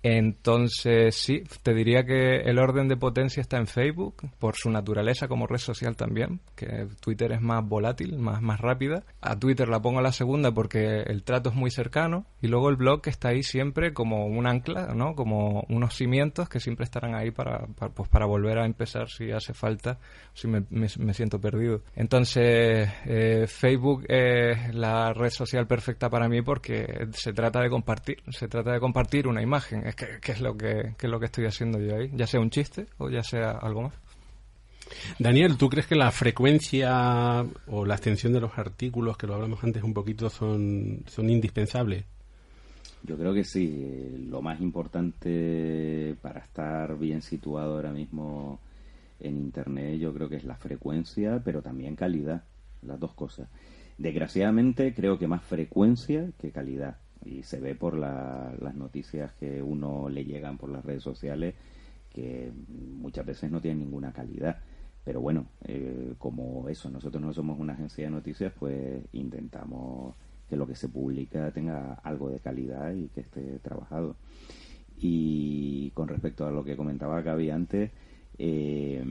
Entonces, 0.06 1.14
sí, 1.14 1.44
te 1.62 1.72
diría 1.72 2.04
que 2.04 2.42
el 2.42 2.58
orden 2.58 2.88
de 2.88 2.96
potencia 2.98 3.40
está 3.40 3.56
en 3.56 3.66
Facebook, 3.66 4.16
por 4.38 4.54
su 4.54 4.70
naturaleza 4.70 5.28
como 5.28 5.46
red 5.46 5.56
social 5.56 5.96
también, 5.96 6.40
que 6.54 6.88
Twitter 7.00 7.32
es 7.32 7.40
más 7.40 7.66
volátil, 7.66 8.18
más, 8.18 8.42
más 8.42 8.60
rápida. 8.60 9.04
A 9.22 9.38
Twitter 9.38 9.66
la 9.66 9.80
pongo 9.80 10.00
a 10.00 10.02
la 10.02 10.12
segunda 10.12 10.52
porque 10.52 11.00
el 11.06 11.22
trato 11.24 11.48
es 11.48 11.54
muy 11.54 11.70
cercano, 11.70 12.26
y 12.42 12.48
luego 12.48 12.68
el 12.68 12.76
blog 12.76 13.00
está 13.06 13.28
ahí 13.28 13.42
siempre 13.42 13.94
como 13.94 14.26
un 14.26 14.46
ancla, 14.46 14.92
¿no? 14.94 15.14
Como 15.14 15.64
unos 15.70 15.94
cimientos 15.94 16.50
que 16.50 16.60
siempre 16.60 16.84
estarán 16.84 17.14
ahí 17.14 17.30
para, 17.30 17.66
pues 17.94 18.06
para 18.10 18.26
volver 18.26 18.58
a 18.58 18.66
empezar 18.66 19.08
si 19.08 19.30
hace 19.30 19.54
falta, 19.54 19.98
si 20.34 20.48
me 20.48 21.14
siento 21.14 21.40
perdido. 21.40 21.80
Entonces, 21.96 22.90
eh, 23.06 23.46
Facebook 23.48 24.04
es 24.06 24.74
la 24.74 25.14
red 25.14 25.30
social 25.30 25.66
perfecta 25.66 26.10
para 26.10 26.28
mí 26.28 26.42
porque 26.42 27.08
se 27.12 27.32
trata 27.32 27.62
de 27.62 27.70
compartir, 27.70 28.22
se 28.28 28.48
trata 28.48 28.72
de 28.72 28.80
compartir 28.80 29.26
una 29.26 29.40
imagen, 29.40 29.93
que 29.94 30.32
es 30.32 30.40
lo 30.40 30.56
que, 30.56 30.94
que 30.98 31.06
es 31.06 31.10
lo 31.10 31.18
que 31.20 31.26
estoy 31.26 31.46
haciendo 31.46 31.80
yo 31.80 31.96
ahí, 31.96 32.10
ya 32.14 32.26
sea 32.26 32.40
un 32.40 32.50
chiste 32.50 32.86
o 32.98 33.10
ya 33.10 33.22
sea 33.22 33.52
algo 33.52 33.82
más. 33.82 33.94
Daniel, 35.18 35.56
¿tú 35.56 35.68
crees 35.68 35.86
que 35.86 35.94
la 35.94 36.10
frecuencia 36.10 37.44
o 37.66 37.84
la 37.84 37.94
extensión 37.94 38.32
de 38.32 38.40
los 38.40 38.58
artículos, 38.58 39.16
que 39.16 39.26
lo 39.26 39.34
hablamos 39.34 39.62
antes 39.64 39.82
un 39.82 39.94
poquito, 39.94 40.28
son, 40.28 41.02
son 41.06 41.30
indispensables? 41.30 42.04
Yo 43.02 43.16
creo 43.18 43.34
que 43.34 43.44
sí. 43.44 44.26
Lo 44.30 44.40
más 44.40 44.60
importante 44.60 46.16
para 46.22 46.40
estar 46.40 46.98
bien 46.98 47.22
situado 47.22 47.74
ahora 47.74 47.92
mismo 47.92 48.58
en 49.20 49.36
Internet, 49.36 49.98
yo 49.98 50.12
creo 50.12 50.28
que 50.28 50.36
es 50.36 50.44
la 50.44 50.56
frecuencia, 50.56 51.40
pero 51.44 51.62
también 51.62 51.96
calidad. 51.96 52.42
Las 52.82 53.00
dos 53.00 53.14
cosas. 53.14 53.48
Desgraciadamente, 53.96 54.92
creo 54.94 55.18
que 55.18 55.26
más 55.26 55.42
frecuencia 55.42 56.28
que 56.40 56.50
calidad. 56.50 56.96
Y 57.24 57.42
se 57.42 57.60
ve 57.60 57.74
por 57.74 57.96
la- 57.96 58.54
las 58.60 58.74
noticias 58.74 59.32
que 59.34 59.62
uno 59.62 60.08
le 60.08 60.24
llegan 60.24 60.58
por 60.58 60.70
las 60.70 60.84
redes 60.84 61.02
sociales 61.02 61.54
que 62.10 62.52
muchas 62.68 63.26
veces 63.26 63.50
no 63.50 63.60
tienen 63.60 63.80
ninguna 63.80 64.12
calidad. 64.12 64.58
Pero 65.04 65.20
bueno, 65.20 65.46
eh, 65.64 66.14
como 66.18 66.68
eso, 66.68 66.90
nosotros 66.90 67.22
no 67.22 67.32
somos 67.32 67.58
una 67.58 67.74
agencia 67.74 68.04
de 68.04 68.10
noticias, 68.10 68.52
pues 68.58 69.02
intentamos 69.12 70.14
que 70.48 70.56
lo 70.56 70.66
que 70.66 70.74
se 70.76 70.88
publica 70.88 71.50
tenga 71.52 71.94
algo 72.02 72.30
de 72.30 72.40
calidad 72.40 72.92
y 72.94 73.08
que 73.08 73.20
esté 73.22 73.58
trabajado. 73.60 74.16
Y 74.96 75.90
con 75.92 76.08
respecto 76.08 76.46
a 76.46 76.50
lo 76.50 76.64
que 76.64 76.76
comentaba 76.76 77.20
Gaby 77.22 77.50
antes, 77.50 77.90
eh, 78.38 79.04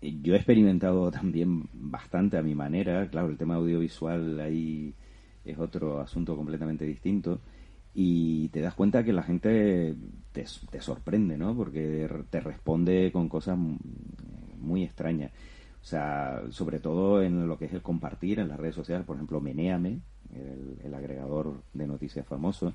yo 0.00 0.34
he 0.34 0.36
experimentado 0.36 1.10
también 1.10 1.68
bastante 1.72 2.36
a 2.36 2.42
mi 2.42 2.54
manera. 2.54 3.08
Claro, 3.10 3.28
el 3.28 3.38
tema 3.38 3.56
audiovisual 3.56 4.40
ahí 4.40 4.94
es 5.44 5.58
otro 5.58 6.00
asunto 6.00 6.36
completamente 6.36 6.84
distinto. 6.84 7.40
Y 7.94 8.48
te 8.48 8.60
das 8.60 8.74
cuenta 8.74 9.04
que 9.04 9.12
la 9.12 9.22
gente 9.22 9.94
te, 10.32 10.44
te 10.70 10.80
sorprende, 10.80 11.38
¿no? 11.38 11.54
Porque 11.54 12.08
te 12.30 12.40
responde 12.40 13.10
con 13.12 13.28
cosas 13.28 13.56
muy 14.58 14.82
extrañas. 14.82 15.30
O 15.80 15.86
sea, 15.86 16.42
sobre 16.50 16.80
todo 16.80 17.22
en 17.22 17.46
lo 17.46 17.58
que 17.58 17.66
es 17.66 17.72
el 17.72 17.82
compartir 17.82 18.40
en 18.40 18.48
las 18.48 18.58
redes 18.58 18.74
sociales, 18.74 19.06
por 19.06 19.16
ejemplo, 19.16 19.40
Meneame, 19.40 20.00
el, 20.34 20.78
el 20.82 20.94
agregador 20.94 21.62
de 21.72 21.86
noticias 21.86 22.26
famoso. 22.26 22.72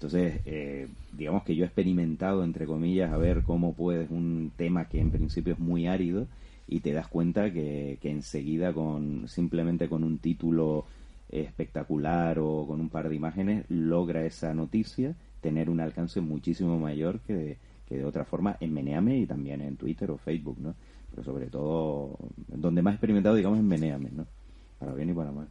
Entonces, 0.00 0.40
eh, 0.46 0.88
digamos 1.12 1.44
que 1.44 1.54
yo 1.54 1.62
he 1.64 1.66
experimentado, 1.66 2.42
entre 2.42 2.66
comillas, 2.66 3.12
a 3.12 3.18
ver 3.18 3.42
cómo 3.42 3.74
puedes 3.74 4.10
un 4.10 4.50
tema 4.56 4.88
que 4.88 4.98
en 4.98 5.10
principio 5.10 5.52
es 5.52 5.58
muy 5.58 5.86
árido 5.86 6.26
y 6.66 6.80
te 6.80 6.92
das 6.92 7.06
cuenta 7.06 7.52
que, 7.52 7.98
que 8.00 8.10
enseguida 8.10 8.72
con 8.72 9.28
simplemente 9.28 9.90
con 9.90 10.02
un 10.02 10.18
título 10.18 10.86
espectacular 11.30 12.38
o 12.38 12.66
con 12.66 12.80
un 12.80 12.88
par 12.88 13.08
de 13.08 13.16
imágenes 13.16 13.64
logra 13.68 14.24
esa 14.24 14.54
noticia 14.54 15.14
tener 15.40 15.70
un 15.70 15.80
alcance 15.80 16.20
muchísimo 16.20 16.78
mayor 16.78 17.20
que 17.20 17.34
de, 17.34 17.58
que 17.86 17.98
de 17.98 18.04
otra 18.04 18.24
forma 18.24 18.56
en 18.60 18.72
Meneame 18.72 19.18
y 19.18 19.26
también 19.26 19.60
en 19.60 19.76
Twitter 19.76 20.10
o 20.10 20.18
Facebook, 20.18 20.58
¿no? 20.60 20.74
Pero 21.10 21.24
sobre 21.24 21.46
todo, 21.46 22.16
donde 22.46 22.82
más 22.82 22.94
experimentado, 22.94 23.34
digamos, 23.34 23.58
en 23.58 23.66
Meneame, 23.66 24.10
¿no? 24.12 24.26
Para 24.78 24.94
bien 24.94 25.10
y 25.10 25.12
para 25.12 25.32
mal. 25.32 25.48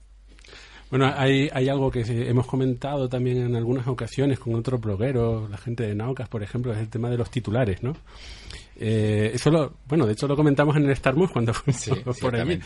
Bueno, 0.90 1.12
hay, 1.16 1.50
hay 1.54 1.70
algo 1.70 1.92
que 1.92 2.02
hemos 2.02 2.48
comentado 2.48 3.08
también 3.08 3.38
en 3.38 3.56
algunas 3.56 3.88
ocasiones 3.88 4.40
con 4.40 4.56
otros 4.56 4.82
blogueros, 4.82 5.50
la 5.50 5.58
gente 5.58 5.86
de 5.86 5.94
Naucas, 5.94 6.28
por 6.28 6.42
ejemplo, 6.42 6.74
es 6.74 6.80
el 6.80 6.90
tema 6.90 7.10
de 7.10 7.18
los 7.18 7.30
titulares, 7.30 7.84
¿no? 7.84 7.96
Eh, 8.82 9.32
eso 9.34 9.52
lo, 9.52 9.74
bueno, 9.88 10.06
de 10.06 10.14
hecho 10.14 10.26
lo 10.26 10.38
comentamos 10.38 10.76
en 10.78 10.86
el 10.86 10.92
Star 10.92 11.14
Wars 11.14 11.32
cuando 11.32 11.54
fuimos 11.54 12.18
por 12.20 12.36
allí. 12.36 12.60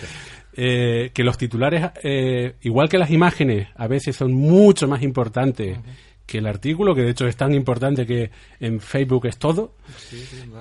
Eh, 0.53 1.09
que 1.13 1.23
los 1.23 1.37
titulares, 1.37 1.89
eh, 2.03 2.55
igual 2.61 2.87
que 2.87 2.99
las 2.99 3.09
imágenes, 3.09 3.67
a 3.75 3.87
veces 3.87 4.15
son 4.15 4.31
mucho 4.31 4.87
más 4.87 5.01
importantes 5.01 5.77
que 6.25 6.37
el 6.37 6.47
artículo, 6.47 6.95
que 6.95 7.01
de 7.01 7.11
hecho 7.11 7.27
es 7.27 7.35
tan 7.35 7.53
importante 7.53 8.05
que 8.05 8.31
en 8.59 8.79
Facebook 8.79 9.25
es 9.25 9.37
todo. 9.37 9.75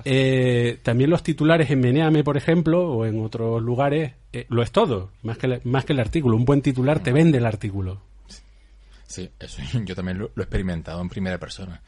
Eh, 0.03 0.79
también 0.83 1.09
los 1.09 1.23
titulares 1.23 1.69
en 1.71 1.79
Meneame, 1.79 2.23
por 2.23 2.37
ejemplo, 2.37 2.89
o 2.89 3.05
en 3.05 3.23
otros 3.23 3.61
lugares, 3.61 4.13
eh, 4.33 4.45
lo 4.49 4.61
es 4.61 4.71
todo, 4.71 5.11
más 5.21 5.37
que, 5.37 5.61
más 5.63 5.85
que 5.85 5.93
el 5.93 5.99
artículo. 5.99 6.35
Un 6.35 6.45
buen 6.45 6.61
titular 6.61 7.01
te 7.01 7.13
vende 7.13 7.37
el 7.37 7.45
artículo. 7.45 8.01
Sí, 9.07 9.29
eso 9.39 9.61
yo 9.85 9.95
también 9.95 10.17
lo, 10.17 10.31
he 10.35 10.41
experimentado 10.41 11.01
en 11.01 11.09
primera 11.09 11.37
persona. 11.37 11.81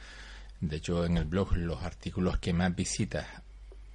De 0.61 0.77
hecho, 0.77 1.05
en 1.05 1.17
el 1.17 1.25
blog, 1.25 1.55
los 1.57 1.83
artículos 1.83 2.37
que 2.39 2.53
más 2.53 2.73
visitas 2.75 3.25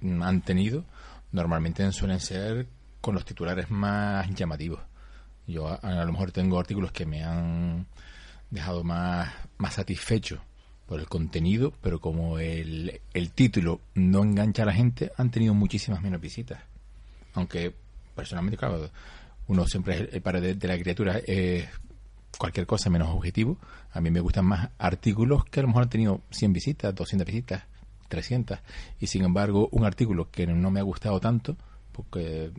han 0.01 0.41
tenido 0.41 0.85
normalmente 1.31 1.89
suelen 1.91 2.19
ser 2.19 2.67
con 2.99 3.15
los 3.15 3.25
titulares 3.25 3.69
más 3.69 4.29
llamativos. 4.29 4.79
Yo 5.47 5.67
a 5.67 6.05
lo 6.05 6.11
mejor 6.11 6.31
tengo 6.31 6.59
artículos 6.59 6.91
que 6.91 7.05
me 7.05 7.23
han 7.23 7.87
dejado 8.51 8.83
más, 8.83 9.33
más 9.57 9.73
satisfecho 9.73 10.41
por 10.85 10.99
el 10.99 11.07
contenido, 11.07 11.73
pero 11.81 11.99
como 11.99 12.37
el, 12.37 13.01
el 13.13 13.31
título 13.31 13.81
no 13.95 14.23
engancha 14.23 14.63
a 14.63 14.65
la 14.67 14.73
gente, 14.73 15.11
han 15.17 15.31
tenido 15.31 15.53
muchísimas 15.53 16.01
menos 16.01 16.21
visitas. 16.21 16.61
Aunque 17.33 17.73
personalmente, 18.13 18.57
claro, 18.57 18.89
uno 19.47 19.65
siempre 19.67 19.95
es 19.95 20.13
el 20.13 20.21
padre 20.21 20.53
de, 20.55 20.67
la 20.67 20.77
criatura, 20.77 21.19
es 21.25 21.67
cualquier 22.37 22.65
cosa 22.65 22.89
menos 22.89 23.09
objetivo. 23.09 23.57
A 23.91 24.01
mí 24.01 24.11
me 24.11 24.19
gustan 24.19 24.45
más 24.45 24.69
artículos 24.77 25.45
que 25.45 25.59
a 25.59 25.63
lo 25.63 25.67
mejor 25.69 25.83
han 25.83 25.89
tenido 25.89 26.21
100 26.31 26.53
visitas, 26.53 26.95
200 26.95 27.25
visitas, 27.25 27.63
300. 28.07 28.59
Y 28.99 29.07
sin 29.07 29.23
embargo, 29.23 29.69
un 29.71 29.85
artículo 29.85 30.29
que 30.29 30.47
no 30.47 30.71
me 30.71 30.79
ha 30.79 30.83
gustado 30.83 31.19
tanto, 31.19 31.57
porque 31.91 32.51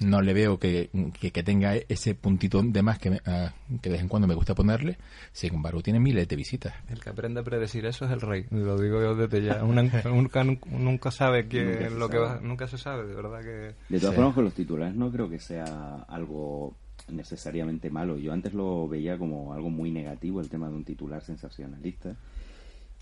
no 0.00 0.20
le 0.20 0.34
veo 0.34 0.58
que, 0.58 0.90
que, 1.18 1.42
tenga 1.42 1.74
ese 1.74 2.14
puntito 2.14 2.62
de 2.62 2.82
más 2.82 2.98
que, 2.98 3.20
ah, 3.24 3.52
que 3.80 3.88
de 3.88 3.94
vez 3.94 4.02
en 4.02 4.08
cuando 4.08 4.28
me 4.28 4.34
gusta 4.34 4.54
ponerle. 4.54 4.98
Sin 5.32 5.54
embargo, 5.54 5.82
tiene 5.82 6.00
miles 6.00 6.28
de 6.28 6.36
visitas. 6.36 6.74
El 6.88 7.00
que 7.00 7.10
aprende 7.10 7.40
a 7.40 7.42
predecir 7.42 7.86
eso 7.86 8.04
es 8.04 8.10
el 8.10 8.20
rey. 8.20 8.46
Lo 8.50 8.78
digo 8.78 9.00
yo 9.00 9.14
desde 9.14 9.42
ya. 9.42 9.62
nunca, 10.04 10.44
nunca 10.44 11.10
sabe 11.10 11.48
que 11.48 11.88
lo 11.90 12.08
que 12.08 12.18
va, 12.18 12.40
nunca 12.42 12.68
se 12.68 12.78
sabe, 12.78 13.06
de 13.06 13.14
verdad 13.14 13.40
que. 13.40 13.74
De 13.88 14.00
todas 14.00 14.14
formas, 14.14 14.34
con 14.34 14.44
los 14.44 14.54
titulares 14.54 14.94
no 14.94 15.10
creo 15.10 15.30
que 15.30 15.38
sea 15.38 16.04
algo 16.08 16.76
necesariamente 17.08 17.90
malo. 17.90 18.18
Yo 18.18 18.32
antes 18.32 18.52
lo 18.52 18.88
veía 18.88 19.16
como 19.16 19.54
algo 19.54 19.70
muy 19.70 19.90
negativo 19.90 20.40
el 20.40 20.50
tema 20.50 20.68
de 20.68 20.74
un 20.74 20.84
titular 20.84 21.22
sensacionalista. 21.22 22.16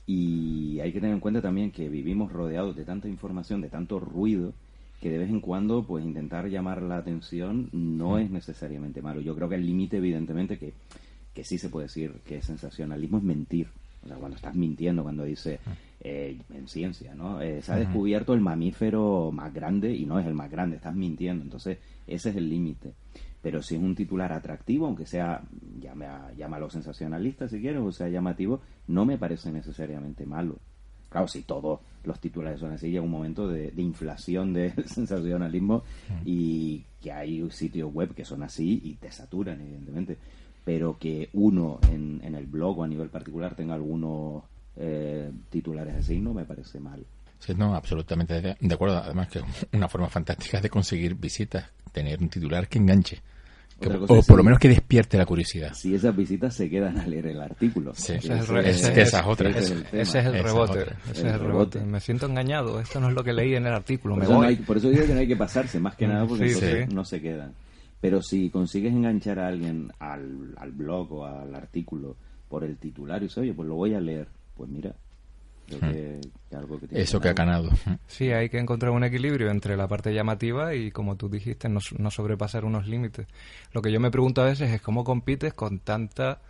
Y 0.06 0.80
hay 0.80 0.92
que 0.92 1.00
tener 1.00 1.14
en 1.14 1.20
cuenta 1.20 1.40
también 1.40 1.72
que 1.72 1.88
vivimos 1.88 2.30
rodeados 2.30 2.76
de 2.76 2.84
tanta 2.84 3.08
información, 3.08 3.62
de 3.62 3.70
tanto 3.70 3.98
ruido, 3.98 4.52
que 5.04 5.10
de 5.10 5.18
vez 5.18 5.28
en 5.28 5.40
cuando 5.40 5.84
pues 5.84 6.02
intentar 6.02 6.48
llamar 6.48 6.80
la 6.80 6.96
atención 6.96 7.68
no 7.72 8.16
es 8.16 8.30
necesariamente 8.30 9.02
malo. 9.02 9.20
Yo 9.20 9.34
creo 9.36 9.50
que 9.50 9.56
el 9.56 9.66
límite 9.66 9.98
evidentemente 9.98 10.56
que, 10.56 10.72
que 11.34 11.44
sí 11.44 11.58
se 11.58 11.68
puede 11.68 11.88
decir 11.88 12.22
que 12.24 12.40
sensacionalismo 12.40 13.18
es 13.18 13.24
mentir. 13.24 13.68
O 14.02 14.08
sea, 14.08 14.16
cuando 14.16 14.36
estás 14.36 14.54
mintiendo, 14.54 15.02
cuando 15.02 15.24
dice 15.24 15.60
eh, 16.00 16.38
en 16.54 16.68
ciencia, 16.68 17.14
¿no? 17.14 17.42
Eh, 17.42 17.60
se 17.60 17.72
ha 17.72 17.76
descubierto 17.76 18.32
el 18.32 18.40
mamífero 18.40 19.30
más 19.30 19.52
grande 19.52 19.94
y 19.94 20.06
no 20.06 20.18
es 20.18 20.26
el 20.26 20.32
más 20.32 20.50
grande, 20.50 20.76
estás 20.76 20.96
mintiendo. 20.96 21.44
Entonces, 21.44 21.76
ese 22.06 22.30
es 22.30 22.36
el 22.36 22.48
límite. 22.48 22.94
Pero 23.42 23.60
si 23.60 23.74
es 23.74 23.82
un 23.82 23.94
titular 23.94 24.32
atractivo, 24.32 24.86
aunque 24.86 25.04
sea, 25.04 25.42
llame 25.82 26.06
a, 26.06 26.32
llámalo 26.32 26.70
sensacionalista 26.70 27.46
si 27.46 27.60
quieres, 27.60 27.82
o 27.82 27.92
sea 27.92 28.08
llamativo, 28.08 28.62
no 28.86 29.04
me 29.04 29.18
parece 29.18 29.52
necesariamente 29.52 30.24
malo. 30.24 30.56
Claro, 31.10 31.28
si 31.28 31.42
todos 31.42 31.80
los 32.04 32.20
titulares 32.20 32.60
son 32.60 32.72
así, 32.72 32.90
llega 32.90 33.02
un 33.02 33.10
momento 33.10 33.48
de, 33.48 33.72
inflación 33.76 34.52
de 34.52 34.72
sensacionalismo 34.86 35.84
mm. 36.08 36.22
y 36.24 36.84
que 37.00 37.12
hay 37.12 37.48
sitios 37.50 37.92
web 37.92 38.14
que 38.14 38.24
son 38.24 38.42
así 38.42 38.80
y 38.84 38.94
te 38.94 39.10
saturan, 39.10 39.60
evidentemente. 39.60 40.16
Pero 40.64 40.98
que 40.98 41.28
uno 41.34 41.78
en, 41.90 42.22
el 42.34 42.46
blog 42.46 42.78
o 42.78 42.84
a 42.84 42.88
nivel 42.88 43.10
particular 43.10 43.54
tenga 43.54 43.74
algunos 43.74 44.44
eh, 44.76 45.30
titulares 45.50 45.94
así 45.96 46.18
no 46.18 46.32
me 46.32 46.44
parece 46.44 46.80
mal. 46.80 47.04
Sí, 47.38 47.54
no, 47.54 47.74
absolutamente 47.74 48.56
de 48.58 48.74
acuerdo. 48.74 48.98
Además 48.98 49.28
que 49.28 49.42
una 49.72 49.88
forma 49.88 50.08
fantástica 50.08 50.60
de 50.60 50.70
conseguir 50.70 51.14
visitas, 51.14 51.70
tener 51.92 52.20
un 52.20 52.30
titular 52.30 52.66
que 52.68 52.78
enganche 52.78 53.20
o 53.86 54.22
por 54.22 54.36
lo 54.36 54.44
menos 54.44 54.58
que 54.58 54.68
despierte 54.68 55.16
la 55.16 55.26
curiosidad. 55.26 55.72
Si 55.74 55.94
esas 55.94 56.16
visitas 56.16 56.54
se 56.54 56.68
quedan 56.68 56.98
a 56.98 57.06
leer 57.06 57.26
el 57.26 57.40
artículo. 57.40 57.92
ese, 57.92 58.16
es 58.16 58.24
el, 58.24 58.56
ese, 58.58 59.02
es 59.02 60.14
el 60.14 60.42
rebote. 60.42 60.86
Ese 61.10 61.28
es 61.28 61.34
el 61.34 61.40
rebote. 61.40 61.80
Me 61.80 62.00
siento 62.00 62.26
engañado. 62.26 62.80
Esto 62.80 63.00
no 63.00 63.08
es 63.08 63.14
lo 63.14 63.22
que 63.24 63.32
leí 63.32 63.54
en 63.54 63.66
el 63.66 63.72
artículo. 63.74 64.14
Por, 64.14 64.76
eso, 64.76 64.90
digo 64.90 65.06
que 65.06 65.14
no 65.14 65.20
hay 65.20 65.28
que 65.28 65.36
pasarse, 65.36 65.78
más 65.80 65.96
que 65.96 66.06
nada 66.06 66.26
porque 66.26 66.86
no 66.92 67.04
se 67.04 67.20
quedan. 67.20 67.52
Pero 68.00 68.20
si 68.20 68.50
consigues 68.50 68.92
enganchar 68.92 69.38
a 69.38 69.48
alguien 69.48 69.90
al, 69.98 70.54
al 70.58 70.72
blog 70.72 71.12
o 71.12 71.24
al 71.24 71.54
artículo 71.54 72.16
por 72.50 72.62
el 72.62 72.76
titular 72.76 73.22
y 73.22 73.24
dices, 73.24 73.38
oye, 73.38 73.54
pues 73.54 73.66
lo 73.66 73.76
voy 73.76 73.94
a 73.94 74.00
leer, 74.00 74.28
pues 74.56 74.68
mira, 74.68 74.94
eso 76.90 77.20
que 77.20 77.28
ha 77.28 77.32
ganado. 77.32 77.70
Sí, 78.06 78.30
hay 78.30 78.48
que 78.48 78.58
encontrar 78.58 78.92
un 78.92 79.04
equilibrio 79.04 79.50
entre 79.50 79.76
la 79.76 79.88
parte 79.88 80.12
llamativa 80.12 80.74
y, 80.74 80.90
como 80.90 81.16
tú 81.16 81.28
dijiste, 81.28 81.68
no, 81.68 81.80
no 81.98 82.10
sobrepasar 82.10 82.64
unos 82.64 82.86
límites. 82.86 83.26
Lo 83.72 83.82
que 83.82 83.92
yo 83.92 84.00
me 84.00 84.10
pregunto 84.10 84.42
a 84.42 84.46
veces 84.46 84.70
es 84.70 84.80
cómo 84.80 85.04
compites 85.04 85.54
con 85.54 85.80
tanta 85.80 86.40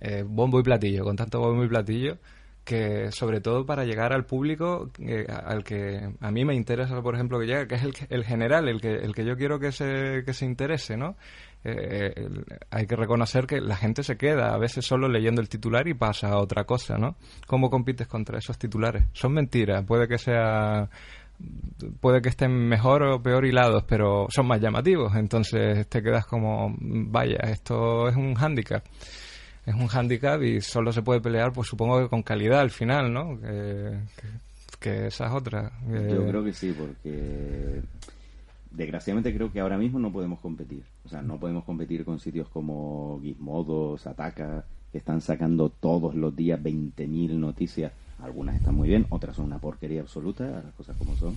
eh, 0.00 0.24
bombo 0.26 0.60
y 0.60 0.62
platillo, 0.62 1.04
con 1.04 1.16
tanto 1.16 1.40
bombo 1.40 1.64
y 1.64 1.68
platillo, 1.68 2.18
que 2.64 3.12
sobre 3.12 3.40
todo 3.40 3.64
para 3.64 3.84
llegar 3.84 4.12
al 4.12 4.26
público 4.26 4.90
eh, 4.98 5.24
al 5.28 5.62
que 5.62 6.10
a 6.20 6.30
mí 6.32 6.44
me 6.44 6.54
interesa, 6.54 7.00
por 7.00 7.14
ejemplo, 7.14 7.38
que 7.38 7.46
llegue, 7.46 7.68
que 7.68 7.76
es 7.76 7.82
el, 7.82 7.94
el 8.10 8.24
general, 8.24 8.68
el 8.68 8.80
que, 8.80 8.92
el 8.92 9.14
que 9.14 9.24
yo 9.24 9.36
quiero 9.36 9.60
que 9.60 9.70
se, 9.70 10.24
que 10.24 10.34
se 10.34 10.44
interese, 10.44 10.96
¿no? 10.96 11.16
Eh, 11.68 12.14
hay 12.70 12.86
que 12.86 12.94
reconocer 12.94 13.46
que 13.46 13.60
la 13.60 13.76
gente 13.76 14.04
se 14.04 14.16
queda 14.16 14.54
a 14.54 14.58
veces 14.58 14.86
solo 14.86 15.08
leyendo 15.08 15.40
el 15.40 15.48
titular 15.48 15.88
y 15.88 15.94
pasa 15.94 16.28
a 16.28 16.38
otra 16.38 16.62
cosa, 16.64 16.96
¿no? 16.96 17.16
¿Cómo 17.46 17.70
compites 17.70 18.06
contra 18.06 18.38
esos 18.38 18.56
titulares? 18.56 19.04
Son 19.12 19.32
mentiras, 19.32 19.84
puede 19.84 20.06
que 20.06 20.16
sea 20.16 20.88
puede 22.00 22.22
que 22.22 22.28
estén 22.30 22.52
mejor 22.52 23.02
o 23.02 23.22
peor 23.22 23.44
hilados, 23.44 23.84
pero 23.84 24.26
son 24.30 24.46
más 24.46 24.60
llamativos, 24.60 25.14
entonces 25.16 25.86
te 25.88 26.02
quedas 26.02 26.24
como, 26.24 26.74
vaya, 26.78 27.38
esto 27.50 28.08
es 28.08 28.16
un 28.16 28.34
hándicap. 28.34 28.84
Es 29.66 29.74
un 29.74 29.88
hándicap 29.88 30.40
y 30.42 30.60
solo 30.60 30.92
se 30.92 31.02
puede 31.02 31.20
pelear, 31.20 31.52
pues 31.52 31.66
supongo 31.68 32.00
que 32.00 32.08
con 32.08 32.22
calidad 32.22 32.60
al 32.60 32.70
final, 32.70 33.12
¿no? 33.12 33.40
Que, 33.40 33.98
que, 34.78 35.06
esas 35.08 35.34
otras. 35.34 35.72
Yo 35.88 36.28
creo 36.28 36.44
que 36.44 36.52
sí, 36.52 36.72
porque 36.72 37.82
desgraciadamente 38.76 39.34
creo 39.34 39.50
que 39.50 39.60
ahora 39.60 39.78
mismo 39.78 39.98
no 39.98 40.12
podemos 40.12 40.38
competir. 40.40 40.84
O 41.04 41.08
sea, 41.08 41.22
no 41.22 41.38
podemos 41.38 41.64
competir 41.64 42.04
con 42.04 42.20
sitios 42.20 42.48
como 42.48 43.18
Gizmodo, 43.22 43.96
Sataka, 43.96 44.64
que 44.92 44.98
están 44.98 45.20
sacando 45.20 45.70
todos 45.70 46.14
los 46.14 46.36
días 46.36 46.60
20.000 46.62 47.30
noticias. 47.38 47.92
Algunas 48.22 48.56
están 48.56 48.74
muy 48.74 48.88
bien, 48.88 49.06
otras 49.08 49.36
son 49.36 49.46
una 49.46 49.58
porquería 49.58 50.02
absoluta, 50.02 50.44
las 50.44 50.74
cosas 50.74 50.96
como 50.96 51.16
son. 51.16 51.36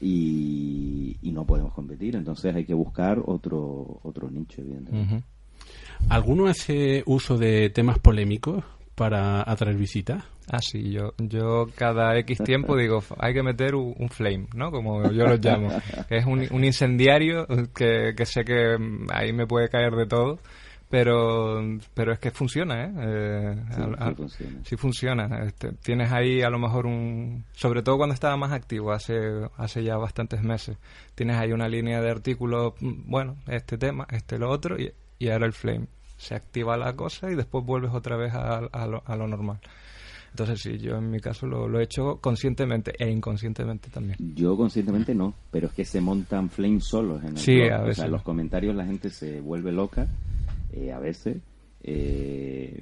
Y, 0.00 1.16
no 1.22 1.44
podemos 1.46 1.72
competir, 1.72 2.14
entonces 2.14 2.54
hay 2.54 2.66
que 2.66 2.74
buscar 2.74 3.22
otro, 3.24 4.00
otro 4.02 4.30
nicho, 4.30 4.60
evidentemente. 4.60 5.24
¿Alguno 6.10 6.46
hace 6.46 7.02
uso 7.06 7.38
de 7.38 7.70
temas 7.70 7.98
polémicos 7.98 8.62
para 8.94 9.42
atraer 9.50 9.76
visitas? 9.76 10.24
Ah, 10.50 10.60
sí, 10.60 10.90
yo, 10.90 11.14
yo 11.18 11.66
cada 11.74 12.16
X 12.18 12.38
tiempo 12.44 12.76
digo, 12.76 13.02
hay 13.18 13.32
que 13.32 13.42
meter 13.42 13.74
un, 13.74 14.08
flame, 14.08 14.48
¿no? 14.54 14.70
Como 14.70 15.10
yo 15.10 15.26
lo 15.26 15.36
llamo. 15.36 15.68
Que 16.08 16.18
es 16.18 16.26
un, 16.26 16.46
un 16.50 16.64
incendiario 16.64 17.46
que, 17.74 18.14
que, 18.16 18.26
sé 18.26 18.44
que 18.44 18.76
mm, 18.78 19.06
ahí 19.12 19.32
me 19.32 19.46
puede 19.46 19.68
caer 19.68 19.92
de 19.94 20.06
todo. 20.06 20.38
Pero, 20.90 21.62
pero 21.94 22.12
es 22.12 22.18
que 22.18 22.30
funciona, 22.30 22.84
¿eh? 22.84 22.92
eh 22.98 23.56
sí, 23.70 24.14
funciona. 24.14 24.60
Sí 24.62 24.76
funciona. 24.76 25.44
Este, 25.46 25.72
tienes 25.72 26.12
ahí 26.12 26.42
a 26.42 26.50
lo 26.50 26.58
mejor 26.58 26.84
un... 26.84 27.46
Sobre 27.52 27.82
todo 27.82 27.96
cuando 27.96 28.12
estaba 28.12 28.36
más 28.36 28.52
activo, 28.52 28.92
hace, 28.92 29.14
hace 29.56 29.82
ya 29.82 29.96
bastantes 29.96 30.42
meses. 30.42 30.76
Tienes 31.14 31.36
ahí 31.36 31.50
una 31.52 31.66
línea 31.66 32.02
de 32.02 32.10
artículos, 32.10 32.74
mm, 32.80 33.10
bueno, 33.10 33.38
este 33.46 33.78
tema, 33.78 34.06
este 34.10 34.38
lo 34.38 34.50
otro, 34.50 34.78
y, 34.78 34.92
y 35.18 35.30
ahora 35.30 35.46
el 35.46 35.54
flame. 35.54 35.86
Se 36.22 36.36
activa 36.36 36.76
la 36.76 36.94
cosa 36.94 37.32
y 37.32 37.34
después 37.34 37.64
vuelves 37.66 37.90
otra 37.92 38.16
vez 38.16 38.32
a, 38.32 38.58
a, 38.58 38.86
lo, 38.86 39.02
a 39.04 39.16
lo 39.16 39.26
normal. 39.26 39.58
Entonces 40.30 40.60
sí, 40.60 40.78
yo 40.78 40.96
en 40.96 41.10
mi 41.10 41.18
caso 41.18 41.46
lo, 41.46 41.80
he 41.80 41.82
hecho 41.82 42.18
conscientemente 42.20 42.92
e 42.96 43.10
inconscientemente 43.10 43.90
también. 43.90 44.16
Yo 44.36 44.56
conscientemente 44.56 45.16
no, 45.16 45.34
pero 45.50 45.66
es 45.66 45.72
que 45.74 45.84
se 45.84 46.00
montan 46.00 46.48
flames 46.48 46.84
solos 46.84 47.22
en 47.24 47.30
el 47.30 47.36
Sí, 47.38 47.60
a 47.62 47.82
veces. 47.82 48.04
en 48.04 48.12
los 48.12 48.22
comentarios 48.22 48.74
la 48.76 48.86
gente 48.86 49.10
se 49.10 49.40
vuelve 49.40 49.72
loca 49.72 50.06
eh, 50.72 50.92
a 50.92 51.00
veces, 51.00 51.38
eh, 51.82 52.80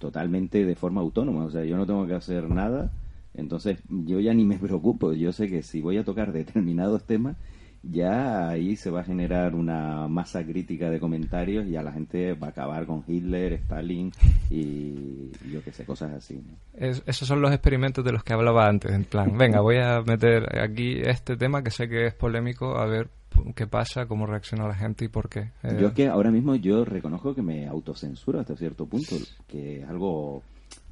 totalmente 0.00 0.64
de 0.64 0.74
forma 0.74 1.00
autónoma. 1.02 1.44
O 1.44 1.50
sea, 1.50 1.64
yo 1.64 1.76
no 1.76 1.86
tengo 1.86 2.04
que 2.06 2.14
hacer 2.14 2.50
nada, 2.50 2.90
entonces 3.32 3.78
yo 3.88 4.18
ya 4.18 4.34
ni 4.34 4.44
me 4.44 4.58
preocupo. 4.58 5.12
Yo 5.12 5.32
sé 5.32 5.48
que 5.48 5.62
si 5.62 5.80
voy 5.80 5.98
a 5.98 6.04
tocar 6.04 6.32
determinados 6.32 7.04
temas, 7.04 7.36
ya 7.82 8.48
ahí 8.48 8.76
se 8.76 8.90
va 8.90 9.00
a 9.00 9.04
generar 9.04 9.54
una 9.54 10.06
masa 10.08 10.44
crítica 10.44 10.88
de 10.88 11.00
comentarios 11.00 11.66
y 11.66 11.76
a 11.76 11.82
la 11.82 11.92
gente 11.92 12.34
va 12.34 12.48
a 12.48 12.50
acabar 12.50 12.86
con 12.86 13.02
Hitler, 13.06 13.54
Stalin 13.54 14.12
y 14.50 15.30
yo 15.50 15.62
qué 15.64 15.72
sé, 15.72 15.84
cosas 15.84 16.12
así. 16.12 16.40
esos 16.74 17.26
son 17.26 17.40
los 17.40 17.52
experimentos 17.52 18.04
de 18.04 18.12
los 18.12 18.22
que 18.22 18.34
hablaba 18.34 18.68
antes, 18.68 18.92
en 18.92 19.04
plan, 19.04 19.36
venga, 19.36 19.60
voy 19.60 19.78
a 19.78 20.00
meter 20.02 20.58
aquí 20.60 21.00
este 21.02 21.36
tema 21.36 21.62
que 21.62 21.70
sé 21.70 21.88
que 21.88 22.06
es 22.06 22.14
polémico, 22.14 22.76
a 22.78 22.86
ver 22.86 23.08
qué 23.56 23.66
pasa, 23.66 24.06
cómo 24.06 24.26
reacciona 24.26 24.68
la 24.68 24.74
gente 24.74 25.06
y 25.06 25.08
por 25.08 25.28
qué. 25.28 25.50
Eh, 25.62 25.78
yo 25.80 25.88
es 25.88 25.94
que 25.94 26.06
ahora 26.06 26.30
mismo 26.30 26.54
yo 26.54 26.84
reconozco 26.84 27.34
que 27.34 27.42
me 27.42 27.66
autocensuro 27.66 28.38
hasta 28.38 28.54
cierto 28.56 28.86
punto, 28.86 29.16
que 29.48 29.80
es 29.80 29.88
algo 29.88 30.42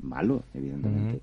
malo, 0.00 0.42
evidentemente 0.54 1.20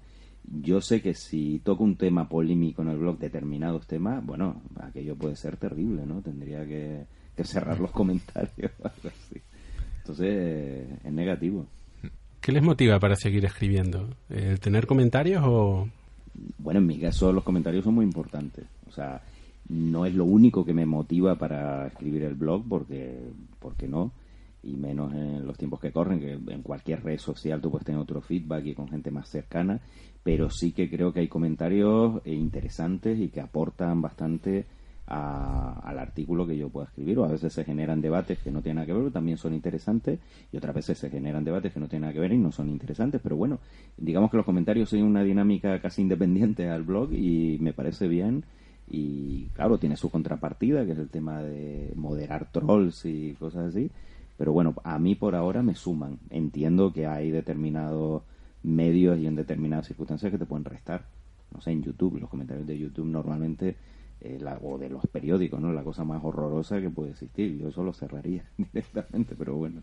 yo 0.48 0.82
sé 0.82 1.02
que 1.02 1.14
si 1.14 1.60
toco 1.60 1.84
un 1.84 1.98
tema 1.98 2.30
polémico 2.30 2.82
en 2.82 2.90
el 2.90 2.98
blog, 2.98 3.18
determinados 3.18 3.86
temas, 3.88 4.26
bueno, 4.26 4.62
aquello 4.80 5.16
puede 5.16 5.36
ser 5.36 5.58
terrible, 5.58 6.06
¿no? 6.06 6.22
Tendría 6.22 6.66
que, 6.66 7.06
cerrar 7.44 7.80
los 7.80 7.92
comentarios 7.92 8.72
o 8.80 8.88
algo 8.88 9.10
así. 9.10 9.42
Entonces, 10.00 10.88
es 11.04 11.12
negativo. 11.12 11.66
¿Qué 12.40 12.52
les 12.52 12.64
motiva 12.64 13.00
para 13.00 13.16
seguir 13.16 13.44
escribiendo? 13.46 14.10
¿El 14.30 14.60
tener 14.60 14.88
comentarios 14.88 15.44
o...? 15.46 15.90
Bueno, 16.60 16.80
en 16.80 16.88
mi 16.88 16.98
caso 17.00 17.34
los 17.34 17.44
comentarios 17.44 17.84
son 17.84 17.96
muy 17.96 18.06
importantes. 18.06 18.66
O 18.88 18.92
sea, 18.92 19.22
no 19.70 20.06
es 20.06 20.16
lo 20.16 20.24
único 20.24 20.64
que 20.64 20.74
me 20.74 20.86
motiva 20.86 21.36
para 21.36 21.88
escribir 21.88 22.24
el 22.24 22.36
blog, 22.36 22.64
porque, 22.70 23.20
porque 23.60 23.88
no 23.88 24.14
y 24.64 24.76
menos 24.76 25.14
en 25.14 25.46
los 25.46 25.58
tiempos 25.58 25.80
que 25.80 25.92
corren, 25.92 26.20
que 26.20 26.34
en 26.34 26.62
cualquier 26.62 27.04
red 27.04 27.20
social 27.20 27.62
tú 27.62 27.72
puedes 27.72 27.86
tener 27.86 28.02
otro 28.02 28.22
feedback 28.22 28.66
y 28.66 28.74
con 28.74 28.88
gente 28.88 29.12
más 29.12 29.30
cercana, 29.30 29.80
pero 30.24 30.50
sí 30.50 30.72
que 30.72 30.90
creo 30.90 31.14
que 31.14 31.22
hay 31.22 31.28
comentarios 31.28 32.22
eh, 32.26 32.34
interesantes 32.34 33.20
y 33.20 33.30
que 33.30 33.42
aportan 33.42 34.02
bastante 34.02 34.66
al 35.08 36.00
artículo 36.00 36.46
que 36.46 36.58
yo 36.58 36.68
pueda 36.68 36.88
escribir, 36.88 37.18
o 37.20 37.24
a 37.24 37.30
veces 37.30 37.54
se 37.54 37.64
generan 37.64 38.02
debates 38.02 38.40
que 38.40 38.52
no 38.52 38.62
tienen 38.62 38.76
nada 38.76 38.88
que 38.88 38.92
ver, 38.92 39.04
pero 39.04 39.14
también 39.14 39.38
son 39.38 39.54
interesantes, 39.54 40.20
y 40.52 40.58
otras 40.58 40.76
veces 40.76 40.98
se 40.98 41.10
generan 41.10 41.46
debates 41.46 41.74
que 41.74 41.80
no 41.80 41.88
tienen 41.88 42.02
nada 42.02 42.14
que 42.14 42.20
ver 42.20 42.34
y 42.34 42.38
no 42.38 42.52
son 42.52 42.70
interesantes, 42.70 43.22
pero 43.24 43.38
bueno, 43.38 43.60
digamos 43.96 44.30
que 44.30 44.36
los 44.36 44.46
comentarios 44.46 44.90
son 44.90 45.04
una 45.04 45.24
dinámica 45.24 45.80
casi 45.80 46.02
independiente 46.02 46.68
al 46.68 46.84
blog 46.84 47.14
y 47.14 47.58
me 47.62 47.72
parece 47.72 48.10
bien, 48.10 48.44
y 48.90 49.46
claro, 49.54 49.78
tiene 49.78 49.96
su 49.96 50.10
contrapartida, 50.10 50.86
que 50.86 50.92
es 50.92 51.00
el 51.00 51.10
tema 51.10 51.42
de 51.42 51.94
moderar 51.96 52.52
trolls 52.52 53.06
y 53.06 53.34
cosas 53.40 53.68
así, 53.68 53.90
pero 54.38 54.54
bueno, 54.54 54.76
a 54.84 55.00
mí 55.00 55.16
por 55.16 55.36
ahora 55.36 55.64
me 55.64 55.76
suman. 55.76 56.20
Entiendo 56.30 56.94
que 56.94 57.08
hay 57.08 57.32
determinados 57.32 58.24
medios 58.64 59.18
y 59.20 59.28
en 59.28 59.36
determinadas 59.36 59.88
circunstancias 59.88 60.32
que 60.32 60.38
te 60.38 60.46
pueden 60.46 60.66
restar. 60.66 61.06
No 61.54 61.62
sé, 61.62 61.72
en 61.72 61.82
YouTube, 61.82 62.20
los 62.20 62.30
comentarios 62.30 62.68
de 62.68 62.78
YouTube 62.78 63.08
normalmente, 63.08 63.76
eh, 64.22 64.40
o 64.62 64.78
de 64.78 64.90
los 64.90 65.06
periódicos, 65.08 65.60
¿no? 65.60 65.74
La 65.74 65.84
cosa 65.84 66.04
más 66.04 66.24
horrorosa 66.24 66.80
que 66.80 66.90
puede 66.90 67.12
existir. 67.12 67.58
Yo 67.58 67.70
eso 67.70 67.84
lo 67.84 67.94
cerraría 67.94 68.46
directamente, 68.58 69.36
pero 69.36 69.56
bueno. 69.56 69.82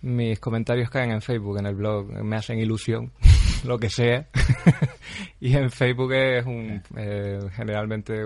Mis 0.00 0.38
comentarios 0.38 0.90
caen 0.90 1.10
en 1.10 1.20
Facebook, 1.20 1.58
en 1.58 1.66
el 1.66 1.74
blog, 1.74 2.12
me 2.22 2.36
hacen 2.36 2.58
ilusión, 2.58 3.12
lo 3.64 3.78
que 3.78 3.90
sea. 3.90 4.28
y 5.40 5.56
en 5.56 5.70
Facebook 5.70 6.12
es 6.12 6.46
un, 6.46 6.82
eh, 6.96 7.40
generalmente 7.52 8.22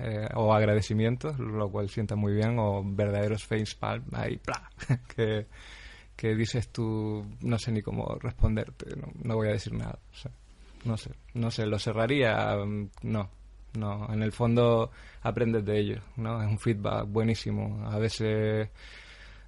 eh, 0.00 0.28
o 0.34 0.52
agradecimientos, 0.52 1.38
lo 1.38 1.70
cual 1.70 1.88
sienta 1.88 2.16
muy 2.16 2.32
bien, 2.32 2.58
o 2.58 2.82
verdaderos 2.84 3.44
facepalm, 3.44 4.04
ahí, 4.12 4.40
que, 5.16 5.46
que 6.16 6.34
dices 6.34 6.70
tú, 6.70 7.24
no 7.40 7.58
sé 7.58 7.70
ni 7.70 7.82
cómo 7.82 8.16
responderte, 8.20 8.96
no, 9.22 9.36
voy 9.36 9.48
a 9.48 9.52
decir 9.52 9.74
nada. 9.74 9.98
no 10.84 10.96
sé, 10.96 11.10
no 11.34 11.50
sé, 11.50 11.66
lo 11.66 11.78
cerraría, 11.78 12.56
mm, 12.56 12.90
no, 13.02 13.30
no, 13.78 14.12
en 14.12 14.22
el 14.22 14.32
fondo 14.32 14.90
aprendes 15.22 15.64
de 15.64 15.78
ello, 15.78 16.00
¿no? 16.16 16.42
Es 16.42 16.48
un 16.48 16.58
feedback 16.58 17.06
buenísimo. 17.06 17.86
A 17.88 17.98
veces 17.98 18.68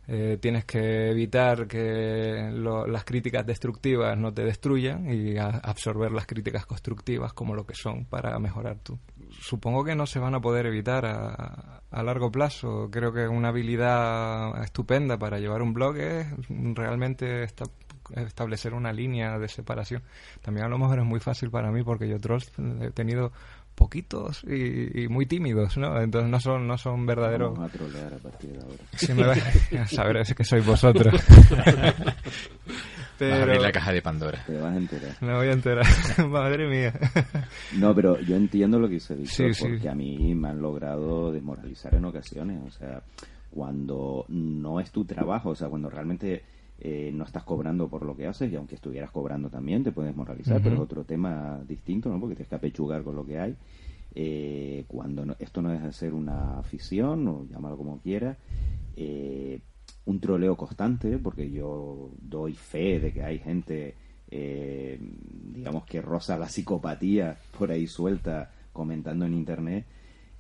eh, 0.07 0.39
tienes 0.41 0.65
que 0.65 1.11
evitar 1.11 1.67
que 1.67 2.51
las 2.53 3.05
críticas 3.05 3.47
destructivas 3.47 4.17
no 4.19 4.33
te 4.33 4.45
destruyan 4.45 5.11
y 5.11 5.39
absorber 5.39 6.13
las 6.13 6.27
críticas 6.27 6.67
constructivas 6.67 7.33
como 7.33 7.55
lo 7.55 7.65
que 7.67 7.75
son 7.75 8.05
para 8.05 8.39
mejorar 8.39 8.79
tú. 8.83 8.99
Supongo 9.41 9.85
que 9.85 9.95
no 9.95 10.07
se 10.07 10.19
van 10.19 10.35
a 10.35 10.41
poder 10.41 10.67
evitar 10.67 11.07
a, 11.07 11.83
a 11.91 12.03
largo 12.03 12.31
plazo. 12.31 12.89
Creo 12.91 13.13
que 13.13 13.27
una 13.29 13.49
habilidad 13.49 14.63
estupenda 14.63 15.19
para 15.19 15.39
llevar 15.39 15.63
un 15.63 15.73
blog 15.73 15.97
es 15.97 16.27
realmente 16.75 17.47
establecer 18.17 18.75
una 18.75 18.93
línea 18.93 19.39
de 19.39 19.49
separación. 19.49 20.03
También 20.43 20.67
a 20.67 20.69
lo 20.69 20.79
mejor 20.79 20.99
es 20.99 21.05
muy 21.05 21.21
fácil 21.21 21.51
para 21.51 21.71
mí 21.71 21.83
porque 21.83 22.09
yo 22.09 22.21
trolls 22.21 22.53
he 22.81 22.91
tenido 22.91 23.33
poquitos 23.75 24.45
y, 24.45 25.09
muy 25.09 25.27
tímidos, 25.27 25.77
¿no? 25.77 26.01
Entonces 26.01 26.31
no 26.31 26.41
son, 26.41 26.67
no 26.67 26.79
son 26.79 27.07
verdaderos... 27.07 27.55
Vamos 27.55 27.71
a 27.71 27.77
trolear 27.77 28.15
a 28.15 28.19
partir 28.19 28.51
de 28.53 28.61
ahora. 28.61 28.85
Sí, 28.97 29.13
me 29.13 29.25
va 29.25 29.35
a 29.35 29.87
saber 29.87 30.19
es 30.19 30.35
que 30.35 30.45
sois 30.45 30.65
vosotros. 30.65 31.15
Pero... 33.19 33.31
Vas 33.31 33.41
a 33.41 33.43
abrir 33.43 33.61
la 33.61 33.73
caja 33.73 33.93
de 33.93 34.03
Pandora. 34.03 34.45
Te 34.45 34.59
vas 34.59 34.75
a 34.75 34.77
enterar. 34.77 35.17
Me 35.21 35.35
voy 35.35 35.47
a 35.47 35.53
enterar. 35.53 35.87
Madre 36.29 36.69
mía. 36.69 36.93
no, 37.75 37.95
pero 37.95 38.21
yo 38.21 38.35
entiendo 38.35 38.79
lo 38.81 38.89
que 38.89 38.95
dice 38.95 39.15
Víctor, 39.15 39.53
porque 39.57 39.89
a 39.89 39.95
mí 39.95 40.35
me 40.35 40.49
han 40.49 40.61
logrado 40.61 41.31
desmoralizar 41.31 41.95
en 41.95 42.05
ocasiones. 42.07 42.61
O 42.67 42.73
sea, 42.73 43.03
cuando 43.51 44.25
no 44.29 44.81
es 44.81 44.91
tu 44.91 45.05
trabajo, 45.05 45.51
o 45.51 45.55
sea, 45.55 45.69
cuando 45.69 45.89
realmente 45.89 46.43
eh, 46.81 47.13
no 47.15 47.25
estás 47.25 47.45
cobrando 47.45 47.89
por 47.89 48.05
lo 48.05 48.17
que 48.17 48.27
haces 48.27 48.53
y 48.53 48.57
aunque 48.57 48.75
estuvieras 48.75 49.11
cobrando 49.11 49.49
también 49.49 49.85
te 49.85 49.93
puedes 49.93 50.15
moralizar, 50.15 50.61
pero 50.63 50.75
es 50.75 50.81
otro 50.81 51.05
tema 51.05 51.63
distinto, 51.69 52.09
¿no? 52.09 52.19
Porque 52.19 52.35
tienes 52.35 52.49
que 52.49 52.57
apechugar 52.57 53.03
con 53.03 53.15
lo 53.15 53.25
que 53.25 53.39
hay. 53.39 53.57
Eh, 54.15 54.85
cuando 54.89 55.25
esto 55.39 55.63
no 55.63 55.71
deja 55.71 55.87
de 55.87 55.93
ser 55.93 56.15
una 56.15 56.59
afición, 56.59 57.27
o 57.29 57.47
llámalo 57.51 57.77
como 57.77 58.01
quiera, 58.01 58.37
eh, 58.97 59.61
un 60.05 60.21
troleo 60.21 60.57
constante, 60.57 61.19
porque 61.19 61.51
yo 61.51 62.11
doy 62.21 62.55
fe 62.55 63.01
de 63.01 63.13
que 63.13 63.23
hay 63.23 63.39
gente, 63.39 63.95
digamos, 64.31 65.85
que 65.85 66.03
roza 66.03 66.37
la 66.37 66.49
psicopatía 66.49 67.37
por 67.57 67.71
ahí 67.71 67.87
suelta 67.87 68.51
comentando 68.73 69.25
en 69.25 69.35
internet. 69.35 69.87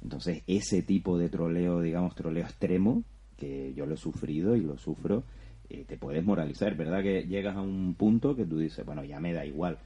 Entonces, 0.02 0.42
ese 0.46 0.82
tipo 0.82 1.16
de 1.16 1.30
troleo, 1.30 1.80
digamos, 1.80 2.14
troleo 2.14 2.44
extremo, 2.44 3.04
que 3.36 3.72
yo 3.74 3.86
lo 3.86 3.94
he 3.94 3.98
sufrido 3.98 4.56
y 4.56 4.60
lo 4.60 4.76
sufro, 4.76 5.24
eh, 5.68 5.84
te 5.86 5.96
puedes 5.96 6.24
moralizar, 6.24 6.76
¿verdad? 6.76 7.02
Que 7.02 7.24
llegas 7.24 7.56
a 7.56 7.62
un 7.62 7.94
punto 7.94 8.36
que 8.36 8.44
tú 8.44 8.58
dices, 8.58 8.84
bueno, 8.84 9.04
ya 9.04 9.20
me 9.20 9.32
da 9.32 9.44
igual. 9.44 9.78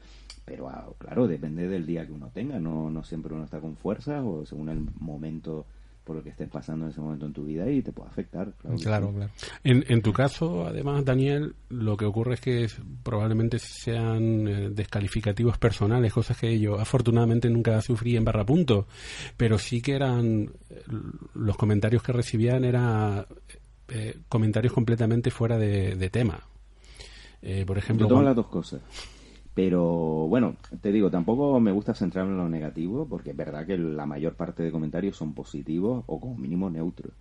Pero 0.44 0.68
ah, 0.68 0.88
claro, 0.98 1.26
depende 1.26 1.68
del 1.68 1.86
día 1.86 2.06
que 2.06 2.12
uno 2.12 2.30
tenga, 2.32 2.58
no, 2.58 2.90
no 2.90 3.04
siempre 3.04 3.34
uno 3.34 3.44
está 3.44 3.60
con 3.60 3.76
fuerza 3.76 4.22
o 4.22 4.46
según 4.46 4.70
el 4.70 4.80
momento 4.98 5.66
por 6.08 6.16
lo 6.16 6.22
que 6.22 6.30
estés 6.30 6.48
pasando 6.48 6.86
en 6.86 6.92
ese 6.92 7.02
momento 7.02 7.26
en 7.26 7.34
tu 7.34 7.44
vida 7.44 7.70
y 7.70 7.82
te 7.82 7.92
puede 7.92 8.08
afectar. 8.08 8.54
Claro, 8.80 9.12
claro. 9.12 9.30
En, 9.62 9.84
en, 9.88 10.00
tu 10.00 10.10
caso, 10.10 10.66
además, 10.66 11.04
Daniel, 11.04 11.54
lo 11.68 11.98
que 11.98 12.06
ocurre 12.06 12.34
es 12.34 12.40
que 12.40 12.66
probablemente 13.02 13.58
sean 13.58 14.48
eh, 14.48 14.70
descalificativos 14.70 15.58
personales, 15.58 16.10
cosas 16.14 16.38
que 16.38 16.58
yo 16.58 16.80
afortunadamente 16.80 17.50
nunca 17.50 17.82
sufrí 17.82 18.16
en 18.16 18.24
barra 18.24 18.46
punto, 18.46 18.86
pero 19.36 19.58
sí 19.58 19.82
que 19.82 19.96
eran, 19.96 20.50
eh, 20.70 20.82
los 21.34 21.58
comentarios 21.58 22.02
que 22.02 22.12
recibían 22.12 22.64
era 22.64 23.26
eh, 23.88 24.16
comentarios 24.28 24.72
completamente 24.72 25.30
fuera 25.30 25.58
de, 25.58 26.10
tema. 26.10 26.40
Eh, 27.42 27.64
por 27.66 27.78
ejemplo, 27.78 28.06
Yo 28.06 28.10
tomo 28.10 28.22
las 28.22 28.36
dos 28.36 28.46
cosas. 28.46 28.80
Pero 29.54 29.82
bueno, 30.28 30.56
te 30.80 30.92
digo, 30.92 31.10
tampoco 31.10 31.58
me 31.58 31.72
gusta 31.72 31.94
centrarme 31.94 32.32
en 32.32 32.38
lo 32.38 32.48
negativo, 32.48 33.08
porque 33.08 33.30
es 33.30 33.36
verdad 33.36 33.66
que 33.66 33.76
la 33.76 34.06
mayor 34.06 34.34
parte 34.34 34.62
de 34.62 34.70
comentarios 34.70 35.16
son 35.16 35.34
positivos 35.34 36.04
o 36.06 36.20
como 36.20 36.36
mínimo 36.36 36.70
neutros. 36.70 37.12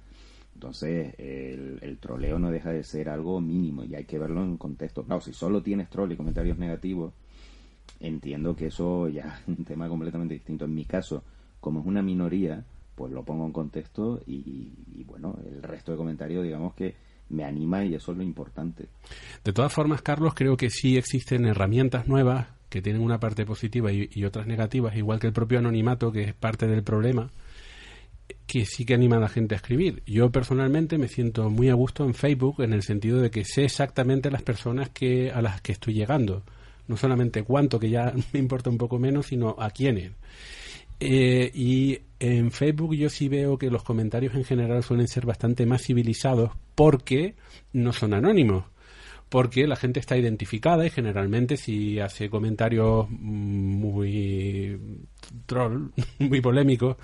Entonces, 0.53 1.15
el, 1.17 1.79
el, 1.81 1.97
troleo 1.99 2.39
no 2.39 2.51
deja 2.51 2.71
de 2.71 2.83
ser 2.83 3.09
algo 3.09 3.39
mínimo 3.41 3.83
y 3.83 3.95
hay 3.95 4.05
que 4.05 4.19
verlo 4.19 4.43
en 4.43 4.57
contexto. 4.57 5.03
Claro, 5.03 5.21
si 5.21 5.33
solo 5.33 5.61
tienes 5.61 5.89
troll 5.89 6.11
y 6.11 6.15
comentarios 6.15 6.57
negativos, 6.57 7.13
entiendo 7.99 8.55
que 8.55 8.67
eso 8.67 9.07
ya 9.07 9.39
es 9.41 9.47
un 9.47 9.63
tema 9.65 9.87
completamente 9.87 10.33
distinto. 10.33 10.65
En 10.65 10.73
mi 10.73 10.85
caso, 10.85 11.23
como 11.59 11.79
es 11.79 11.85
una 11.85 12.01
minoría, 12.01 12.63
pues 12.97 13.13
lo 13.13 13.23
pongo 13.23 13.45
en 13.45 13.51
contexto 13.51 14.23
y, 14.25 15.03
bueno, 15.05 15.37
el 15.47 15.61
resto 15.61 15.91
de 15.91 15.97
comentarios 15.99 16.43
digamos 16.43 16.73
que 16.73 16.95
me 17.29 17.43
anima 17.43 17.85
y 17.85 17.93
eso 17.93 18.11
es 18.11 18.17
lo 18.17 18.23
importante. 18.23 18.87
De 19.43 19.53
todas 19.53 19.71
formas, 19.71 20.01
Carlos, 20.01 20.33
creo 20.33 20.57
que 20.57 20.71
sí 20.71 20.97
existen 20.97 21.45
herramientas 21.45 22.07
nuevas 22.07 22.47
que 22.69 22.81
tienen 22.81 23.03
una 23.03 23.19
parte 23.19 23.45
positiva 23.45 23.91
y, 23.91 24.25
otras 24.25 24.47
negativas, 24.47 24.95
igual 24.95 25.19
que 25.19 25.27
el 25.27 25.33
propio 25.33 25.59
anonimato, 25.59 26.11
que 26.11 26.23
es 26.23 26.33
parte 26.33 26.65
del 26.65 26.81
problema, 26.81 27.29
que 28.47 28.65
sí 28.65 28.83
que 28.83 28.95
anima 28.95 29.17
a 29.17 29.21
la 29.21 29.29
gente 29.29 29.53
a 29.53 29.57
escribir. 29.57 30.01
Yo 30.07 30.31
personalmente 30.31 30.97
me 30.97 31.07
siento 31.07 31.51
muy 31.51 31.69
a 31.69 31.75
gusto 31.75 32.03
en 32.03 32.15
Facebook 32.15 32.63
en 32.63 32.73
el 32.73 32.81
sentido 32.81 33.21
de 33.21 33.29
que 33.29 33.45
sé 33.45 33.65
exactamente 33.65 34.31
las 34.31 34.41
personas 34.41 34.89
que 34.89 35.29
a 35.29 35.43
las 35.43 35.61
que 35.61 35.73
estoy 35.73 35.93
llegando. 35.93 36.41
No 36.87 36.97
solamente 36.97 37.43
cuánto, 37.43 37.79
que 37.79 37.91
ya 37.91 38.11
me 38.33 38.39
importa 38.39 38.71
un 38.71 38.79
poco 38.79 38.97
menos, 38.97 39.27
sino 39.27 39.55
a 39.59 39.69
quiénes 39.69 40.13
Eh, 40.99 41.51
y 41.53 41.99
en 42.19 42.51
Facebook 42.51 42.95
yo 42.95 43.09
sí 43.09 43.29
veo 43.29 43.57
que 43.57 43.69
los 43.69 43.83
comentarios 43.83 44.33
en 44.35 44.43
general 44.43 44.83
suelen 44.83 45.07
ser 45.07 45.25
bastante 45.25 45.65
más 45.65 45.83
civilizados 45.83 46.51
porque 46.75 47.35
no 47.73 47.93
son 47.93 48.13
anónimos. 48.13 48.65
Porque 49.29 49.67
la 49.67 49.75
gente 49.75 49.99
está 49.99 50.17
identificada 50.17 50.85
y 50.85 50.89
generalmente 50.89 51.57
si 51.57 51.99
hace 51.99 52.29
comentarios 52.29 53.09
muy 53.09 54.79
troll, 55.45 55.91
muy 56.19 56.39
polémicos, 56.39 56.95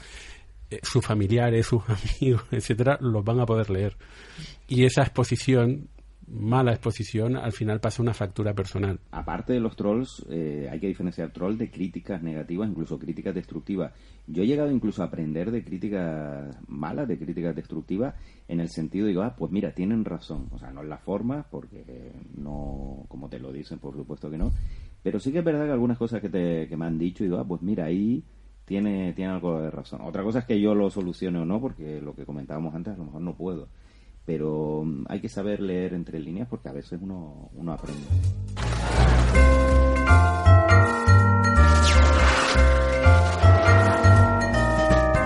eh, 0.72 0.80
sus 0.82 1.06
familiares, 1.06 1.68
sus 1.68 1.84
amigos, 2.22 2.44
etcétera, 2.52 2.98
los 3.02 3.24
van 3.24 3.42
a 3.42 3.46
poder 3.46 3.70
leer. 3.70 3.98
Y 4.68 4.86
esa 4.86 5.02
exposición 5.04 5.90
mala 6.28 6.72
exposición, 6.72 7.36
al 7.36 7.52
final 7.52 7.80
pasa 7.80 8.02
una 8.02 8.14
factura 8.14 8.54
personal. 8.54 9.00
Aparte 9.12 9.54
de 9.54 9.60
los 9.60 9.76
trolls, 9.76 10.26
eh, 10.30 10.68
hay 10.72 10.80
que 10.80 10.88
diferenciar 10.88 11.32
troll 11.32 11.58
de 11.58 11.70
críticas 11.70 12.22
negativas, 12.22 12.70
incluso 12.70 12.98
críticas 13.00 13.36
destructivas. 13.36 13.94
Yo 14.28 14.44
he 14.44 14.48
llegado 14.48 14.72
incluso 14.72 15.04
a 15.04 15.08
aprender 15.08 15.52
de 15.52 15.64
críticas 15.64 16.58
malas, 16.68 17.08
de 17.08 17.18
críticas 17.18 17.56
destructivas, 17.56 18.16
en 18.48 18.60
el 18.60 18.70
sentido 18.70 19.06
de, 19.06 19.12
digo, 19.12 19.24
ah, 19.24 19.36
pues 19.36 19.52
mira, 19.52 19.72
tienen 19.72 20.06
razón. 20.06 20.48
O 20.52 20.58
sea, 20.58 20.72
no 20.72 20.82
en 20.82 20.90
la 20.90 20.98
forma, 20.98 21.46
porque 21.50 22.14
no, 22.36 23.06
como 23.08 23.30
te 23.30 23.40
lo 23.40 23.52
dicen, 23.52 23.80
por 23.80 23.96
supuesto 23.96 24.30
que 24.30 24.38
no. 24.38 24.52
Pero 25.02 25.20
sí 25.20 25.32
que 25.32 25.40
es 25.40 25.46
verdad 25.46 25.66
que 25.66 25.72
algunas 25.72 25.98
cosas 25.98 26.22
que, 26.22 26.30
te, 26.30 26.68
que 26.68 26.78
me 26.78 26.86
han 26.86 26.98
dicho, 26.98 27.24
digo, 27.24 27.38
ah, 27.38 27.46
pues 27.46 27.62
mira, 27.62 27.86
ahí 27.86 28.24
tiene, 28.66 29.14
tiene 29.14 29.34
algo 29.34 29.62
de 29.62 29.72
razón. 29.72 30.02
Otra 30.02 30.24
cosa 30.24 30.40
es 30.40 30.46
que 30.46 30.60
yo 30.60 30.74
lo 30.74 30.90
solucione 30.90 31.40
o 31.40 31.46
no, 31.46 31.60
porque 31.60 32.02
lo 32.02 32.16
que 32.16 32.26
comentábamos 32.26 32.74
antes, 32.74 32.94
a 32.94 32.98
lo 32.98 33.06
mejor 33.06 33.22
no 33.22 33.36
puedo 33.36 33.68
pero 34.26 34.84
mm, 34.86 35.06
hay 35.10 35.20
que 35.20 35.30
saber 35.30 35.60
leer 35.60 35.94
entre 35.94 36.20
líneas 36.20 36.48
porque 36.50 36.70
a 36.70 36.74
veces 36.74 37.00
uno, 37.02 37.50
uno 37.54 37.74
aprende. 37.74 38.02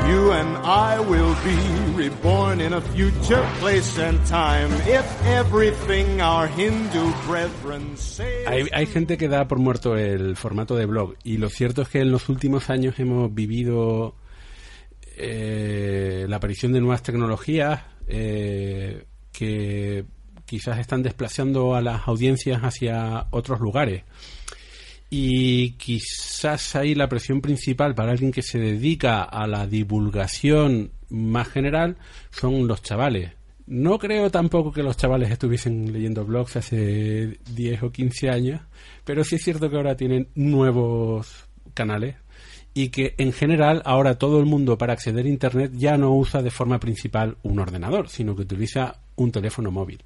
You 0.10 0.32
and 0.32 0.58
I 0.64 1.00
will 1.00 1.36
be 1.43 2.02
reborn 2.02 2.62
in 2.62 2.74
a 2.74 2.80
future 2.80 3.43
place 3.60 4.02
and 4.02 4.18
time 4.26 4.70
if 4.88 5.06
everything 5.26 6.22
our 6.22 6.48
Hindu 6.48 7.12
brethren 7.28 7.98
say. 7.98 8.45
Hay, 8.48 8.70
hay 8.72 8.86
gente 8.86 9.18
que 9.18 9.28
da 9.28 9.50
por 9.50 9.60
muerto 9.60 9.98
el 9.98 10.38
formato 10.38 10.78
de 10.78 10.86
blog 10.86 11.16
y 11.26 11.38
lo 11.38 11.50
cierto 11.50 11.82
es 11.82 11.89
que 11.89 12.00
en 12.00 12.12
los 12.12 12.30
últimos 12.30 12.70
años 12.70 12.98
hemos 13.00 13.34
vivido 13.34 14.16
eh, 15.18 16.26
la 16.30 16.38
aparición 16.38 16.72
de 16.72 16.80
nuevas 16.80 17.04
tecnologías, 17.04 17.82
eh, 18.08 19.05
que 19.32 20.05
quizás 20.45 20.80
están 20.80 21.03
desplazando 21.03 21.76
a 21.76 21.82
las 21.82 22.08
audiencias 22.08 22.62
hacia 22.62 23.28
otros 23.32 23.60
lugares. 23.60 24.03
Y 25.10 25.72
quizás 25.74 26.76
ahí 26.76 26.95
la 26.95 27.08
presión 27.08 27.41
principal 27.41 27.95
para 27.95 28.12
alguien 28.12 28.32
que 28.32 28.41
se 28.41 28.60
dedica 28.60 29.24
a 29.24 29.47
la 29.47 29.68
divulgación 29.68 30.91
más 31.10 31.47
general 31.47 31.97
son 32.30 32.68
los 32.68 32.82
chavales. 32.82 33.32
No 33.68 33.99
creo 33.99 34.32
tampoco 34.32 34.72
que 34.72 34.84
los 34.84 34.97
chavales 34.97 35.30
estuviesen 35.30 35.91
leyendo 35.91 36.26
blogs 36.26 36.55
hace 36.55 37.39
10 37.53 37.84
o 37.84 37.91
15 37.91 38.30
años, 38.30 38.62
pero 39.03 39.24
sí 39.24 39.36
es 39.36 39.43
cierto 39.43 39.70
que 39.70 39.76
ahora 39.76 39.97
tienen 39.97 40.30
nuevos 40.36 41.47
canales 41.74 42.16
y 42.78 42.89
que 42.89 43.15
en 43.17 43.34
general 43.34 43.82
ahora 43.86 44.19
todo 44.19 44.39
el 44.39 44.45
mundo 44.45 44.78
para 44.78 44.93
acceder 44.93 45.25
a 45.25 45.30
Internet 45.30 45.71
ya 45.73 45.97
no 45.97 46.15
usa 46.15 46.43
de 46.43 46.51
forma 46.51 46.80
principal 46.80 47.36
un 47.41 47.57
ordenador, 47.57 48.07
sino 48.07 48.36
que 48.36 48.43
utiliza 48.43 49.01
un 49.15 49.32
teléfono 49.32 49.71
móvil. 49.71 50.03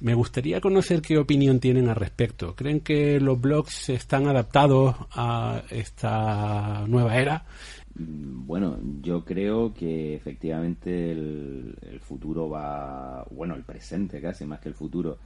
Me 0.00 0.12
gustaría 0.12 0.60
conocer 0.60 1.00
qué 1.00 1.16
opinión 1.16 1.58
tienen 1.58 1.88
al 1.88 1.96
respecto. 1.96 2.54
¿Creen 2.54 2.80
que 2.80 3.18
los 3.18 3.40
blogs 3.40 3.88
están 3.88 4.28
adaptados 4.28 4.94
a 5.12 5.62
esta 5.70 6.84
nueva 6.86 7.16
era? 7.16 7.46
Bueno, 7.94 8.78
yo 9.00 9.24
creo 9.24 9.72
que 9.72 10.14
efectivamente 10.14 11.12
el, 11.12 11.98
futuro 12.02 12.50
va, 12.50 13.24
bueno, 13.30 13.54
el 13.54 13.62
presente 13.62 14.20
casi 14.20 14.44
más 14.44 14.60
que 14.60 14.68
el 14.68 14.74
futuro 14.74 15.16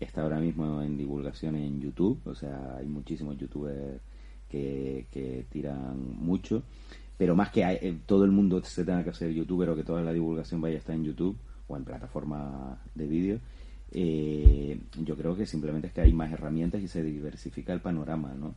está 0.00 0.22
ahora 0.22 0.40
mismo 0.40 0.82
en 0.82 0.98
divulgación 0.98 1.54
en 1.54 1.80
YouTube. 1.80 2.20
O 2.24 2.34
sea, 2.34 2.78
hay 2.78 2.86
muchísimos 2.86 3.38
youtubers 3.38 4.00
que, 4.50 5.46
tiran 5.50 6.14
mucho, 6.16 6.62
pero 7.16 7.34
más 7.34 7.50
que 7.50 7.62
eh, 7.62 7.98
todo 8.06 8.24
el 8.24 8.32
mundo 8.32 8.62
se 8.64 8.84
tenga 8.84 9.04
que 9.04 9.10
hacer 9.10 9.32
youtuber 9.32 9.70
o 9.70 9.76
que 9.76 9.84
toda 9.84 10.02
la 10.02 10.12
divulgación 10.12 10.60
vaya 10.60 10.76
a 10.76 10.78
estar 10.78 10.94
en 10.94 11.04
YouTube 11.04 11.36
o 11.68 11.76
en 11.76 11.84
plataformas 11.84 12.78
de 12.94 13.06
vídeo, 13.06 13.38
eh, 13.92 14.78
yo 15.02 15.16
creo 15.16 15.36
que 15.36 15.46
simplemente 15.46 15.88
es 15.88 15.92
que 15.92 16.00
hay 16.00 16.12
más 16.12 16.32
herramientas 16.32 16.82
y 16.82 16.88
se 16.88 17.02
diversifica 17.02 17.72
el 17.72 17.80
panorama, 17.80 18.34
¿no? 18.34 18.54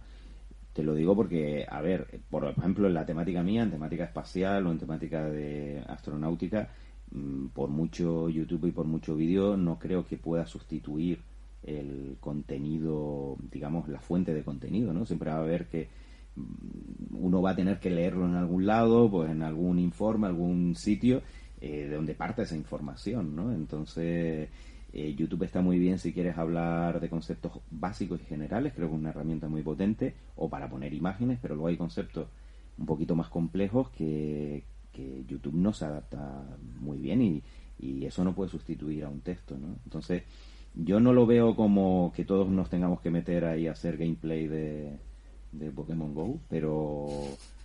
Te 0.73 0.83
lo 0.83 0.95
digo 0.95 1.15
porque, 1.15 1.65
a 1.69 1.81
ver, 1.81 2.21
por 2.31 2.45
ejemplo, 2.45 2.87
en 2.87 2.95
la 2.95 3.05
temática 3.05 3.43
mía, 3.43 3.61
en 3.61 3.71
temática 3.71 4.05
espacial 4.05 4.65
o 4.65 4.71
en 4.71 4.79
temática 4.79 5.29
de 5.29 5.83
astronáutica, 5.87 6.69
mm, 7.11 7.47
por 7.47 7.69
mucho 7.69 8.27
YouTube 8.27 8.65
y 8.65 8.71
por 8.71 8.85
mucho 8.87 9.15
vídeo, 9.15 9.55
no 9.55 9.77
creo 9.77 10.07
que 10.07 10.17
pueda 10.17 10.47
sustituir 10.47 11.19
el 11.64 12.18
contenido, 12.20 13.38
digamos, 13.51 13.88
la 13.88 13.99
fuente 13.99 14.34
de 14.34 14.43
contenido, 14.43 14.93
¿no? 14.93 15.05
Siempre 15.05 15.30
va 15.30 15.38
a 15.38 15.41
haber 15.41 15.68
que 15.68 15.89
mm, 16.36 17.16
uno 17.16 17.41
va 17.41 17.51
a 17.51 17.55
tener 17.55 17.80
que 17.80 17.89
leerlo 17.89 18.26
en 18.26 18.36
algún 18.36 18.66
lado, 18.66 19.09
pues 19.09 19.32
en 19.32 19.41
algún 19.41 19.80
informe, 19.80 20.28
algún 20.28 20.76
sitio, 20.76 21.22
eh, 21.61 21.88
de 21.88 21.95
donde 21.95 22.16
parte 22.16 22.41
esa 22.41 22.55
información, 22.55 23.36
¿no? 23.36 23.53
Entonces, 23.53 24.49
eh, 24.91 25.16
YouTube 25.16 25.43
está 25.43 25.61
muy 25.61 25.80
bien 25.80 25.97
si 25.97 26.14
quieres 26.14 26.38
hablar 26.38 26.99
de 26.99 27.09
conceptos 27.09 27.61
básicos 27.72 28.22
y 28.22 28.26
generales, 28.26 28.74
creo 28.76 28.89
que 28.89 28.95
es 28.95 28.99
una 28.99 29.09
herramienta 29.09 29.47
muy 29.47 29.64
potente, 29.64 30.14
o 30.36 30.49
para 30.49 30.70
poner 30.70 30.93
imágenes, 30.93 31.39
pero 31.41 31.55
luego 31.55 31.70
hay 31.70 31.78
conceptos 31.78 32.28
un 32.78 32.86
poquito 32.86 33.16
más 33.16 33.30
complejos 33.30 33.89
que, 33.91 34.66
que 34.91 35.24
YouTube 35.28 35.55
no 35.55 35.74
se 35.74 35.86
adapta 35.86 36.43
muy 36.80 36.97
bien 36.99 37.22
y, 37.22 37.43
y 37.80 38.05
eso 38.05 38.24
no 38.24 38.36
puede 38.36 38.51
sustituir 38.51 39.05
a 39.05 39.09
un 39.09 39.22
texto, 39.22 39.57
¿no? 39.57 39.78
Entonces, 39.86 40.24
yo 40.76 40.99
no 40.99 41.13
lo 41.13 41.26
veo 41.26 41.55
como 41.55 42.11
que 42.15 42.26
todos 42.26 42.49
nos 42.49 42.69
tengamos 42.69 43.01
que 43.01 43.11
meter 43.11 43.45
ahí 43.45 43.67
a 43.67 43.74
hacer 43.74 43.97
gameplay 43.97 44.47
de, 44.47 44.97
de 45.51 45.71
Pokémon 45.71 46.13
Go, 46.13 46.39
pero 46.49 47.09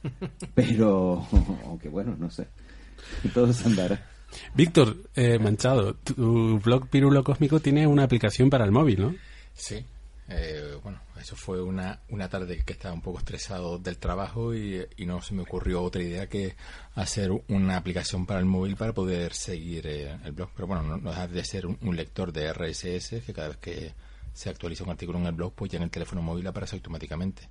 pero 0.55 1.27
aunque 1.65 1.89
bueno, 1.89 2.17
no 2.19 2.31
sé. 2.31 2.49
Todo 3.35 3.53
se 3.53 3.67
andará. 3.69 4.07
Víctor, 4.55 4.97
eh, 5.15 5.39
Manchado, 5.39 5.95
tu 5.95 6.61
blog 6.61 6.89
Pirulo 6.89 7.25
Cósmico 7.25 7.61
tiene 7.61 7.87
una 7.87 8.05
aplicación 8.05 8.51
para 8.51 8.65
el 8.65 8.73
móvil, 8.73 9.01
¿no? 9.01 9.15
Sí, 9.55 9.83
eh, 10.29 10.77
bueno, 10.83 11.01
eso 11.21 11.37
fue 11.37 11.63
una, 11.63 12.01
una 12.09 12.29
tarde 12.29 12.63
que 12.65 12.73
estaba 12.73 12.95
un 12.95 13.03
poco 13.03 13.19
estresado 13.19 13.79
del 13.79 13.99
trabajo 13.99 14.55
y, 14.55 14.87
no 14.99 15.23
se 15.23 15.35
me 15.35 15.43
ocurrió 15.43 15.83
otra 15.83 16.03
idea 16.03 16.29
que 16.29 16.57
hacer 16.95 17.31
una 17.49 17.77
aplicación 17.77 18.27
para 18.27 18.41
el 18.41 18.47
móvil 18.47 18.77
para 18.77 18.93
poder 18.93 19.33
seguir 19.33 19.87
eh, 19.87 20.19
el 20.25 20.33
blog. 20.33 20.51
Pero 20.55 20.67
bueno, 20.67 20.83
no, 20.83 21.11
deja 21.11 21.27
de 21.27 21.45
ser 21.45 21.67
un, 21.67 21.97
lector 21.97 22.33
de 22.33 22.53
RSS 22.53 23.25
que 23.25 23.33
cada 23.33 23.49
vez 23.49 23.57
que 23.59 23.95
se 24.33 24.51
actualiza 24.51 24.85
un 24.85 24.91
artículo 24.91 25.19
en 25.19 25.27
el 25.27 25.33
blog, 25.33 25.55
pues 25.55 25.71
ya 25.71 25.79
en 25.79 25.85
el 25.85 25.91
teléfono 25.91 26.23
móvil 26.23 26.47
aparece 26.47 26.77
automáticamente. 26.77 27.49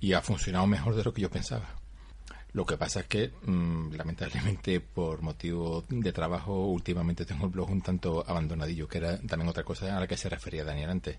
Y 0.00 0.12
ha 0.12 0.22
funcionado 0.22 0.66
mejor 0.66 0.94
de 0.94 1.04
lo 1.04 1.12
que 1.12 1.22
yo 1.22 1.30
pensaba. 1.30 1.80
Lo 2.52 2.64
que 2.64 2.78
pasa 2.78 3.00
es 3.00 3.06
que, 3.06 3.32
mm, 3.44 3.92
lamentablemente, 3.94 4.80
por 4.80 5.20
motivo 5.20 5.84
de 5.88 6.12
trabajo, 6.12 6.66
últimamente 6.66 7.26
tengo 7.26 7.46
el 7.46 7.52
blog 7.52 7.70
un 7.70 7.82
tanto 7.82 8.24
abandonadillo, 8.26 8.88
que 8.88 8.98
era 8.98 9.18
también 9.20 9.48
otra 9.48 9.62
cosa 9.62 9.94
a 9.96 10.00
la 10.00 10.06
que 10.06 10.16
se 10.16 10.28
refería 10.28 10.64
Daniel 10.64 10.90
antes 10.90 11.18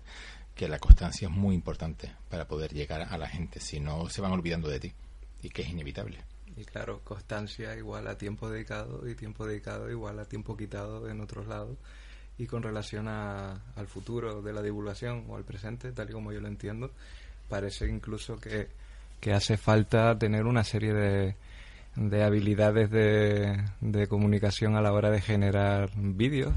que 0.58 0.68
la 0.68 0.80
constancia 0.80 1.28
es 1.28 1.34
muy 1.34 1.54
importante 1.54 2.10
para 2.28 2.48
poder 2.48 2.74
llegar 2.74 3.02
a 3.02 3.16
la 3.16 3.28
gente, 3.28 3.60
si 3.60 3.78
no 3.78 4.08
se 4.08 4.20
van 4.20 4.32
olvidando 4.32 4.68
de 4.68 4.80
ti 4.80 4.92
y 5.40 5.50
que 5.50 5.62
es 5.62 5.68
inevitable. 5.68 6.18
Y 6.56 6.64
claro, 6.64 7.00
constancia 7.04 7.76
igual 7.76 8.08
a 8.08 8.18
tiempo 8.18 8.50
dedicado 8.50 9.08
y 9.08 9.14
tiempo 9.14 9.46
dedicado 9.46 9.88
igual 9.88 10.18
a 10.18 10.24
tiempo 10.24 10.56
quitado 10.56 11.08
en 11.08 11.20
otros 11.20 11.46
lados. 11.46 11.78
Y 12.38 12.46
con 12.46 12.64
relación 12.64 13.06
al 13.06 13.86
futuro 13.86 14.42
de 14.42 14.52
la 14.52 14.60
divulgación 14.60 15.26
o 15.28 15.36
al 15.36 15.44
presente, 15.44 15.92
tal 15.92 16.10
y 16.10 16.12
como 16.12 16.32
yo 16.32 16.40
lo 16.40 16.48
entiendo, 16.48 16.90
parece 17.48 17.86
incluso 17.86 18.36
que, 18.36 18.66
que 19.20 19.32
hace 19.32 19.56
falta 19.56 20.18
tener 20.18 20.44
una 20.44 20.64
serie 20.64 20.92
de, 20.92 21.36
de 21.94 22.24
habilidades 22.24 22.90
de, 22.90 23.62
de 23.80 24.08
comunicación 24.08 24.74
a 24.74 24.82
la 24.82 24.92
hora 24.92 25.10
de 25.10 25.20
generar 25.20 25.90
vídeos, 25.94 26.52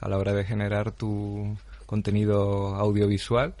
a 0.00 0.08
la 0.08 0.18
hora 0.18 0.34
de 0.34 0.44
generar 0.44 0.92
tu, 0.92 1.56
contenido 1.90 2.76
audiovisual. 2.76 3.52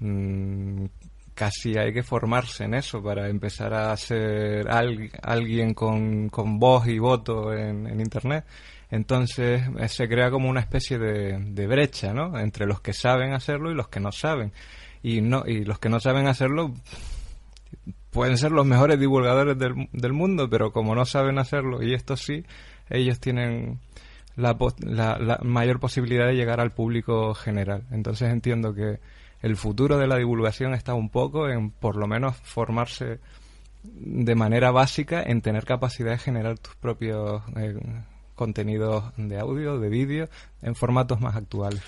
Mm, 0.00 0.86
casi 1.34 1.76
hay 1.76 1.92
que 1.92 2.02
formarse 2.02 2.64
en 2.64 2.72
eso 2.72 3.02
para 3.02 3.28
empezar 3.28 3.74
a 3.74 3.94
ser 3.98 4.66
alguien 4.70 5.74
con, 5.74 6.30
voz 6.58 6.86
y 6.86 6.98
voto 6.98 7.52
en, 7.52 8.00
Internet. 8.00 8.46
Entonces 8.90 9.62
eh, 9.78 9.88
se 9.88 10.08
crea 10.08 10.30
como 10.30 10.48
una 10.48 10.60
especie 10.60 10.98
de, 10.98 11.38
de, 11.38 11.66
brecha 11.66 12.14
¿no? 12.14 12.38
entre 12.38 12.64
los 12.66 12.80
que 12.80 12.94
saben 12.94 13.34
hacerlo 13.34 13.70
y 13.70 13.74
los 13.74 13.88
que 13.88 14.00
no 14.00 14.10
saben. 14.10 14.52
Y, 15.02 15.20
no, 15.20 15.44
y 15.46 15.64
los 15.64 15.78
que 15.78 15.90
no 15.90 16.00
saben 16.00 16.28
hacerlo 16.28 16.72
pueden 18.10 18.38
ser 18.38 18.52
los 18.52 18.64
mejores 18.64 18.98
divulgadores 18.98 19.58
del, 19.58 19.90
del 19.92 20.12
mundo, 20.14 20.48
pero 20.48 20.72
como 20.72 20.94
no 20.94 21.04
saben 21.04 21.38
hacerlo, 21.38 21.82
y 21.82 21.92
esto 21.92 22.16
sí, 22.16 22.46
ellos 22.88 23.20
tienen 23.20 23.80
la, 24.36 25.38
mayor 25.42 25.80
posibilidad 25.80 26.26
de 26.26 26.34
llegar 26.34 26.60
al 26.60 26.72
público 26.72 27.34
general. 27.34 27.84
Entonces 27.90 28.30
entiendo 28.30 28.74
que 28.74 29.00
el 29.42 29.56
futuro 29.56 29.98
de 29.98 30.06
la 30.06 30.16
divulgación 30.16 30.74
está 30.74 30.94
un 30.94 31.08
poco 31.08 31.48
en 31.48 31.70
por 31.70 31.96
lo 31.96 32.06
menos 32.06 32.36
formarse 32.36 33.18
de 33.82 34.34
manera 34.34 34.70
básica 34.70 35.22
en 35.22 35.40
tener 35.40 35.64
capacidad 35.64 36.10
de 36.10 36.18
generar 36.18 36.58
tus 36.58 36.74
propios 36.76 37.42
eh, 37.56 37.78
contenidos 38.34 39.04
de 39.16 39.38
audio, 39.38 39.78
de 39.78 39.88
vídeo, 39.88 40.28
en 40.62 40.74
formatos 40.74 41.20
más 41.20 41.36
actuales. 41.36 41.82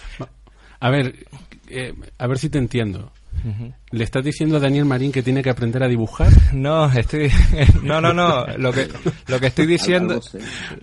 A 0.81 0.91
ver, 0.91 1.27
eh, 1.69 1.93
a 2.19 2.27
ver 2.29 2.39
si 2.39 2.51
te 2.51 2.59
entiendo. 2.59 3.11
¿Le 3.91 4.05
estás 4.05 4.25
diciendo 4.25 4.57
a 4.57 4.61
Daniel 4.61 4.85
Marín 4.85 5.13
que 5.13 5.23
tiene 5.23 5.43
que 5.43 5.51
aprender 5.51 5.83
a 5.83 5.89
dibujar? 5.89 6.29
No, 6.53 6.91
estoy 6.91 7.31
no, 7.83 8.01
no, 8.01 8.13
no, 8.13 8.47
lo 8.57 8.73
que 8.73 8.89
lo 9.29 9.39
que 9.39 9.47
estoy 9.47 9.67
diciendo 9.67 10.21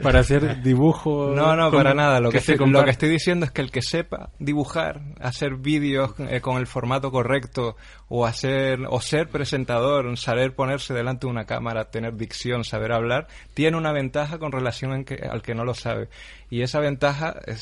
para 0.02 0.20
hacer 0.20 0.62
dibujo 0.62 1.34
No, 1.36 1.56
no, 1.56 1.72
para 1.72 1.94
nada, 1.94 2.20
lo 2.20 2.30
que, 2.30 2.38
estoy, 2.38 2.58
lo 2.58 2.84
que 2.84 2.92
estoy 2.92 3.10
diciendo 3.10 3.46
es 3.46 3.52
que 3.52 3.62
el 3.62 3.72
que 3.72 3.82
sepa 3.82 4.30
dibujar, 4.40 5.02
hacer 5.20 5.56
vídeos 5.56 6.12
eh, 6.20 6.40
con 6.40 6.58
el 6.58 6.68
formato 6.68 7.12
correcto 7.12 7.76
o 8.08 8.26
hacer 8.26 8.80
o 8.90 9.02
ser 9.02 9.28
presentador, 9.30 10.18
saber 10.18 10.54
ponerse 10.54 10.94
delante 10.94 11.26
de 11.28 11.32
una 11.32 11.46
cámara, 11.46 11.90
tener 11.90 12.16
dicción, 12.16 12.64
saber 12.64 12.92
hablar, 12.92 13.28
tiene 13.54 13.78
una 13.78 13.92
ventaja 13.92 14.38
con 14.38 14.52
relación 14.52 14.94
al 14.94 15.42
que 15.42 15.56
no 15.56 15.66
lo 15.66 15.74
sabe. 15.74 16.10
Y 16.50 16.62
esa 16.62 16.80
ventaja 16.80 17.36
eh, 17.48 17.56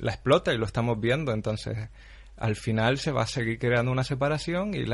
la 0.00 0.12
explota 0.12 0.52
y 0.52 0.58
lo 0.58 0.66
estamos 0.66 1.00
viendo, 1.00 1.32
entonces 1.32 1.88
al 2.40 2.56
final 2.56 2.98
se 2.98 3.12
va 3.12 3.22
a 3.22 3.26
seguir 3.26 3.58
creando 3.58 3.92
una 3.92 4.02
separación 4.02 4.72
y, 4.74 4.84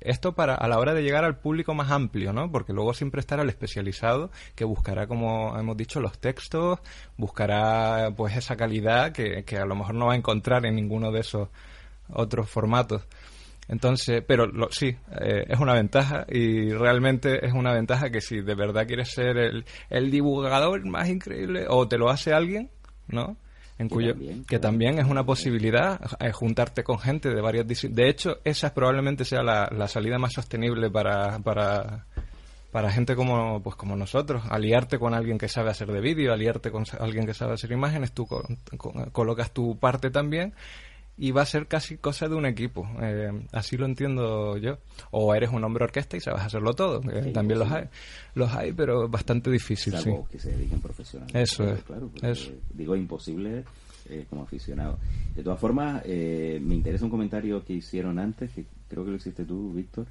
esto 0.00 0.34
para 0.34 0.54
a 0.54 0.68
la 0.68 0.78
hora 0.78 0.94
de 0.94 1.02
llegar 1.02 1.24
al 1.24 1.38
público 1.38 1.74
más 1.74 1.90
amplio, 1.90 2.32
¿no? 2.32 2.50
Porque 2.50 2.72
luego 2.72 2.94
siempre 2.94 3.20
estará 3.20 3.42
el 3.42 3.48
especializado 3.48 4.30
que 4.54 4.64
buscará, 4.64 5.08
como 5.08 5.58
hemos 5.58 5.76
dicho, 5.76 6.00
los 6.00 6.18
textos, 6.20 6.78
buscará 7.16 8.12
pues 8.16 8.36
esa 8.36 8.56
calidad 8.56 9.12
que, 9.12 9.44
a 9.56 9.66
lo 9.66 9.74
mejor 9.74 9.96
no 9.96 10.06
va 10.06 10.12
a 10.12 10.16
encontrar 10.16 10.64
en 10.64 10.76
ninguno 10.76 11.10
de 11.10 11.20
esos 11.20 11.48
otros 12.08 12.48
formatos. 12.48 13.02
Entonces, 13.68 14.22
pero 14.26 14.46
sí, 14.70 14.96
eh, 15.20 15.44
es 15.48 15.58
una 15.58 15.74
ventaja 15.74 16.24
y 16.28 16.70
realmente 16.70 17.44
es 17.44 17.52
una 17.52 17.72
ventaja 17.72 18.10
que 18.10 18.20
si 18.20 18.40
de 18.40 18.54
verdad 18.54 18.86
quieres 18.86 19.10
ser 19.10 19.38
el, 19.38 19.64
el 19.90 20.10
divulgador 20.10 20.84
más 20.86 21.08
increíble 21.08 21.66
o 21.68 21.88
te 21.88 21.98
lo 21.98 22.10
hace 22.10 22.32
alguien, 22.32 22.70
¿no? 23.08 23.36
En 23.82 23.88
que 23.88 23.94
cuyo 23.94 24.12
también, 24.12 24.44
que 24.44 24.58
también 24.58 24.98
es 24.98 25.06
una 25.06 25.24
posibilidad 25.24 26.00
eh, 26.20 26.32
juntarte 26.32 26.82
con 26.82 26.98
gente 26.98 27.28
de 27.28 27.40
varias 27.40 27.66
de 27.66 28.08
hecho 28.08 28.38
esa 28.44 28.72
probablemente 28.72 29.24
sea 29.24 29.42
la, 29.42 29.68
la 29.70 29.88
salida 29.88 30.18
más 30.18 30.32
sostenible 30.32 30.90
para, 30.90 31.38
para 31.40 32.06
para 32.72 32.90
gente 32.90 33.14
como 33.14 33.62
pues 33.62 33.76
como 33.76 33.94
nosotros. 33.94 34.42
Aliarte 34.48 34.98
con 34.98 35.14
alguien 35.14 35.38
que 35.38 35.48
sabe 35.48 35.70
hacer 35.70 35.92
de 35.92 36.00
vídeo 36.00 36.32
aliarte 36.32 36.70
con 36.70 36.84
alguien 36.98 37.26
que 37.26 37.34
sabe 37.34 37.52
hacer 37.52 37.70
imágenes 37.70 38.12
tú 38.12 38.26
colocas 39.12 39.52
tu 39.52 39.78
parte 39.78 40.10
también 40.10 40.54
y 41.18 41.30
va 41.30 41.42
a 41.42 41.46
ser 41.46 41.66
casi 41.66 41.98
cosa 41.98 42.28
de 42.28 42.34
un 42.34 42.46
equipo. 42.46 42.88
Eh, 43.00 43.30
así 43.52 43.76
lo 43.76 43.86
entiendo 43.86 44.56
yo. 44.56 44.78
O 45.10 45.34
eres 45.34 45.50
un 45.50 45.62
hombre 45.62 45.84
orquesta 45.84 46.16
y 46.16 46.20
sabes 46.20 46.42
hacerlo 46.42 46.74
todo. 46.74 47.00
también 47.32 47.58
los 47.58 47.70
hay. 47.70 47.84
Los 48.34 48.52
hay, 48.52 48.72
pero 48.72 49.08
bastante 49.08 49.50
difícil. 49.50 49.92
Salvo 49.92 50.26
que 50.30 50.38
se 50.38 50.52
dediquen 50.52 50.80
profesionalmente. 50.80 51.42
Eso 51.42 51.64
es. 51.64 51.82
Claro, 51.82 52.10
Digo 52.72 52.96
imposible 52.96 53.64
eh, 54.08 54.26
como 54.28 54.42
aficionado. 54.42 54.98
De 55.34 55.42
todas 55.42 55.60
formas, 55.60 56.02
eh, 56.06 56.58
me 56.62 56.74
interesa 56.74 57.04
un 57.04 57.10
comentario 57.10 57.64
que 57.64 57.74
hicieron 57.74 58.18
antes, 58.18 58.50
que 58.52 58.64
creo 58.88 59.04
que 59.04 59.10
lo 59.10 59.16
hiciste 59.16 59.44
tú, 59.44 59.72
Víctor, 59.72 60.06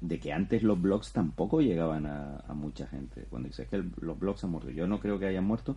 de 0.00 0.18
que 0.18 0.32
antes 0.32 0.62
los 0.62 0.80
blogs 0.80 1.12
tampoco 1.12 1.60
llegaban 1.60 2.06
a, 2.06 2.42
mucha 2.54 2.86
gente. 2.86 3.26
Cuando 3.28 3.48
dices 3.48 3.68
que 3.68 3.82
los 4.00 4.18
blogs 4.18 4.44
han 4.44 4.50
muerto, 4.50 4.70
yo 4.70 4.86
no 4.86 4.98
creo 5.00 5.18
que 5.18 5.26
hayan 5.26 5.44
muerto, 5.44 5.76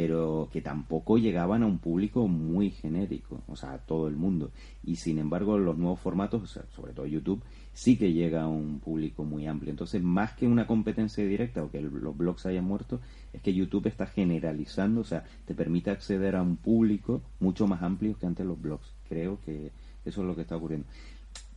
pero 0.00 0.48
que 0.52 0.60
tampoco 0.60 1.18
llegaban 1.18 1.64
a 1.64 1.66
un 1.66 1.80
público 1.80 2.28
muy 2.28 2.70
genérico, 2.70 3.42
o 3.48 3.56
sea, 3.56 3.72
a 3.72 3.78
todo 3.78 4.06
el 4.06 4.14
mundo. 4.14 4.52
Y 4.84 4.94
sin 4.94 5.18
embargo, 5.18 5.58
los 5.58 5.76
nuevos 5.76 5.98
formatos, 5.98 6.56
sobre 6.70 6.92
todo 6.92 7.04
YouTube, 7.04 7.42
sí 7.72 7.98
que 7.98 8.12
llega 8.12 8.42
a 8.42 8.46
un 8.46 8.78
público 8.78 9.24
muy 9.24 9.48
amplio. 9.48 9.72
Entonces, 9.72 10.00
más 10.00 10.34
que 10.34 10.46
una 10.46 10.68
competencia 10.68 11.26
directa 11.26 11.64
o 11.64 11.72
que 11.72 11.80
los 11.80 12.16
blogs 12.16 12.46
hayan 12.46 12.64
muerto, 12.64 13.00
es 13.32 13.42
que 13.42 13.52
YouTube 13.52 13.88
está 13.88 14.06
generalizando, 14.06 15.00
o 15.00 15.04
sea, 15.04 15.24
te 15.44 15.56
permite 15.56 15.90
acceder 15.90 16.36
a 16.36 16.42
un 16.42 16.58
público 16.58 17.20
mucho 17.40 17.66
más 17.66 17.82
amplio 17.82 18.16
que 18.16 18.26
antes 18.26 18.46
los 18.46 18.62
blogs. 18.62 18.94
Creo 19.08 19.40
que 19.44 19.72
eso 20.04 20.20
es 20.20 20.26
lo 20.28 20.36
que 20.36 20.42
está 20.42 20.54
ocurriendo. 20.56 20.86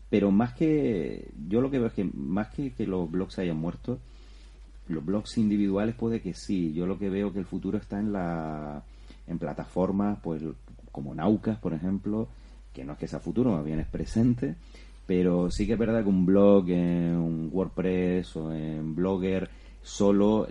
Pero 0.09 0.31
más 0.31 0.53
que, 0.53 1.29
yo 1.47 1.61
lo 1.61 1.69
que 1.69 1.77
veo 1.77 1.89
es 1.89 1.93
que 1.93 2.05
más 2.05 2.49
que 2.49 2.71
que 2.71 2.87
los 2.87 3.09
blogs 3.11 3.37
hayan 3.37 3.57
muerto, 3.57 3.99
los 4.91 5.05
blogs 5.05 5.37
individuales 5.37 5.95
puede 5.95 6.21
que 6.21 6.33
sí. 6.33 6.73
Yo 6.73 6.85
lo 6.85 6.97
que 6.99 7.09
veo 7.09 7.33
que 7.33 7.39
el 7.39 7.45
futuro 7.45 7.77
está 7.77 7.99
en 7.99 8.13
la 8.13 8.83
en 9.27 9.39
plataformas 9.39 10.19
pues 10.21 10.43
como 10.91 11.15
Naucas, 11.15 11.57
por 11.57 11.73
ejemplo, 11.73 12.27
que 12.73 12.83
no 12.83 12.93
es 12.93 12.99
que 12.99 13.07
sea 13.07 13.19
futuro, 13.19 13.51
más 13.51 13.65
bien 13.65 13.79
es 13.79 13.87
presente, 13.87 14.55
pero 15.07 15.49
sí 15.49 15.65
que 15.65 15.73
es 15.73 15.79
verdad 15.79 16.03
que 16.03 16.09
un 16.09 16.25
blog 16.25 16.69
en 16.69 17.49
WordPress 17.51 18.35
o 18.35 18.53
en 18.53 18.95
Blogger 18.95 19.49
solo 19.81 20.47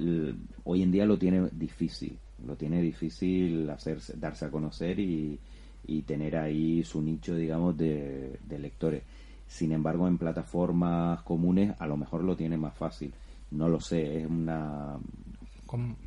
hoy 0.64 0.82
en 0.82 0.93
día 0.93 1.05
lo 1.05 1.18
tiene 1.18 1.49
difícil, 1.53 2.16
lo 2.47 2.57
tiene 2.57 2.80
difícil 2.80 3.68
hacerse, 3.70 4.14
darse 4.16 4.47
a 4.47 4.51
conocer 4.51 4.99
y, 4.99 5.38
y 5.86 6.03
tener 6.03 6.36
ahí 6.36 6.82
su 6.84 7.01
nicho, 7.03 7.34
digamos, 7.34 7.76
de, 7.76 8.38
de 8.47 8.59
lectores. 8.59 9.03
Sin 9.47 9.72
embargo, 9.72 10.07
en 10.09 10.18
plataformas 10.18 11.22
comunes 11.22 11.74
a 11.78 11.86
lo 11.86 11.97
mejor 11.97 12.22
lo 12.22 12.36
tiene 12.36 12.57
más 12.57 12.74
fácil 12.74 13.12
no 13.51 13.69
lo 13.69 13.81
sé, 13.81 14.23
es 14.23 14.27
una 14.27 14.99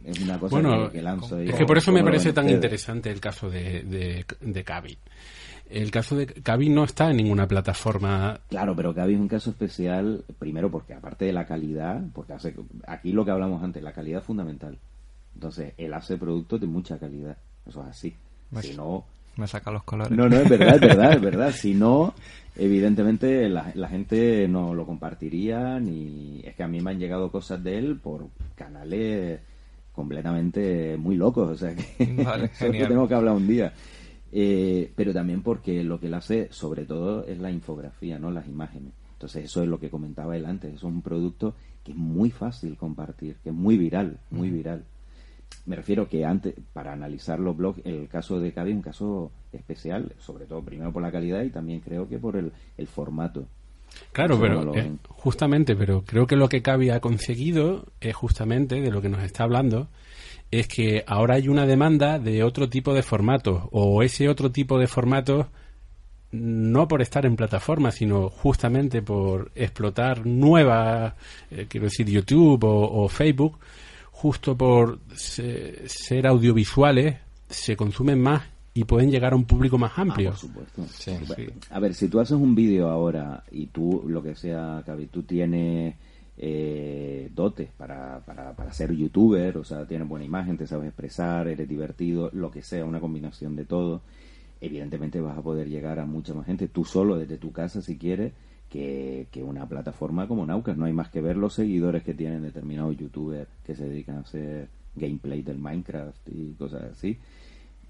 es 0.04 0.22
una 0.22 0.40
cosa 0.40 0.90
que, 0.92 1.02
lanzo 1.02 1.40
Es 1.40 1.56
que 1.56 1.66
por 1.66 1.78
eso 1.78 1.92
me 1.92 2.04
parece 2.04 2.34
tan 2.34 2.50
interesante 2.50 3.10
el 3.10 3.22
caso 3.22 3.50
de, 3.50 3.84
de, 3.84 4.26
de 4.42 4.64
Cavi. 4.64 4.98
El 5.70 5.90
caso 5.90 6.16
de 6.16 6.28
Cavi 6.28 6.70
no 6.70 6.84
está 6.84 7.10
en 7.10 7.18
ninguna 7.18 7.48
plataforma. 7.48 8.40
Claro, 8.50 8.76
pero 8.76 8.94
Cavi 8.94 9.14
es 9.14 9.20
un 9.20 9.30
caso 9.30 9.52
especial, 9.52 10.26
primero 10.38 10.70
porque 10.70 10.94
aparte 10.94 11.26
de 11.26 11.34
la 11.34 11.46
calidad, 11.46 12.02
porque 12.14 12.34
hace, 12.34 12.54
aquí 12.86 13.14
lo 13.14 13.24
que 13.24 13.32
hablamos 13.32 13.64
antes, 13.64 13.82
la 13.82 13.94
calidad 13.94 14.20
es 14.20 14.26
fundamental. 14.26 14.78
Entonces, 15.34 15.74
él 15.78 15.94
hace 15.94 16.18
productos 16.18 16.60
de 16.60 16.68
mucha 16.68 17.00
calidad. 17.00 17.38
Eso 17.66 17.82
es 17.82 17.88
así. 17.88 18.16
si 18.62 18.76
no, 18.76 19.06
me 19.38 19.48
saca 19.48 19.72
los 19.72 19.84
colores. 19.84 20.16
No, 20.18 20.30
no, 20.30 20.38
es 20.38 20.50
verdad, 20.50 20.76
es 20.76 20.82
verdad, 20.82 21.14
es 21.14 21.22
verdad. 21.22 21.52
Si 21.52 21.74
no, 21.74 22.14
evidentemente 22.56 23.50
la, 23.50 23.72
la, 23.76 23.88
gente 23.88 24.48
no 24.48 24.74
lo 24.74 24.86
compartiría, 24.86 25.80
ni... 25.80 26.42
Es 26.44 26.56
que 26.56 26.64
a 26.64 26.68
mí 26.68 26.82
me 26.82 26.92
han 26.92 27.00
llegado 27.00 27.32
cosas 27.32 27.64
de 27.64 27.78
él 27.78 28.00
por 28.00 28.28
canales 28.56 29.40
completamente 29.92 30.98
muy 30.98 31.16
locos, 31.16 31.50
o 31.52 31.56
sea 31.56 31.76
que, 31.76 32.14
vale, 32.24 32.50
que 32.60 32.86
tengo 32.86 33.08
que 33.08 33.16
hablar 33.16 33.36
un 33.36 33.48
día. 33.48 33.74
Eh, 34.32 34.92
pero 34.96 35.14
también 35.14 35.44
porque 35.44 35.84
lo 35.84 36.00
que 36.00 36.08
él 36.08 36.14
hace, 36.16 36.48
sobre 36.52 36.86
todo, 36.86 37.26
es 37.26 37.38
la 37.40 37.52
infografía, 37.52 38.18
¿no? 38.18 38.32
Las 38.32 38.48
imágenes. 38.48 38.94
Entonces, 39.14 39.46
eso 39.46 39.62
es 39.62 39.70
lo 39.70 39.80
que 39.80 39.92
comentaba 39.92 40.36
él 40.36 40.46
antes. 40.46 40.74
Eso 40.74 40.88
es 40.88 40.94
un 40.94 41.04
producto 41.04 41.56
que 41.84 41.92
es 41.92 41.98
muy 41.98 42.32
fácil 42.32 42.76
compartir, 42.76 43.38
que 43.44 43.50
es 43.50 43.56
muy 43.56 43.78
viral, 43.78 44.18
muy 44.32 44.50
viral 44.50 44.84
me 45.66 45.76
refiero 45.76 46.08
que 46.08 46.26
antes, 46.26 46.56
para 46.74 46.94
analizar 46.94 47.40
los 47.40 47.56
blogs, 47.56 47.82
el 47.86 48.08
caso 48.08 48.40
de 48.40 48.52
Cavi 48.52 48.72
es 48.72 48.76
un 48.76 48.82
caso 48.82 49.32
especial, 49.52 50.14
sobre 50.20 50.46
todo 50.46 50.62
primero 50.62 50.92
por 50.92 51.02
la 51.02 51.12
calidad 51.12 51.44
y 51.44 51.50
también 51.50 51.80
creo 51.80 52.08
que 52.08 52.18
por 52.18 52.36
el, 52.36 52.52
el 52.78 52.88
formato. 52.88 53.46
Claro, 54.12 54.40
pero 54.40 54.76
eh, 54.76 54.92
justamente, 55.10 55.76
pero 55.76 56.04
creo 56.04 56.28
que 56.28 56.36
lo 56.36 56.50
que 56.50 56.62
Cavi 56.62 56.90
ha 56.90 57.00
conseguido 57.00 57.86
es 58.02 58.16
justamente 58.16 58.82
de 58.82 58.92
lo 58.92 59.02
que 59.02 59.10
nos 59.10 59.24
está 59.24 59.44
hablando, 59.44 59.88
es 60.52 60.68
que 60.68 61.04
ahora 61.08 61.36
hay 61.36 61.48
una 61.48 61.66
demanda 61.66 62.20
de 62.20 62.44
otro 62.44 62.70
tipo 62.70 62.94
de 62.94 63.04
formatos, 63.04 63.64
o 63.72 64.04
ese 64.04 64.30
otro 64.30 64.52
tipo 64.52 64.80
de 64.80 64.88
formatos 64.88 65.48
no 66.32 66.88
por 66.88 67.04
estar 67.04 67.28
en 67.28 67.36
plataforma, 67.36 67.92
sino 67.92 68.30
justamente 68.30 69.04
por 69.04 69.52
explotar 69.54 70.26
nuevas, 70.26 71.14
eh, 71.52 71.68
quiero 71.70 71.86
decir, 71.86 72.10
YouTube 72.10 72.64
o 72.64 73.08
Facebook, 73.08 73.60
justo 74.24 74.56
por 74.56 75.00
ser 75.18 76.28
audiovisuales, 76.28 77.18
se 77.50 77.76
consumen 77.76 78.22
más 78.22 78.44
y 78.74 78.86
pueden 78.86 79.12
llegar 79.12 79.34
a 79.34 79.36
un 79.36 79.44
público 79.44 79.78
más 79.78 80.00
amplio. 80.00 80.30
Ah, 80.30 80.32
por 80.32 80.40
supuesto. 80.40 80.86
A 81.70 81.80
ver, 81.82 81.94
si 81.94 82.08
tú 82.08 82.22
haces 82.22 82.38
un 82.38 82.56
vídeo 82.56 82.90
ahora 82.90 83.44
y 83.52 83.66
tú, 83.66 84.06
lo 84.08 84.24
que 84.24 84.34
sea, 84.36 84.82
Cavi, 84.86 85.08
tú 85.08 85.24
tienes 85.24 85.96
eh, 86.38 87.30
dotes 87.36 87.70
para, 87.78 88.22
para, 88.26 88.54
para 88.56 88.72
ser 88.72 88.94
youtuber, 88.94 89.58
o 89.58 89.66
sea, 89.66 89.86
tienes 89.86 90.08
buena 90.08 90.24
imagen, 90.24 90.58
te 90.58 90.68
sabes 90.68 90.88
expresar, 90.88 91.50
eres 91.50 91.68
divertido, 91.68 92.30
lo 92.32 92.50
que 92.50 92.62
sea, 92.62 92.86
una 92.86 93.02
combinación 93.02 93.58
de 93.58 93.66
todo, 93.66 94.04
evidentemente 94.62 95.20
vas 95.20 95.38
a 95.38 95.42
poder 95.42 95.68
llegar 95.68 96.00
a 96.00 96.06
mucha 96.06 96.34
más 96.34 96.46
gente, 96.46 96.70
tú 96.70 96.86
solo 96.86 97.18
desde 97.18 97.38
tu 97.38 97.52
casa 97.52 97.82
si 97.82 97.98
quieres, 97.98 98.32
que, 98.74 99.44
una 99.44 99.68
plataforma 99.68 100.28
como 100.28 100.46
Naucas. 100.46 100.78
No 100.78 100.86
hay 100.86 100.94
más 100.94 101.10
que 101.10 101.22
ver 101.22 101.38
los 101.38 101.54
seguidores 101.54 102.04
que 102.04 102.14
tienen 102.14 102.42
determinados 102.42 102.98
youtubers 102.98 103.50
que 103.64 103.76
se 103.76 103.88
dedican 103.88 104.18
a 104.18 104.22
hacer 104.22 104.70
gameplay 104.96 105.44
del 105.44 105.60
Minecraft 105.60 106.30
y 106.30 106.54
cosas 106.54 106.84
así. 106.92 107.20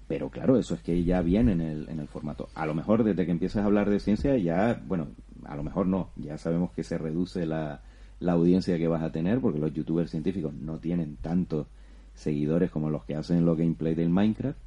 Pero 0.06 0.28
claro, 0.28 0.58
eso 0.58 0.74
es 0.74 0.82
que 0.82 1.02
ya 1.02 1.22
viene 1.22 1.52
en 1.52 1.62
el, 1.62 1.88
en 1.88 2.00
el 2.00 2.08
formato. 2.08 2.48
A 2.54 2.66
lo 2.66 2.74
mejor 2.74 3.02
desde 3.04 3.24
que 3.24 3.32
empiezas 3.32 3.62
a 3.62 3.66
hablar 3.66 3.88
de 3.88 3.98
ciencia 3.98 4.36
ya, 4.36 4.82
bueno, 4.86 5.08
a 5.44 5.56
lo 5.56 5.62
mejor 5.62 5.86
no, 5.86 6.10
ya 6.16 6.36
sabemos 6.36 6.72
que 6.72 6.82
se 6.82 6.98
reduce 6.98 7.46
la, 7.46 7.80
la 8.20 8.32
audiencia 8.32 8.76
que 8.76 8.88
vas 8.88 9.02
a 9.02 9.12
tener 9.12 9.40
porque 9.40 9.58
los 9.58 9.72
youtubers 9.72 10.10
científicos 10.10 10.52
no 10.52 10.78
tienen 10.78 11.16
tantos 11.16 11.66
seguidores 12.14 12.70
como 12.70 12.90
los 12.90 13.04
que 13.04 13.16
hacen 13.16 13.46
los 13.46 13.56
gameplay 13.56 13.94
del 13.94 14.10
Minecraft 14.10 14.58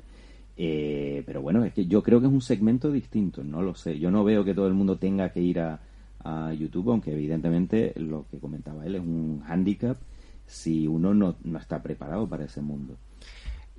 eh, 0.60 1.22
pero 1.28 1.44
bueno, 1.44 1.64
es 1.64 1.74
que 1.74 1.86
yo 1.86 2.02
creo 2.02 2.20
que 2.20 2.26
es 2.26 2.34
un 2.34 2.42
segmento 2.42 2.92
distinto, 2.92 3.44
no 3.44 3.62
lo 3.62 3.76
sé. 3.76 4.00
Yo 4.00 4.10
no 4.10 4.24
veo 4.24 4.44
que 4.44 4.56
todo 4.56 4.68
el 4.68 4.74
mundo 4.74 4.98
tenga 4.98 5.30
que 5.32 5.40
ir 5.40 5.60
a, 5.60 5.80
a 6.28 6.54
YouTube, 6.54 6.90
aunque 6.90 7.12
evidentemente 7.12 7.94
lo 7.96 8.26
que 8.30 8.40
comentaba 8.40 8.86
él 8.86 8.96
es 8.96 9.02
un 9.02 9.42
hándicap 9.48 9.98
si 10.46 10.88
uno 10.88 11.14
no, 11.14 11.36
no 11.44 11.60
está 11.60 11.82
preparado 11.82 12.28
para 12.28 12.46
ese 12.46 12.62
mundo. 12.62 12.98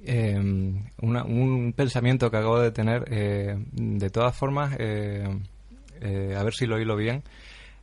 Eh, 0.05 0.39
un 0.39 1.73
pensamiento 1.77 2.31
que 2.31 2.37
acabo 2.37 2.61
de 2.61 2.71
tener, 2.71 3.05
eh, 3.11 3.57
de 3.73 4.11
todas 4.11 4.37
formas, 4.37 4.75
eh, 4.79 5.27
a 6.01 6.43
ver 6.43 6.55
si 6.55 6.67
lo 6.67 6.79
hilo 6.79 6.97
bien, 6.97 7.23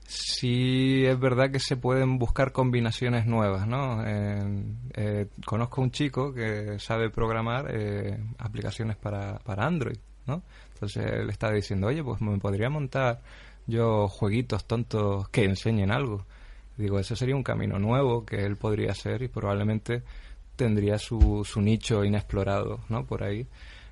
sí 0.08 1.04
es 1.06 1.20
verdad 1.20 1.52
que 1.52 1.60
se 1.60 1.78
pueden 1.78 2.18
buscar 2.18 2.52
combinaciones 2.52 3.26
nuevas, 3.26 3.68
¿no? 3.68 4.04
conozco 5.46 5.82
un 5.82 5.92
chico 5.92 6.34
que 6.34 6.80
sabe 6.80 7.10
programar 7.10 7.74
aplicaciones 8.38 8.96
para, 8.96 9.40
para 9.40 9.66
Android, 9.66 9.98
¿no? 10.28 10.44
Entonces 10.74 11.06
él 11.06 11.30
está 11.30 11.52
diciendo, 11.52 11.88
oye, 11.88 12.04
pues 12.04 12.22
me 12.22 12.38
podría 12.38 12.70
montar 12.70 13.20
yo 13.68 14.08
jueguitos 14.08 14.66
tontos 14.66 15.30
que 15.30 15.44
enseñen 15.44 15.92
algo. 15.92 16.26
Digo, 16.78 17.00
ese 17.00 17.16
sería 17.16 17.36
un 17.36 17.44
camino 17.44 17.80
nuevo 17.80 18.26
que 18.26 18.46
él 18.46 18.58
podría 18.58 18.92
hacer 18.92 19.22
y 19.22 19.28
probablemente 19.28 20.04
tendría 20.56 20.98
su, 20.98 21.44
su 21.46 21.62
nicho 21.62 22.04
inexplorado, 22.04 22.80
¿no? 22.90 23.06
Por 23.06 23.24
ahí. 23.24 23.48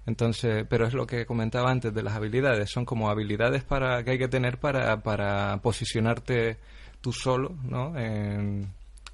Entonces, 0.06 0.66
pero 0.70 0.86
es 0.86 0.94
lo 0.94 1.08
que 1.08 1.26
comentaba 1.26 1.72
antes 1.72 1.94
de 1.94 2.04
las 2.04 2.16
habilidades, 2.16 2.70
son 2.70 2.86
como 2.86 3.10
habilidades 3.10 3.64
para 3.64 4.04
que 4.04 4.12
hay 4.12 4.18
que 4.18 4.28
tener 4.28 4.58
para, 4.60 5.02
para 5.02 5.58
posicionarte 5.62 6.58
tú 7.00 7.14
solo, 7.14 7.56
¿no? 7.64 7.98
En, 7.98 8.68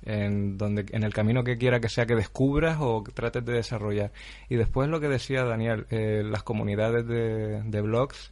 en 0.03 0.57
donde 0.57 0.85
en 0.91 1.03
el 1.03 1.13
camino 1.13 1.43
que 1.43 1.57
quiera 1.57 1.79
que 1.79 1.89
sea 1.89 2.05
que 2.05 2.15
descubras 2.15 2.77
o 2.79 3.03
que 3.03 3.11
trates 3.11 3.45
de 3.45 3.53
desarrollar. 3.53 4.11
Y 4.49 4.55
después 4.55 4.89
lo 4.89 4.99
que 4.99 5.09
decía 5.09 5.43
Daniel, 5.43 5.85
eh, 5.91 6.23
las 6.25 6.43
comunidades 6.43 7.05
de, 7.07 7.61
de 7.63 7.81
blogs 7.81 8.31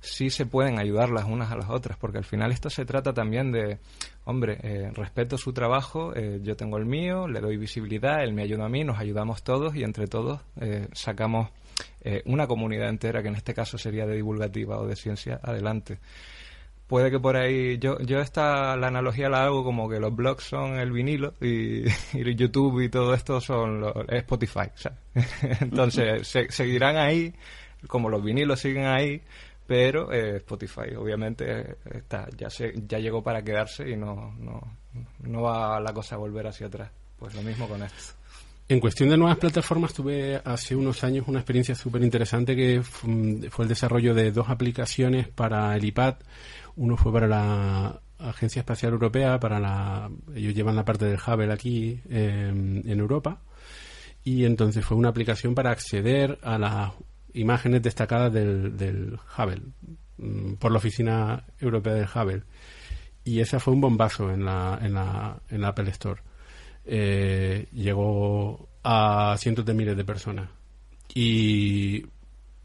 sí 0.00 0.30
se 0.30 0.46
pueden 0.46 0.78
ayudar 0.78 1.10
las 1.10 1.24
unas 1.24 1.50
a 1.50 1.56
las 1.56 1.70
otras, 1.70 1.98
porque 1.98 2.18
al 2.18 2.24
final 2.24 2.52
esto 2.52 2.70
se 2.70 2.84
trata 2.84 3.12
también 3.12 3.52
de, 3.52 3.78
hombre, 4.24 4.58
eh, 4.62 4.90
respeto 4.94 5.38
su 5.38 5.52
trabajo, 5.52 6.12
eh, 6.14 6.40
yo 6.42 6.56
tengo 6.56 6.78
el 6.78 6.86
mío, 6.86 7.26
le 7.26 7.40
doy 7.40 7.56
visibilidad, 7.56 8.22
él 8.22 8.32
me 8.32 8.42
ayuda 8.42 8.66
a 8.66 8.68
mí, 8.68 8.84
nos 8.84 8.98
ayudamos 8.98 9.42
todos 9.42 9.74
y 9.74 9.82
entre 9.82 10.06
todos 10.06 10.40
eh, 10.60 10.88
sacamos 10.92 11.50
una 12.24 12.46
comunidad 12.46 12.88
entera, 12.88 13.22
que 13.22 13.28
en 13.28 13.36
este 13.36 13.52
caso 13.52 13.76
sería 13.76 14.06
de 14.06 14.14
divulgativa 14.14 14.78
o 14.78 14.86
de 14.86 14.96
ciencia, 14.96 15.38
adelante. 15.42 15.98
Puede 16.86 17.10
que 17.10 17.20
por 17.20 17.36
ahí, 17.36 17.76
yo, 17.78 17.98
yo 18.00 18.20
esta, 18.20 18.76
la 18.78 18.86
analogía 18.86 19.28
la 19.28 19.44
hago 19.44 19.62
como 19.62 19.90
que 19.90 20.00
los 20.00 20.16
blogs 20.16 20.42
son 20.44 20.78
el 20.78 20.90
vinilo 20.90 21.34
y, 21.38 21.84
YouTube 22.34 22.80
y 22.80 22.88
todo 22.88 23.12
esto 23.12 23.42
son 23.42 23.84
Spotify. 24.08 24.70
Entonces, 25.60 26.26
seguirán 26.48 26.96
ahí, 26.96 27.34
como 27.86 28.08
los 28.08 28.24
vinilos 28.24 28.60
siguen 28.60 28.86
ahí, 28.86 29.22
pero 29.68 30.10
eh, 30.10 30.36
Spotify 30.38 30.94
obviamente 30.96 31.76
está 31.84 32.26
ya 32.34 32.48
se, 32.48 32.72
ya 32.88 32.98
llegó 32.98 33.22
para 33.22 33.42
quedarse 33.42 33.90
y 33.90 33.96
no, 33.96 34.34
no, 34.38 34.62
no 35.20 35.42
va 35.42 35.78
la 35.78 35.92
cosa 35.92 36.14
a 36.14 36.18
volver 36.18 36.46
hacia 36.46 36.68
atrás. 36.68 36.90
Pues 37.18 37.34
lo 37.34 37.42
mismo 37.42 37.68
con 37.68 37.82
esto. 37.82 38.14
En 38.66 38.80
cuestión 38.80 39.10
de 39.10 39.18
nuevas 39.18 39.36
plataformas 39.36 39.92
tuve 39.92 40.40
hace 40.42 40.74
unos 40.74 41.04
años 41.04 41.28
una 41.28 41.40
experiencia 41.40 41.74
súper 41.74 42.02
interesante 42.02 42.56
que 42.56 42.82
fue 42.82 43.64
el 43.64 43.68
desarrollo 43.68 44.14
de 44.14 44.32
dos 44.32 44.48
aplicaciones 44.48 45.28
para 45.28 45.76
el 45.76 45.84
iPad. 45.84 46.14
Uno 46.76 46.96
fue 46.96 47.12
para 47.12 47.26
la 47.28 48.00
Agencia 48.18 48.60
Espacial 48.60 48.92
Europea 48.92 49.38
para 49.38 49.60
la 49.60 50.10
ellos 50.34 50.54
llevan 50.54 50.76
la 50.76 50.84
parte 50.86 51.04
del 51.04 51.18
Hubble 51.18 51.52
aquí 51.52 52.00
en 52.08 52.98
Europa. 52.98 53.42
Y 54.24 54.46
entonces 54.46 54.82
fue 54.82 54.96
una 54.96 55.10
aplicación 55.10 55.54
para 55.54 55.72
acceder 55.72 56.38
a 56.42 56.56
la 56.58 56.94
imágenes 57.38 57.82
destacadas 57.82 58.32
del, 58.32 58.76
del 58.76 59.18
Hubble, 59.36 59.62
mm, 60.18 60.54
por 60.54 60.72
la 60.72 60.78
Oficina 60.78 61.44
Europea 61.60 61.94
del 61.94 62.08
Hubble. 62.12 62.42
Y 63.24 63.40
esa 63.40 63.60
fue 63.60 63.74
un 63.74 63.80
bombazo 63.80 64.30
en 64.30 64.44
la, 64.44 64.78
en 64.82 64.94
la, 64.94 65.40
en 65.50 65.60
la 65.60 65.68
Apple 65.68 65.90
Store. 65.90 66.20
Eh, 66.84 67.68
llegó 67.72 68.68
a 68.82 69.36
cientos 69.38 69.64
de 69.64 69.74
miles 69.74 69.96
de 69.96 70.04
personas. 70.04 70.48
Y 71.14 72.04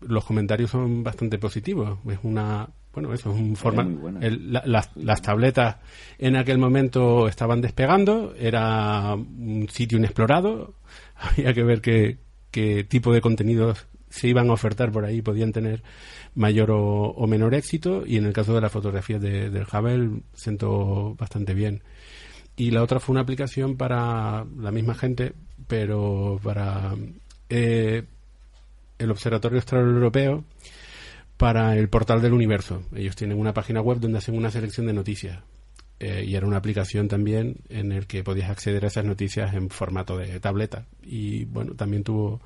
los 0.01 0.25
comentarios 0.25 0.71
son 0.71 1.03
bastante 1.03 1.37
positivos. 1.37 1.99
Es 2.09 2.19
una, 2.23 2.69
bueno, 2.93 3.13
eso 3.13 3.31
es 3.31 3.39
un 3.39 3.55
formato. 3.55 3.89
las, 4.21 4.95
las, 4.95 5.21
tabletas 5.21 5.77
en 6.17 6.35
aquel 6.35 6.57
momento 6.57 7.27
estaban 7.27 7.59
despegando, 7.59 8.33
era 8.37 9.15
un 9.15 9.67
sitio 9.69 9.97
inexplorado, 9.97 10.75
había 11.15 11.53
que 11.53 11.63
ver 11.63 11.81
qué, 11.81 12.17
qué 12.51 12.83
tipo 12.83 13.11
de 13.11 13.21
contenidos 13.21 13.87
se 14.13 14.27
iban 14.27 14.51
a 14.51 14.53
ofertar 14.53 14.91
por 14.91 15.05
ahí 15.05 15.23
podían 15.23 15.51
tener 15.51 15.81
mayor 16.35 16.69
o, 16.71 17.25
menor 17.25 17.55
éxito 17.55 18.03
y 18.05 18.17
en 18.17 18.25
el 18.25 18.33
caso 18.33 18.53
de 18.53 18.61
la 18.61 18.69
fotografía 18.69 19.17
de, 19.17 19.49
del 19.49 19.63
Hubble 19.63 20.21
sentó 20.35 21.15
bastante 21.15 21.55
bien. 21.55 21.81
Y 22.55 22.69
la 22.69 22.83
otra 22.83 22.99
fue 22.99 23.13
una 23.13 23.21
aplicación 23.21 23.75
para 23.75 24.45
la 24.55 24.71
misma 24.71 24.93
gente 24.93 25.33
pero 25.65 26.39
para 26.43 26.95
eh, 27.49 28.03
el 28.99 29.11
Observatorio 29.11 29.57
Austral 29.57 29.81
Europeo 29.81 30.43
para 31.35 31.75
el 31.75 31.89
portal 31.89 32.21
del 32.21 32.33
universo. 32.33 32.83
Ellos 32.93 33.15
tienen 33.15 33.39
una 33.39 33.55
página 33.55 33.81
web 33.81 33.99
donde 33.99 34.19
hacen 34.19 34.37
una 34.37 34.51
selección 34.51 34.85
de 34.85 34.93
noticias 34.93 35.39
eh, 35.99 36.23
y 36.27 36.35
era 36.35 36.45
una 36.45 36.57
aplicación 36.57 37.07
también 37.07 37.61
en 37.69 37.91
el 37.91 38.05
que 38.05 38.23
podías 38.23 38.51
acceder 38.51 38.85
a 38.85 38.89
esas 38.89 39.05
noticias 39.05 39.55
en 39.55 39.71
formato 39.71 40.15
de 40.17 40.39
tableta. 40.39 40.85
Y 41.01 41.45
bueno 41.45 41.73
también 41.73 42.03
tuvo 42.03 42.41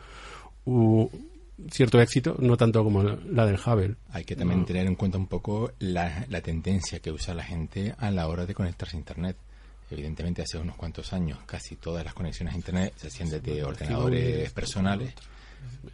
cierto 1.71 1.99
éxito, 1.99 2.35
no 2.39 2.57
tanto 2.57 2.83
como 2.83 3.03
la 3.03 3.45
del 3.45 3.59
Hubble. 3.59 3.95
Hay 4.11 4.23
que 4.23 4.35
también 4.35 4.65
tener 4.65 4.85
en 4.85 4.95
cuenta 4.95 5.17
un 5.17 5.27
poco 5.27 5.71
la, 5.79 6.25
la, 6.29 6.41
tendencia 6.41 6.99
que 6.99 7.11
usa 7.11 7.33
la 7.33 7.43
gente 7.43 7.95
a 7.97 8.11
la 8.11 8.27
hora 8.27 8.45
de 8.45 8.53
conectarse 8.53 8.95
a 8.95 8.99
Internet. 8.99 9.37
Evidentemente, 9.89 10.41
hace 10.41 10.57
unos 10.57 10.75
cuantos 10.75 11.13
años 11.13 11.39
casi 11.45 11.77
todas 11.77 12.03
las 12.03 12.13
conexiones 12.13 12.53
a 12.53 12.57
Internet 12.57 12.93
se 12.97 13.07
hacían 13.07 13.29
desde 13.29 13.63
ordenadores 13.63 14.51
personales 14.51 15.13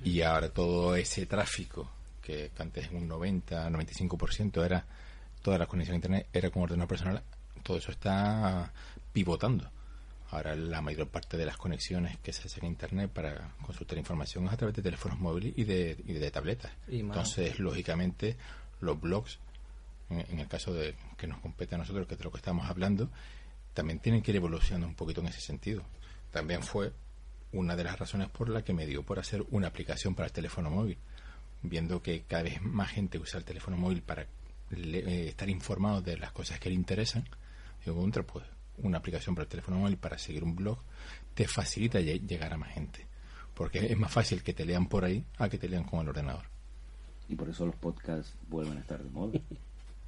y 0.03 0.21
ahora 0.21 0.49
todo 0.49 0.95
ese 0.95 1.25
tráfico, 1.25 1.89
que 2.21 2.51
antes 2.57 2.89
un 2.91 3.07
90, 3.07 3.69
95% 3.69 4.65
era 4.65 4.85
todas 5.41 5.59
las 5.59 5.67
conexiones 5.67 5.95
a 5.95 6.07
Internet 6.07 6.27
era 6.33 6.49
con 6.49 6.63
ordenador 6.63 6.87
personal, 6.87 7.21
todo 7.61 7.77
eso 7.77 7.91
está 7.91 8.71
pivotando 9.11 9.69
Ahora 10.33 10.55
la 10.55 10.81
mayor 10.81 11.09
parte 11.09 11.37
de 11.37 11.45
las 11.45 11.57
conexiones 11.57 12.17
que 12.17 12.33
se 12.33 12.47
hacen 12.47 12.65
a 12.65 12.67
Internet 12.67 13.11
para 13.11 13.51
consultar 13.61 13.99
información 13.99 14.47
es 14.47 14.53
a 14.53 14.57
través 14.57 14.75
de 14.75 14.81
teléfonos 14.81 15.19
móviles 15.19 15.53
y 15.55 15.63
de, 15.63 15.95
y 16.07 16.13
de 16.13 16.31
tabletas. 16.31 16.71
Entonces, 16.87 17.59
lógicamente, 17.59 18.35
los 18.81 18.99
blogs, 18.99 19.37
en, 20.09 20.39
el 20.39 20.47
caso 20.47 20.73
de 20.73 20.95
que 21.17 21.27
nos 21.27 21.39
compete 21.39 21.75
a 21.75 21.77
nosotros, 21.77 22.07
que 22.07 22.15
es 22.15 22.17
de 22.17 22.23
lo 22.23 22.31
que 22.31 22.37
estamos 22.37 22.67
hablando, 22.67 23.11
también 23.75 23.99
tienen 23.99 24.23
que 24.23 24.31
ir 24.31 24.37
evolucionando 24.37 24.87
un 24.87 24.95
poquito 24.95 25.21
en 25.21 25.27
ese 25.27 25.39
sentido. 25.39 25.83
También 26.31 26.63
fue 26.63 26.93
una 27.51 27.75
de 27.75 27.83
las 27.83 27.99
razones 27.99 28.27
por 28.29 28.49
la 28.49 28.63
que 28.63 28.73
me 28.73 28.87
dio 28.87 29.03
por 29.03 29.19
hacer 29.19 29.45
una 29.51 29.67
aplicación 29.67 30.15
para 30.15 30.25
el 30.25 30.33
teléfono 30.33 30.71
móvil, 30.71 30.97
viendo 31.61 32.01
que 32.01 32.23
cada 32.23 32.41
vez 32.41 32.59
más 32.59 32.89
gente 32.89 33.19
usa 33.19 33.37
el 33.37 33.45
teléfono 33.45 33.77
móvil 33.77 34.01
para 34.01 34.23
eh, 34.71 35.25
estar 35.29 35.47
informado 35.47 36.01
de 36.01 36.17
las 36.17 36.31
cosas 36.31 36.59
que 36.59 36.69
le 36.69 36.75
interesan. 36.75 37.23
Digo, 37.85 37.97
contra, 37.97 38.23
pues 38.23 38.45
una 38.77 38.97
aplicación 38.97 39.35
para 39.35 39.43
el 39.43 39.49
teléfono 39.49 39.77
móvil 39.77 39.97
para 39.97 40.17
seguir 40.17 40.43
un 40.43 40.55
blog, 40.55 40.79
te 41.33 41.47
facilita 41.47 41.99
llegar 41.99 42.53
a 42.53 42.57
más 42.57 42.73
gente. 42.73 43.07
Porque 43.53 43.85
es 43.85 43.97
más 43.97 44.11
fácil 44.11 44.41
que 44.41 44.53
te 44.53 44.65
lean 44.65 44.87
por 44.87 45.05
ahí 45.05 45.23
a 45.37 45.47
que 45.47 45.57
te 45.57 45.69
lean 45.69 45.83
con 45.83 46.01
el 46.01 46.09
ordenador. 46.09 46.45
Y 47.29 47.35
por 47.35 47.49
eso 47.49 47.65
los 47.65 47.75
podcasts 47.75 48.35
vuelven 48.49 48.77
a 48.77 48.81
estar 48.81 49.01
de 49.01 49.09
moda. 49.09 49.39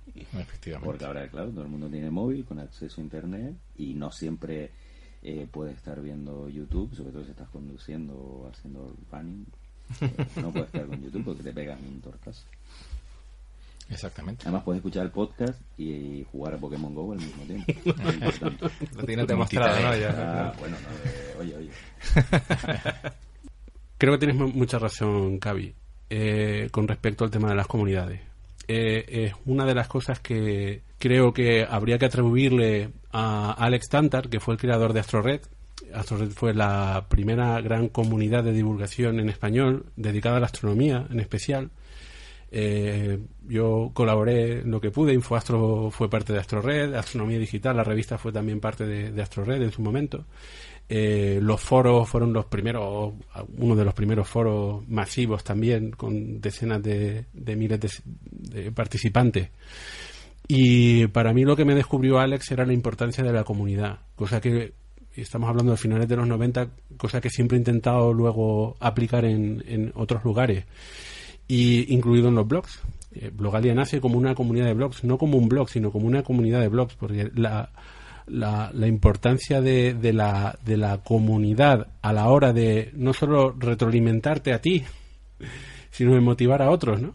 Efectivamente. 0.15 0.85
Porque 0.85 1.05
ahora, 1.05 1.27
claro, 1.29 1.49
todo 1.51 1.63
el 1.63 1.69
mundo 1.69 1.89
tiene 1.89 2.09
móvil 2.09 2.45
con 2.45 2.59
acceso 2.59 3.01
a 3.01 3.03
Internet 3.03 3.55
y 3.77 3.93
no 3.93 4.11
siempre 4.11 4.71
eh, 5.21 5.47
puedes 5.51 5.75
estar 5.75 6.01
viendo 6.01 6.49
YouTube, 6.49 6.93
sobre 6.95 7.11
todo 7.11 7.23
si 7.23 7.31
estás 7.31 7.49
conduciendo 7.49 8.15
o 8.15 8.47
haciendo 8.47 8.95
running. 9.11 9.45
Eh, 10.01 10.25
no 10.41 10.51
puedes 10.51 10.67
estar 10.67 10.87
con 10.87 11.01
YouTube 11.01 11.25
porque 11.25 11.43
te 11.43 11.53
pegan 11.53 11.79
un 11.85 12.01
tortazo. 12.01 12.45
Exactamente. 13.89 14.43
Además 14.43 14.63
puedes 14.63 14.79
escuchar 14.79 15.05
el 15.05 15.11
podcast 15.11 15.61
y 15.77 16.25
jugar 16.31 16.55
a 16.55 16.57
Pokémon 16.57 16.93
GO 16.93 17.13
al 17.13 17.19
mismo 17.19 17.43
tiempo. 17.43 17.73
Lo 18.95 19.03
tienes 19.03 19.27
demostrado, 19.27 19.79
¿no? 19.79 19.89
Ah, 20.09 20.53
bueno, 20.59 20.75
eh, 21.05 21.35
oye, 21.39 21.55
oye. 21.55 21.69
Creo 23.97 24.13
que 24.13 24.25
tienes 24.25 24.35
mucha 24.35 24.79
razón, 24.79 25.37
Cavi, 25.39 25.73
eh, 26.09 26.67
con 26.71 26.87
respecto 26.87 27.23
al 27.23 27.31
tema 27.31 27.49
de 27.49 27.55
las 27.55 27.67
comunidades. 27.67 28.21
Eh, 28.67 29.05
es 29.07 29.33
una 29.45 29.65
de 29.65 29.75
las 29.75 29.87
cosas 29.87 30.19
que 30.19 30.81
creo 30.97 31.33
que 31.33 31.65
habría 31.69 31.99
que 31.99 32.05
atribuirle 32.05 32.89
a 33.11 33.51
Alex 33.51 33.89
Tantar, 33.89 34.27
que 34.27 34.39
fue 34.39 34.55
el 34.55 34.59
creador 34.59 34.91
de 34.91 34.99
AstroRed. 35.01 35.41
AstroRed 35.93 36.31
fue 36.31 36.53
la 36.53 37.05
primera 37.07 37.61
gran 37.61 37.89
comunidad 37.89 38.43
de 38.43 38.53
divulgación 38.53 39.19
en 39.19 39.29
español 39.29 39.85
dedicada 39.95 40.37
a 40.37 40.39
la 40.39 40.47
astronomía 40.47 41.05
en 41.09 41.19
especial 41.19 41.69
eh, 42.57 43.19
yo 43.49 43.91
colaboré 43.93 44.61
en 44.61 44.71
lo 44.71 44.79
que 44.79 44.89
pude, 44.89 45.13
InfoAstro 45.13 45.91
fue 45.91 46.09
parte 46.09 46.31
de 46.31 46.39
AstroRed, 46.39 46.93
Astronomía 46.95 47.37
Digital, 47.37 47.75
la 47.75 47.83
revista 47.83 48.17
fue 48.17 48.31
también 48.31 48.61
parte 48.61 48.85
de, 48.85 49.21
AstroRed 49.21 49.61
en 49.61 49.73
su 49.73 49.81
momento. 49.81 50.23
Eh, 50.87 51.39
los 51.41 51.59
foros 51.59 52.07
fueron 52.07 52.31
los 52.31 52.45
primeros, 52.45 53.13
uno 53.57 53.75
de 53.75 53.83
los 53.83 53.93
primeros 53.93 54.29
foros 54.29 54.87
masivos 54.87 55.43
también, 55.43 55.91
con 55.91 56.39
decenas 56.39 56.81
de, 56.81 57.25
miles 57.57 58.01
de, 58.31 58.71
participantes. 58.71 59.49
Y 60.47 61.07
para 61.07 61.33
mí 61.33 61.43
lo 61.43 61.57
que 61.57 61.65
me 61.65 61.75
descubrió 61.75 62.19
Alex 62.19 62.51
era 62.51 62.65
la 62.65 62.71
importancia 62.71 63.21
de 63.21 63.33
la 63.33 63.43
comunidad, 63.43 63.99
cosa 64.15 64.39
que 64.39 64.71
estamos 65.13 65.49
hablando 65.49 65.73
de 65.73 65.77
finales 65.77 66.07
de 66.07 66.15
los 66.15 66.25
90, 66.25 66.69
cosa 66.95 67.19
que 67.19 67.29
siempre 67.29 67.57
he 67.57 67.59
intentado 67.59 68.13
luego 68.13 68.77
aplicar 68.79 69.25
en 69.25 69.91
otros 69.93 70.23
lugares, 70.23 70.63
y 71.47 71.93
incluido 71.93 72.29
en 72.29 72.35
los 72.35 72.47
blogs. 72.47 72.79
Eh, 73.13 73.31
Blogalia 73.33 73.73
nace 73.73 74.01
como 74.01 74.17
una 74.17 74.35
comunidad 74.35 74.65
de 74.65 74.73
blogs, 74.73 75.03
no 75.03 75.17
como 75.17 75.37
un 75.37 75.47
blog, 75.47 75.69
sino 75.69 75.91
como 75.91 76.07
una 76.07 76.23
comunidad 76.23 76.61
de 76.61 76.67
blogs, 76.67 76.95
porque 76.95 77.31
la, 77.35 77.69
la, 78.27 78.71
la 78.73 78.87
importancia 78.87 79.61
de, 79.61 79.93
de, 79.93 80.13
la, 80.13 80.57
de 80.65 80.77
la 80.77 80.97
comunidad 80.97 81.87
a 82.01 82.11
la 82.11 82.27
hora 82.29 82.51
de 82.53 82.91
no 82.93 83.13
solo 83.13 83.55
retroalimentarte 83.57 84.53
a 84.53 84.59
ti, 84.59 84.83
sino 85.91 86.13
de 86.13 86.21
motivar 86.21 86.61
a 86.61 86.71
otros, 86.71 87.01
¿no? 87.01 87.13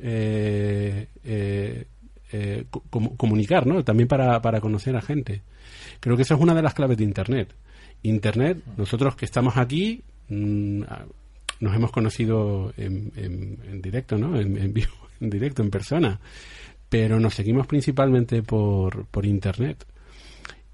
Eh, 0.00 1.08
eh, 1.24 1.86
eh, 2.32 2.64
comunicar, 3.16 3.66
¿no? 3.66 3.84
También 3.84 4.08
para, 4.08 4.40
para 4.40 4.60
conocer 4.60 4.96
a 4.96 5.00
gente. 5.00 5.42
Creo 6.00 6.16
que 6.16 6.22
esa 6.22 6.34
es 6.34 6.40
una 6.40 6.54
de 6.54 6.62
las 6.62 6.74
claves 6.74 6.98
de 6.98 7.04
Internet. 7.04 7.54
Internet, 8.02 8.62
nosotros 8.76 9.14
que 9.16 9.24
estamos 9.24 9.56
aquí, 9.56 10.02
mmm, 10.28 10.82
nos 11.62 11.76
hemos 11.76 11.92
conocido 11.92 12.72
en, 12.76 13.12
en, 13.14 13.80
directo, 13.80 14.18
¿no? 14.18 14.38
En, 14.38 14.58
en, 14.58 14.74
vivo, 14.74 14.92
en 15.20 15.30
directo, 15.30 15.62
en 15.62 15.70
persona. 15.70 16.20
Pero 16.88 17.20
nos 17.20 17.34
seguimos 17.34 17.68
principalmente 17.68 18.42
por, 18.42 19.06
por 19.06 19.24
Internet. 19.24 19.86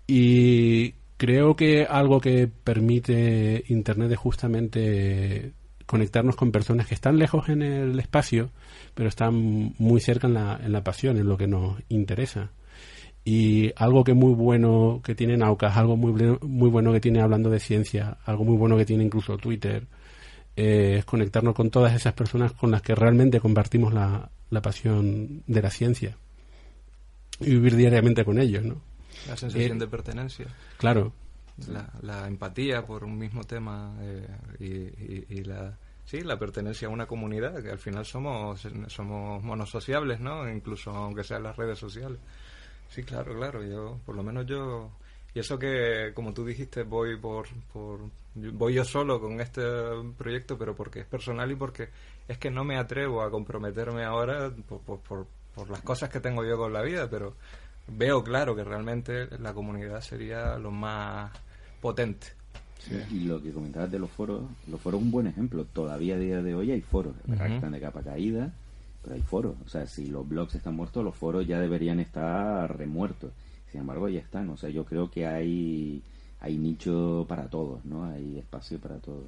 Y 0.07 0.95
creo 1.19 1.55
que 1.55 1.85
algo 1.85 2.21
que 2.21 2.49
permite 2.49 3.65
Internet 3.69 4.13
es 4.13 4.19
justamente 4.19 5.53
conectarnos 5.85 6.37
con 6.37 6.53
personas 6.53 6.87
que 6.87 6.95
están 6.95 7.19
lejos 7.19 7.51
en 7.51 7.63
el 7.63 7.99
espacio, 8.01 8.51
pero 8.95 9.11
están 9.11 9.75
muy 9.79 10.01
cerca 10.01 10.27
en 10.27 10.35
la, 10.35 10.59
en 10.63 10.73
la 10.73 10.83
pasión, 10.83 11.19
en 11.19 11.29
lo 11.29 11.37
que 11.37 11.47
nos 11.47 11.77
interesa. 11.91 12.51
Y 13.25 13.73
algo 13.77 14.05
que 14.05 14.15
muy 14.15 14.33
bueno 14.33 15.03
que 15.05 15.15
tiene 15.15 15.37
Naucas, 15.37 15.77
algo 15.77 15.99
muy, 15.99 16.15
muy 16.41 16.71
bueno 16.71 16.95
que 16.95 17.01
tiene 17.01 17.21
hablando 17.21 17.51
de 17.51 17.61
ciencia, 17.61 18.17
algo 18.25 18.45
muy 18.45 18.57
bueno 18.57 18.79
que 18.79 18.87
tiene 18.87 19.05
incluso 19.05 19.37
Twitter, 19.37 19.87
eh, 20.61 20.97
es 20.99 21.05
conectarnos 21.05 21.55
con 21.55 21.71
todas 21.71 21.95
esas 21.95 22.15
personas 22.15 22.51
con 22.53 22.73
las 22.73 22.83
que 22.83 22.93
realmente 22.93 23.39
compartimos 23.39 23.95
la, 23.95 24.29
la 24.51 24.61
pasión 24.61 25.45
de 25.47 25.63
la 25.63 25.71
ciencia 25.71 26.17
y 27.39 27.51
vivir 27.51 27.77
diariamente 27.77 28.25
con 28.25 28.41
ellos, 28.41 28.65
¿no? 28.65 28.83
La 29.29 29.37
sensación 29.37 29.77
eh, 29.77 29.81
de 29.81 29.87
pertenencia. 29.87 30.47
Claro. 30.77 31.13
La, 31.69 31.89
la, 32.03 32.27
empatía 32.27 32.85
por 32.85 33.05
un 33.05 33.17
mismo 33.17 33.45
tema 33.45 33.95
eh, 34.01 34.27
y, 34.59 34.67
y, 34.67 35.27
y, 35.29 35.45
la 35.45 35.77
sí 36.05 36.23
la 36.23 36.39
pertenencia 36.39 36.89
a 36.89 36.91
una 36.91 37.07
comunidad 37.07 37.63
que 37.63 37.71
al 37.71 37.79
final 37.79 38.05
somos 38.05 38.67
somos 38.87 39.43
monosociables 39.43 40.21
no 40.21 40.49
incluso 40.49 40.91
aunque 40.91 41.25
sean 41.25 41.43
las 41.43 41.57
redes 41.57 41.77
sociales 41.77 42.21
sí 42.89 43.03
claro 43.03 43.35
claro 43.35 43.65
yo 43.65 43.99
por 44.07 44.15
lo 44.15 44.23
menos 44.23 44.47
yo 44.47 44.93
y 45.35 45.41
eso 45.41 45.59
que 45.59 46.13
como 46.15 46.33
tú 46.33 46.45
dijiste 46.45 46.85
voy 46.85 47.19
por, 47.19 47.49
por 47.73 48.01
voy 48.53 48.75
yo 48.75 48.85
solo 48.85 49.21
con 49.21 49.41
este 49.41 49.63
proyecto 50.17 50.57
pero 50.59 50.75
porque 50.75 51.01
es 51.01 51.07
personal 51.07 51.51
y 51.51 51.57
porque 51.57 51.89
es 52.27 52.39
que 52.39 52.51
no 52.51 52.65
me 52.65 52.77
atrevo 52.79 53.23
a 53.23 53.31
comprometerme 53.31 54.05
ahora 54.05 54.51
por, 54.69 54.81
por, 54.81 55.01
por, 55.01 55.27
por 55.55 55.71
las 55.71 55.83
cosas 55.83 56.11
que 56.11 56.21
tengo 56.21 56.45
yo 56.45 56.57
con 56.57 56.73
la 56.73 56.83
vida 56.83 57.09
pero 57.09 57.35
veo 57.89 58.23
claro 58.23 58.55
que 58.55 58.65
realmente 58.65 59.29
la 59.39 59.53
comunidad 59.55 60.01
sería 60.01 60.59
lo 60.59 60.71
más 60.71 61.31
potente. 61.81 62.27
Sí. 62.79 62.95
Y 63.11 63.21
lo 63.25 63.43
que 63.43 63.53
comentabas 63.53 63.91
de 63.91 63.99
los 63.99 64.11
foros, 64.11 64.43
los 64.69 64.81
foros 64.81 65.01
un 65.01 65.11
buen 65.11 65.27
ejemplo. 65.27 65.65
Todavía 65.65 66.15
a 66.15 66.19
día 66.19 66.43
de 66.43 66.55
hoy 66.55 66.71
hay 66.71 66.81
foros, 66.81 67.15
uh 67.27 67.33
-huh. 67.33 67.55
están 67.55 67.73
de 67.73 67.81
capa 67.81 68.03
caída, 68.03 68.53
pero 69.03 69.15
hay 69.17 69.23
foros. 69.23 69.57
O 69.67 69.69
sea, 69.69 69.87
si 69.87 70.07
los 70.07 70.29
blogs 70.29 70.55
están 70.55 70.77
muertos, 70.77 71.05
los 71.05 71.15
foros 71.15 71.47
ya 71.47 71.59
deberían 71.59 72.01
estar 72.01 72.77
remuertos. 72.77 73.33
Sin 73.71 73.81
embargo, 73.81 74.09
ya 74.09 74.21
están. 74.21 74.49
O 74.51 74.57
sea, 74.57 74.71
yo 74.71 74.85
creo 74.85 75.11
que 75.11 75.27
hay, 75.27 76.03
hay 76.41 76.57
nicho 76.57 77.25
para 77.29 77.49
todos, 77.49 77.85
¿no? 77.85 78.05
Hay 78.05 78.39
espacio 78.39 78.79
para 78.79 78.99
todos. 78.99 79.27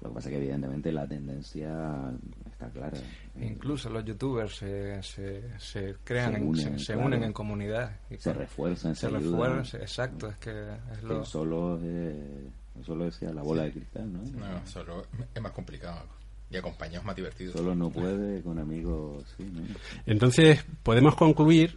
Lo 0.00 0.10
que 0.10 0.14
pasa 0.14 0.28
es 0.28 0.36
que 0.36 0.42
evidentemente 0.42 0.92
la 0.92 1.08
tendencia 1.08 2.12
está 2.46 2.70
clara. 2.70 2.98
Incluso 3.40 3.90
los 3.90 4.04
youtubers 4.04 4.54
se, 4.56 5.02
se, 5.02 5.58
se 5.58 5.96
crean, 6.04 6.34
se 6.34 6.40
unen, 6.40 6.66
en, 6.68 6.78
se, 6.78 6.92
claro. 6.92 7.06
unen 7.08 7.24
en 7.24 7.32
comunidad. 7.32 7.96
Y 8.08 8.16
se 8.16 8.32
refuerzan, 8.32 8.94
se, 8.94 9.02
se 9.02 9.08
refuerzan, 9.08 9.80
exacto. 9.80 10.28
Es 10.28 10.36
que 10.36 10.68
es 10.92 11.02
lo... 11.02 11.24
solo, 11.24 11.80
eh, 11.82 12.48
solo 12.86 13.06
decía 13.06 13.32
la 13.32 13.42
bola 13.42 13.64
de 13.64 13.72
cristal, 13.72 14.12
¿no? 14.12 14.22
No, 14.22 14.66
solo 14.66 15.04
es 15.34 15.42
más 15.42 15.52
complicado. 15.52 16.04
Y 16.48 16.56
acompañados 16.56 17.04
más 17.04 17.16
divertidos. 17.16 17.54
Solo 17.54 17.74
no 17.74 17.90
puede 17.90 18.40
con 18.42 18.58
amigos, 18.58 19.24
sí, 19.36 19.50
¿no? 19.52 19.62
Entonces, 20.06 20.64
podemos 20.84 21.16
concluir 21.16 21.76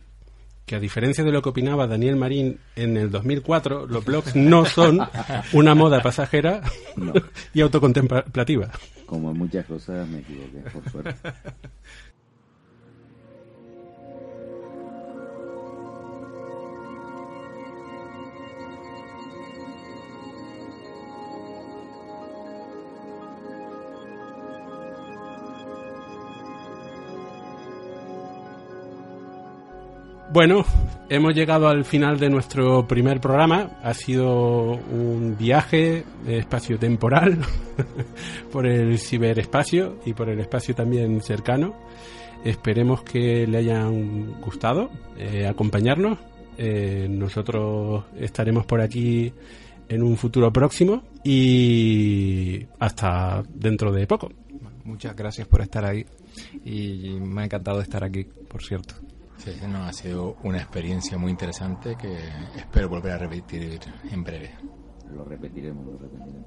que 0.66 0.76
a 0.76 0.80
diferencia 0.80 1.24
de 1.24 1.32
lo 1.32 1.42
que 1.42 1.50
opinaba 1.50 1.88
Daniel 1.88 2.16
Marín 2.16 2.60
en 2.76 2.98
el 2.98 3.12
2004, 3.12 3.88
los 3.88 4.06
blogs 4.06 4.36
no 4.36 4.66
son 4.66 5.02
una 5.54 5.76
moda 5.76 6.02
pasajera 6.02 6.62
no. 6.96 7.14
y 7.54 7.62
autocontemplativa. 7.62 8.70
Como 9.06 9.32
en 9.32 9.38
muchas 9.38 9.66
cosas 9.66 10.08
me 10.08 10.20
equivoqué, 10.20 10.70
por 10.72 10.90
suerte. 10.90 11.16
Bueno, 30.34 30.64
hemos 31.10 31.36
llegado 31.36 31.68
al 31.68 31.84
final 31.84 32.18
de 32.18 32.30
nuestro 32.30 32.88
primer 32.88 33.20
programa. 33.20 33.72
Ha 33.84 33.94
sido 33.94 34.76
un 34.76 35.36
viaje 35.38 36.06
espacio-temporal 36.26 37.38
por 38.52 38.66
el 38.66 38.98
ciberespacio 38.98 40.00
y 40.06 40.14
por 40.14 40.30
el 40.30 40.40
espacio 40.40 40.74
también 40.74 41.20
cercano. 41.20 41.76
Esperemos 42.46 43.04
que 43.04 43.46
le 43.46 43.58
hayan 43.58 44.40
gustado 44.40 44.90
eh, 45.18 45.46
acompañarnos. 45.46 46.18
Eh, 46.58 47.08
nosotros 47.10 48.06
estaremos 48.18 48.66
por 48.66 48.80
aquí 48.80 49.34
en 49.90 50.02
un 50.02 50.16
futuro 50.16 50.50
próximo 50.54 51.04
y 51.26 52.66
hasta 52.80 53.44
dentro 53.54 53.92
de 53.92 54.08
poco. 54.08 54.30
Muchas 54.86 55.14
gracias 55.14 55.46
por 55.46 55.60
estar 55.60 55.84
ahí 55.84 56.06
y 56.64 57.20
me 57.20 57.42
ha 57.42 57.46
encantado 57.46 57.82
estar 57.82 58.02
aquí, 58.06 58.24
por 58.24 58.64
cierto. 58.64 58.96
Sí, 59.44 59.58
no, 59.68 59.86
ha 59.86 59.92
sido 59.92 60.38
una 60.44 60.60
experiencia 60.60 61.18
muy 61.18 61.32
interesante 61.32 61.96
que 61.96 62.16
espero 62.56 62.90
volver 62.90 63.14
a 63.14 63.18
repetir 63.18 63.80
en 64.12 64.24
breve. 64.24 64.52
Lo 65.12 65.26
repetiremos, 65.26 65.84
lo 65.84 65.98
repetiremos. 65.98 66.46